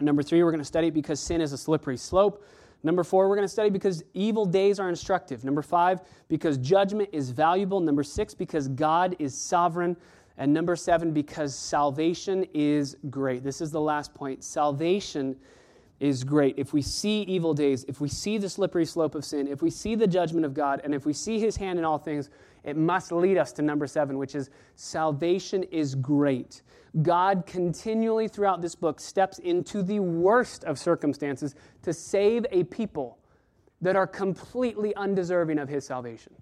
Number 0.00 0.22
three, 0.22 0.42
we're 0.42 0.50
going 0.50 0.60
to 0.60 0.64
study 0.64 0.88
it 0.88 0.94
because 0.94 1.20
sin 1.20 1.40
is 1.40 1.52
a 1.52 1.58
slippery 1.58 1.96
slope. 1.96 2.44
Number 2.82 3.04
four, 3.04 3.28
we're 3.28 3.36
going 3.36 3.46
to 3.46 3.52
study 3.52 3.68
because 3.68 4.02
evil 4.14 4.46
days 4.46 4.80
are 4.80 4.88
instructive. 4.88 5.44
Number 5.44 5.60
five, 5.60 6.00
because 6.28 6.56
judgment 6.56 7.10
is 7.12 7.30
valuable. 7.30 7.80
Number 7.80 8.02
six, 8.02 8.32
because 8.32 8.68
God 8.68 9.14
is 9.18 9.36
sovereign. 9.36 9.96
And 10.38 10.54
number 10.54 10.74
seven, 10.74 11.12
because 11.12 11.54
salvation 11.54 12.46
is 12.54 12.96
great. 13.10 13.44
This 13.44 13.60
is 13.60 13.70
the 13.70 13.80
last 13.80 14.14
point. 14.14 14.42
Salvation 14.42 15.36
is 16.00 16.24
great. 16.24 16.54
If 16.58 16.72
we 16.72 16.80
see 16.80 17.22
evil 17.22 17.52
days, 17.52 17.84
if 17.86 18.00
we 18.00 18.08
see 18.08 18.38
the 18.38 18.48
slippery 18.48 18.86
slope 18.86 19.14
of 19.14 19.24
sin, 19.24 19.46
if 19.46 19.60
we 19.60 19.70
see 19.70 19.94
the 19.94 20.06
judgment 20.06 20.46
of 20.46 20.54
God, 20.54 20.80
and 20.82 20.94
if 20.94 21.04
we 21.04 21.12
see 21.12 21.38
his 21.38 21.56
hand 21.56 21.78
in 21.78 21.84
all 21.84 21.98
things, 21.98 22.30
it 22.64 22.76
must 22.76 23.12
lead 23.12 23.36
us 23.36 23.52
to 23.52 23.62
number 23.62 23.86
seven, 23.86 24.16
which 24.18 24.34
is 24.34 24.50
salvation 24.76 25.62
is 25.64 25.94
great. 25.94 26.62
God 27.02 27.44
continually 27.46 28.28
throughout 28.28 28.62
this 28.62 28.74
book 28.74 28.98
steps 28.98 29.38
into 29.38 29.82
the 29.82 30.00
worst 30.00 30.64
of 30.64 30.78
circumstances 30.78 31.54
to 31.82 31.92
save 31.92 32.46
a 32.50 32.64
people 32.64 33.18
that 33.82 33.94
are 33.94 34.06
completely 34.06 34.94
undeserving 34.96 35.58
of 35.58 35.68
his 35.68 35.86
salvation. 35.86 36.32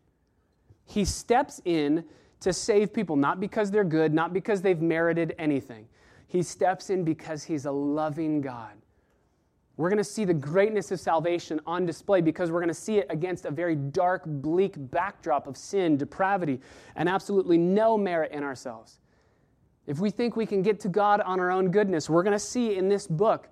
He 0.86 1.04
steps 1.04 1.60
in 1.64 2.04
to 2.40 2.52
save 2.52 2.92
people, 2.92 3.16
not 3.16 3.40
because 3.40 3.70
they're 3.70 3.84
good, 3.84 4.14
not 4.14 4.32
because 4.32 4.62
they've 4.62 4.80
merited 4.80 5.34
anything. 5.38 5.86
He 6.28 6.42
steps 6.42 6.90
in 6.90 7.04
because 7.04 7.42
he's 7.42 7.66
a 7.66 7.72
loving 7.72 8.40
God. 8.40 8.72
We're 9.78 9.90
going 9.90 9.98
to 9.98 10.04
see 10.04 10.24
the 10.24 10.34
greatness 10.34 10.90
of 10.90 10.98
salvation 10.98 11.60
on 11.64 11.86
display 11.86 12.20
because 12.20 12.50
we're 12.50 12.58
going 12.58 12.66
to 12.66 12.74
see 12.74 12.98
it 12.98 13.06
against 13.10 13.44
a 13.44 13.50
very 13.52 13.76
dark, 13.76 14.24
bleak 14.26 14.74
backdrop 14.76 15.46
of 15.46 15.56
sin, 15.56 15.96
depravity, 15.96 16.60
and 16.96 17.08
absolutely 17.08 17.58
no 17.58 17.96
merit 17.96 18.32
in 18.32 18.42
ourselves. 18.42 18.98
If 19.86 20.00
we 20.00 20.10
think 20.10 20.34
we 20.34 20.46
can 20.46 20.62
get 20.62 20.80
to 20.80 20.88
God 20.88 21.20
on 21.20 21.38
our 21.38 21.52
own 21.52 21.70
goodness, 21.70 22.10
we're 22.10 22.24
going 22.24 22.32
to 22.32 22.40
see 22.40 22.76
in 22.76 22.88
this 22.88 23.06
book 23.06 23.50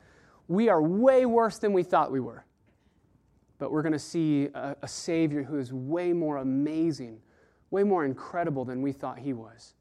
we 0.49 0.69
are 0.69 0.83
way 0.83 1.27
worse 1.27 1.59
than 1.59 1.73
we 1.73 1.85
thought 1.85 2.11
we 2.11 2.19
were. 2.21 2.45
But 3.59 3.71
we're 3.71 3.83
going 3.83 3.93
to 3.93 3.99
see 3.99 4.49
a, 4.53 4.75
a 4.83 4.89
Savior 4.89 5.45
who 5.45 5.61
is 5.61 5.73
way 5.73 6.13
more 6.13 6.39
amazing, 6.39 7.21
way 7.71 7.85
more 7.85 8.05
incredible 8.05 8.65
than 8.65 8.83
we 8.83 8.91
thought 8.91 9.21
he 9.21 9.33
was. 9.33 9.75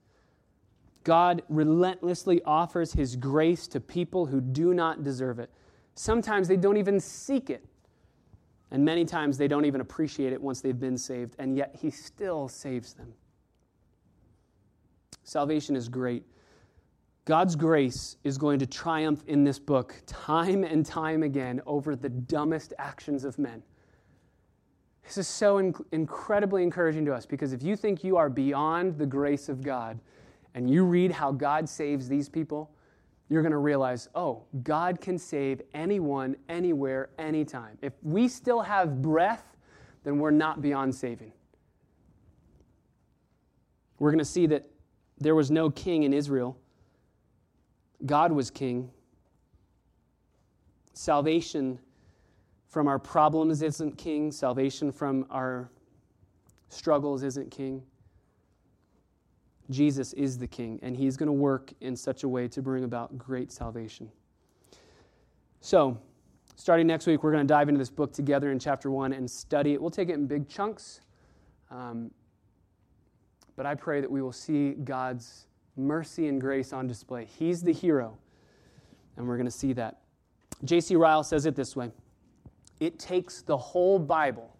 God 1.03 1.41
relentlessly 1.49 2.43
offers 2.43 2.93
his 2.93 3.15
grace 3.15 3.65
to 3.69 3.79
people 3.79 4.27
who 4.27 4.41
do 4.41 4.75
not 4.75 5.03
deserve 5.03 5.39
it. 5.39 5.49
Sometimes 5.95 6.47
they 6.47 6.57
don't 6.57 6.77
even 6.77 6.99
seek 6.99 7.49
it. 7.49 7.65
And 8.71 8.83
many 8.83 9.05
times 9.05 9.37
they 9.37 9.47
don't 9.47 9.65
even 9.65 9.81
appreciate 9.81 10.33
it 10.33 10.41
once 10.41 10.59
they've 10.59 10.79
been 10.79 10.97
saved, 10.97 11.35
and 11.39 11.55
yet 11.55 11.75
he 11.79 11.89
still 11.89 12.47
saves 12.47 12.93
them. 12.93 13.13
Salvation 15.23 15.75
is 15.75 15.87
great. 15.87 16.23
God's 17.25 17.55
grace 17.55 18.17
is 18.23 18.37
going 18.37 18.59
to 18.59 18.67
triumph 18.67 19.23
in 19.27 19.43
this 19.43 19.57
book 19.57 19.95
time 20.05 20.63
and 20.63 20.85
time 20.85 21.23
again 21.23 21.61
over 21.65 21.95
the 21.95 22.09
dumbest 22.09 22.73
actions 22.77 23.23
of 23.23 23.39
men. 23.39 23.63
This 25.03 25.17
is 25.17 25.27
so 25.27 25.57
inc- 25.57 25.83
incredibly 25.91 26.61
encouraging 26.61 27.05
to 27.05 27.13
us 27.13 27.25
because 27.25 27.53
if 27.53 27.63
you 27.63 27.75
think 27.75 28.03
you 28.03 28.17
are 28.17 28.29
beyond 28.29 28.97
the 28.97 29.05
grace 29.05 29.49
of 29.49 29.63
God 29.63 29.99
and 30.53 30.69
you 30.69 30.83
read 30.83 31.11
how 31.11 31.31
God 31.31 31.67
saves 31.67 32.07
these 32.07 32.29
people, 32.29 32.71
you're 33.29 33.41
going 33.41 33.51
to 33.51 33.57
realize, 33.57 34.07
oh, 34.13 34.43
God 34.63 35.01
can 35.01 35.17
save 35.17 35.61
anyone, 35.73 36.35
anywhere, 36.47 37.09
anytime. 37.17 37.77
If 37.81 37.93
we 38.03 38.27
still 38.27 38.61
have 38.61 39.01
breath, 39.01 39.55
then 40.03 40.19
we're 40.19 40.31
not 40.31 40.61
beyond 40.61 40.93
saving. 40.93 41.33
We're 43.97 44.11
going 44.11 44.19
to 44.19 44.25
see 44.25 44.45
that 44.47 44.67
there 45.17 45.33
was 45.33 45.49
no 45.49 45.69
king 45.69 46.03
in 46.03 46.13
Israel 46.13 46.57
God 48.05 48.31
was 48.31 48.51
king. 48.51 48.91
Salvation 50.93 51.79
from 52.67 52.87
our 52.87 52.99
problems 52.99 53.61
isn't 53.61 53.97
king. 53.97 54.31
Salvation 54.31 54.91
from 54.91 55.25
our 55.29 55.69
struggles 56.69 57.23
isn't 57.23 57.51
king. 57.51 57.81
Jesus 59.69 60.13
is 60.13 60.37
the 60.37 60.47
king, 60.47 60.79
and 60.83 60.95
he's 60.95 61.17
going 61.17 61.27
to 61.27 61.33
work 61.33 61.73
in 61.81 61.95
such 61.95 62.23
a 62.23 62.29
way 62.29 62.47
to 62.49 62.61
bring 62.61 62.83
about 62.83 63.17
great 63.17 63.51
salvation. 63.51 64.11
So, 65.61 65.97
starting 66.55 66.85
next 66.85 67.07
week, 67.07 67.23
we're 67.23 67.31
going 67.31 67.47
to 67.47 67.51
dive 67.51 67.69
into 67.69 67.79
this 67.79 67.89
book 67.89 68.13
together 68.13 68.51
in 68.51 68.59
chapter 68.59 68.91
one 68.91 69.13
and 69.13 69.29
study 69.29 69.73
it. 69.73 69.81
We'll 69.81 69.89
take 69.89 70.09
it 70.09 70.13
in 70.13 70.27
big 70.27 70.47
chunks, 70.47 71.01
um, 71.71 72.11
but 73.55 73.65
I 73.65 73.73
pray 73.73 74.01
that 74.01 74.11
we 74.11 74.21
will 74.21 74.31
see 74.31 74.71
God's 74.71 75.47
mercy 75.75 76.27
and 76.27 76.39
grace 76.39 76.71
on 76.71 76.87
display. 76.87 77.25
He's 77.25 77.63
the 77.63 77.73
hero, 77.73 78.17
and 79.17 79.27
we're 79.27 79.37
going 79.37 79.45
to 79.47 79.51
see 79.51 79.73
that. 79.73 80.01
J.C. 80.63 80.95
Ryle 80.95 81.23
says 81.23 81.45
it 81.45 81.55
this 81.55 81.75
way 81.75 81.91
It 82.79 82.99
takes 82.99 83.41
the 83.41 83.57
whole 83.57 83.97
Bible 83.97 84.55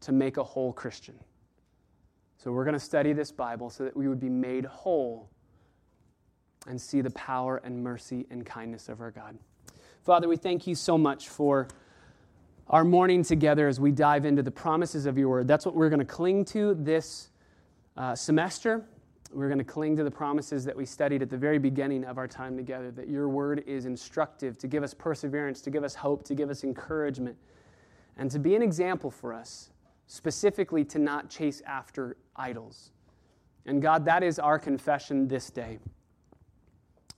to 0.00 0.12
make 0.12 0.36
a 0.36 0.44
whole 0.44 0.72
Christian. 0.72 1.18
So 2.42 2.50
we're 2.50 2.64
going 2.64 2.74
to 2.74 2.80
study 2.80 3.12
this 3.12 3.30
Bible 3.30 3.70
so 3.70 3.84
that 3.84 3.96
we 3.96 4.08
would 4.08 4.18
be 4.18 4.28
made 4.28 4.64
whole 4.64 5.30
and 6.66 6.80
see 6.80 7.00
the 7.00 7.10
power 7.10 7.60
and 7.62 7.80
mercy 7.84 8.26
and 8.32 8.44
kindness 8.44 8.88
of 8.88 9.00
our 9.00 9.12
God. 9.12 9.38
Father, 10.02 10.26
we 10.26 10.36
thank 10.36 10.66
you 10.66 10.74
so 10.74 10.98
much 10.98 11.28
for 11.28 11.68
our 12.66 12.82
morning 12.82 13.22
together 13.22 13.68
as 13.68 13.78
we 13.78 13.92
dive 13.92 14.24
into 14.24 14.42
the 14.42 14.50
promises 14.50 15.06
of 15.06 15.16
your 15.16 15.28
word. 15.28 15.46
That's 15.46 15.64
what 15.64 15.76
we're 15.76 15.88
going 15.88 16.00
to 16.00 16.04
cling 16.04 16.44
to 16.46 16.74
this 16.74 17.30
uh, 17.96 18.16
semester. 18.16 18.84
We're 19.32 19.46
going 19.46 19.58
to 19.58 19.64
cling 19.64 19.96
to 19.98 20.02
the 20.02 20.10
promises 20.10 20.64
that 20.64 20.76
we 20.76 20.84
studied 20.84 21.22
at 21.22 21.30
the 21.30 21.38
very 21.38 21.60
beginning 21.60 22.02
of 22.02 22.18
our 22.18 22.26
time 22.26 22.56
together 22.56 22.90
that 22.90 23.08
your 23.08 23.28
word 23.28 23.62
is 23.68 23.84
instructive 23.86 24.58
to 24.58 24.66
give 24.66 24.82
us 24.82 24.94
perseverance, 24.94 25.60
to 25.60 25.70
give 25.70 25.84
us 25.84 25.94
hope, 25.94 26.24
to 26.24 26.34
give 26.34 26.50
us 26.50 26.64
encouragement, 26.64 27.36
and 28.16 28.32
to 28.32 28.40
be 28.40 28.56
an 28.56 28.62
example 28.62 29.12
for 29.12 29.32
us, 29.32 29.70
specifically 30.06 30.84
to 30.84 30.98
not 30.98 31.30
chase 31.30 31.62
after 31.66 32.16
idols. 32.36 32.90
And 33.66 33.80
God, 33.80 34.04
that 34.06 34.22
is 34.22 34.38
our 34.38 34.58
confession 34.58 35.28
this 35.28 35.50
day. 35.50 35.78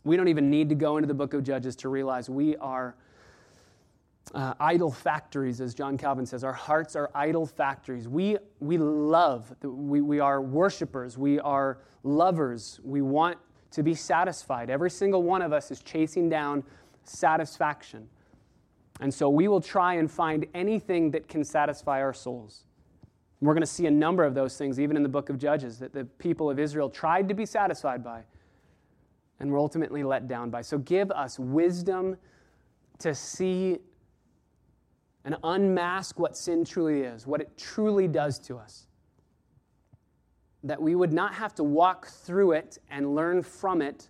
We 0.05 0.16
don't 0.16 0.28
even 0.28 0.51
need 0.51 0.68
to 0.68 0.74
go 0.74 0.99
into 0.99 1.07
the 1.07 1.14
book 1.14 1.32
of 1.32 1.43
Judges 1.43 1.74
to 1.76 1.89
realize 1.89 2.28
we 2.28 2.57
are 2.57 2.95
uh, 4.35 4.55
idol 4.61 4.91
factories, 4.91 5.61
as 5.61 5.74
John 5.74 5.97
Calvin 5.97 6.26
says. 6.26 6.45
Our 6.45 6.53
hearts 6.53 6.97
are 6.97 7.11
idol 7.14 7.47
factories. 7.47 8.09
We, 8.09 8.37
we 8.61 8.78
love, 8.78 9.55
we, 9.62 10.01
we 10.01 10.20
are 10.20 10.41
worshipers, 10.41 11.16
we 11.16 11.41
are 11.41 11.78
lovers. 12.03 12.80
We 12.85 13.03
want 13.03 13.39
to 13.72 13.82
be 13.82 13.95
satisfied. 13.95 14.70
Every 14.70 14.91
single 14.91 15.22
one 15.22 15.43
of 15.43 15.53
us 15.53 15.70
is 15.70 15.80
chasing 15.80 16.28
down 16.28 16.62
satisfaction. 17.03 18.09
And 19.01 19.12
so 19.12 19.28
we 19.28 19.49
will 19.49 19.61
try 19.61 19.95
and 19.95 20.11
find 20.11 20.47
anything 20.55 21.11
that 21.11 21.28
can 21.28 21.45
satisfy 21.45 22.01
our 22.01 22.12
souls. 22.12 22.64
We're 23.47 23.55
going 23.55 23.62
to 23.62 23.66
see 23.66 23.86
a 23.86 23.90
number 23.90 24.24
of 24.24 24.34
those 24.34 24.57
things, 24.57 24.80
even 24.80 24.97
in 24.97 25.03
the 25.03 25.09
book 25.09 25.28
of 25.28 25.38
Judges, 25.38 25.78
that 25.78 25.92
the 25.92 26.05
people 26.05 26.51
of 26.51 26.59
Israel 26.59 26.88
tried 26.88 27.28
to 27.28 27.34
be 27.34 27.45
satisfied 27.45 28.03
by 28.03 28.22
and 29.40 29.51
were 29.51 29.59
ultimately 29.59 30.03
let 30.03 30.28
down 30.28 30.51
by. 30.51 30.62
So 30.62 30.78
give 30.78 31.11
us 31.11 31.38
wisdom 31.38 32.16
to 33.01 33.14
see 33.14 33.78
and 35.24 35.36
unmask 35.42 36.18
what 36.18 36.36
sin 36.36 36.64
truly 36.64 37.01
is, 37.03 37.26
what 37.26 37.40
it 37.40 37.57
truly 37.57 38.09
does 38.09 38.38
to 38.40 38.57
us. 38.57 38.86
That 40.62 40.80
we 40.80 40.95
would 40.95 41.12
not 41.12 41.34
have 41.34 41.55
to 41.57 41.64
walk 41.64 42.07
through 42.07 42.53
it 42.53 42.78
and 42.90 43.14
learn 43.14 43.42
from 43.42 43.82
it 43.82 44.09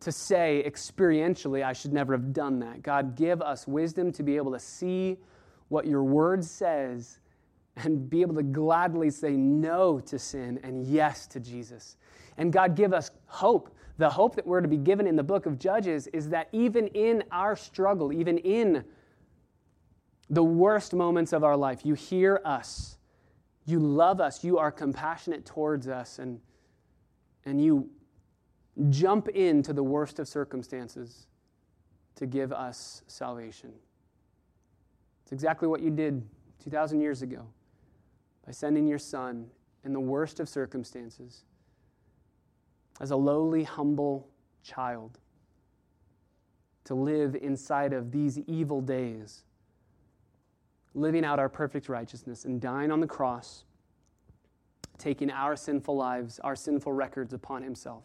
to 0.00 0.12
say 0.12 0.62
experientially, 0.66 1.64
I 1.64 1.72
should 1.72 1.92
never 1.92 2.12
have 2.12 2.32
done 2.32 2.58
that. 2.60 2.82
God, 2.82 3.16
give 3.16 3.40
us 3.40 3.66
wisdom 3.66 4.12
to 4.12 4.22
be 4.22 4.36
able 4.36 4.52
to 4.52 4.58
see 4.58 5.18
what 5.68 5.86
your 5.86 6.02
word 6.02 6.44
says 6.44 7.20
and 7.76 8.08
be 8.08 8.20
able 8.20 8.34
to 8.36 8.42
gladly 8.42 9.10
say 9.10 9.32
no 9.32 9.98
to 10.00 10.18
sin 10.18 10.60
and 10.62 10.86
yes 10.86 11.26
to 11.26 11.40
Jesus. 11.40 11.96
And 12.38 12.52
God, 12.52 12.76
give 12.76 12.92
us 12.92 13.10
hope. 13.26 13.74
The 13.98 14.10
hope 14.10 14.36
that 14.36 14.46
we're 14.46 14.60
to 14.60 14.68
be 14.68 14.76
given 14.76 15.06
in 15.06 15.16
the 15.16 15.22
book 15.22 15.46
of 15.46 15.58
Judges 15.58 16.06
is 16.08 16.28
that 16.30 16.48
even 16.52 16.88
in 16.88 17.22
our 17.30 17.56
struggle, 17.56 18.12
even 18.12 18.38
in 18.38 18.84
the 20.30 20.42
worst 20.42 20.94
moments 20.94 21.32
of 21.32 21.44
our 21.44 21.56
life. 21.56 21.84
You 21.84 21.94
hear 21.94 22.40
us. 22.44 22.98
You 23.66 23.78
love 23.78 24.20
us. 24.20 24.44
You 24.44 24.58
are 24.58 24.70
compassionate 24.70 25.44
towards 25.44 25.88
us. 25.88 26.18
And, 26.18 26.40
and 27.44 27.62
you 27.62 27.90
jump 28.90 29.28
into 29.28 29.72
the 29.72 29.82
worst 29.82 30.18
of 30.18 30.28
circumstances 30.28 31.26
to 32.16 32.26
give 32.26 32.52
us 32.52 33.02
salvation. 33.06 33.72
It's 35.22 35.32
exactly 35.32 35.68
what 35.68 35.80
you 35.80 35.90
did 35.90 36.26
2,000 36.62 37.00
years 37.00 37.22
ago 37.22 37.46
by 38.44 38.52
sending 38.52 38.86
your 38.86 38.98
son 38.98 39.46
in 39.84 39.92
the 39.92 40.00
worst 40.00 40.40
of 40.40 40.48
circumstances 40.48 41.44
as 43.00 43.10
a 43.10 43.16
lowly, 43.16 43.64
humble 43.64 44.28
child 44.62 45.18
to 46.84 46.94
live 46.94 47.34
inside 47.34 47.92
of 47.92 48.12
these 48.12 48.38
evil 48.40 48.80
days 48.80 49.44
living 50.94 51.24
out 51.24 51.38
our 51.38 51.48
perfect 51.48 51.88
righteousness 51.88 52.44
and 52.44 52.60
dying 52.60 52.92
on 52.92 53.00
the 53.00 53.06
cross, 53.06 53.64
taking 54.96 55.30
our 55.30 55.56
sinful 55.56 55.96
lives, 55.96 56.38
our 56.40 56.54
sinful 56.54 56.92
records 56.92 57.32
upon 57.32 57.62
himself, 57.62 58.04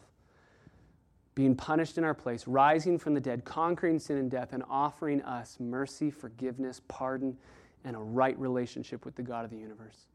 being 1.34 1.54
punished 1.54 1.98
in 1.98 2.04
our 2.04 2.14
place, 2.14 2.46
rising 2.48 2.98
from 2.98 3.14
the 3.14 3.20
dead, 3.20 3.44
conquering 3.44 3.98
sin 3.98 4.16
and 4.16 4.30
death, 4.30 4.52
and 4.52 4.64
offering 4.68 5.22
us 5.22 5.58
mercy, 5.60 6.10
forgiveness, 6.10 6.80
pardon, 6.88 7.36
and 7.84 7.94
a 7.94 8.00
right 8.00 8.38
relationship 8.38 9.04
with 9.04 9.14
the 9.14 9.22
God 9.22 9.44
of 9.44 9.50
the 9.50 9.56
universe. 9.56 10.06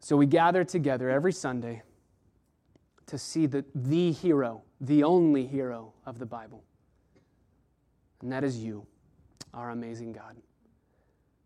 So 0.00 0.16
we 0.16 0.26
gather 0.26 0.64
together 0.64 1.10
every 1.10 1.32
Sunday 1.32 1.82
to 3.06 3.18
see 3.18 3.46
the, 3.46 3.64
the 3.74 4.12
hero, 4.12 4.62
the 4.80 5.04
only 5.04 5.46
hero 5.46 5.92
of 6.06 6.18
the 6.18 6.26
Bible. 6.26 6.64
And 8.22 8.32
that 8.32 8.42
is 8.42 8.58
you, 8.58 8.86
our 9.52 9.70
amazing 9.70 10.12
God. 10.12 10.36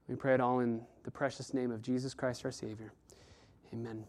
We 0.09 0.15
pray 0.15 0.35
it 0.35 0.41
all 0.41 0.61
in 0.61 0.83
the 1.03 1.11
precious 1.11 1.53
name 1.53 1.71
of 1.71 1.83
Jesus 1.83 2.15
Christ 2.15 2.45
our 2.45 2.53
Savior. 2.53 2.93
Amen. 3.73 4.05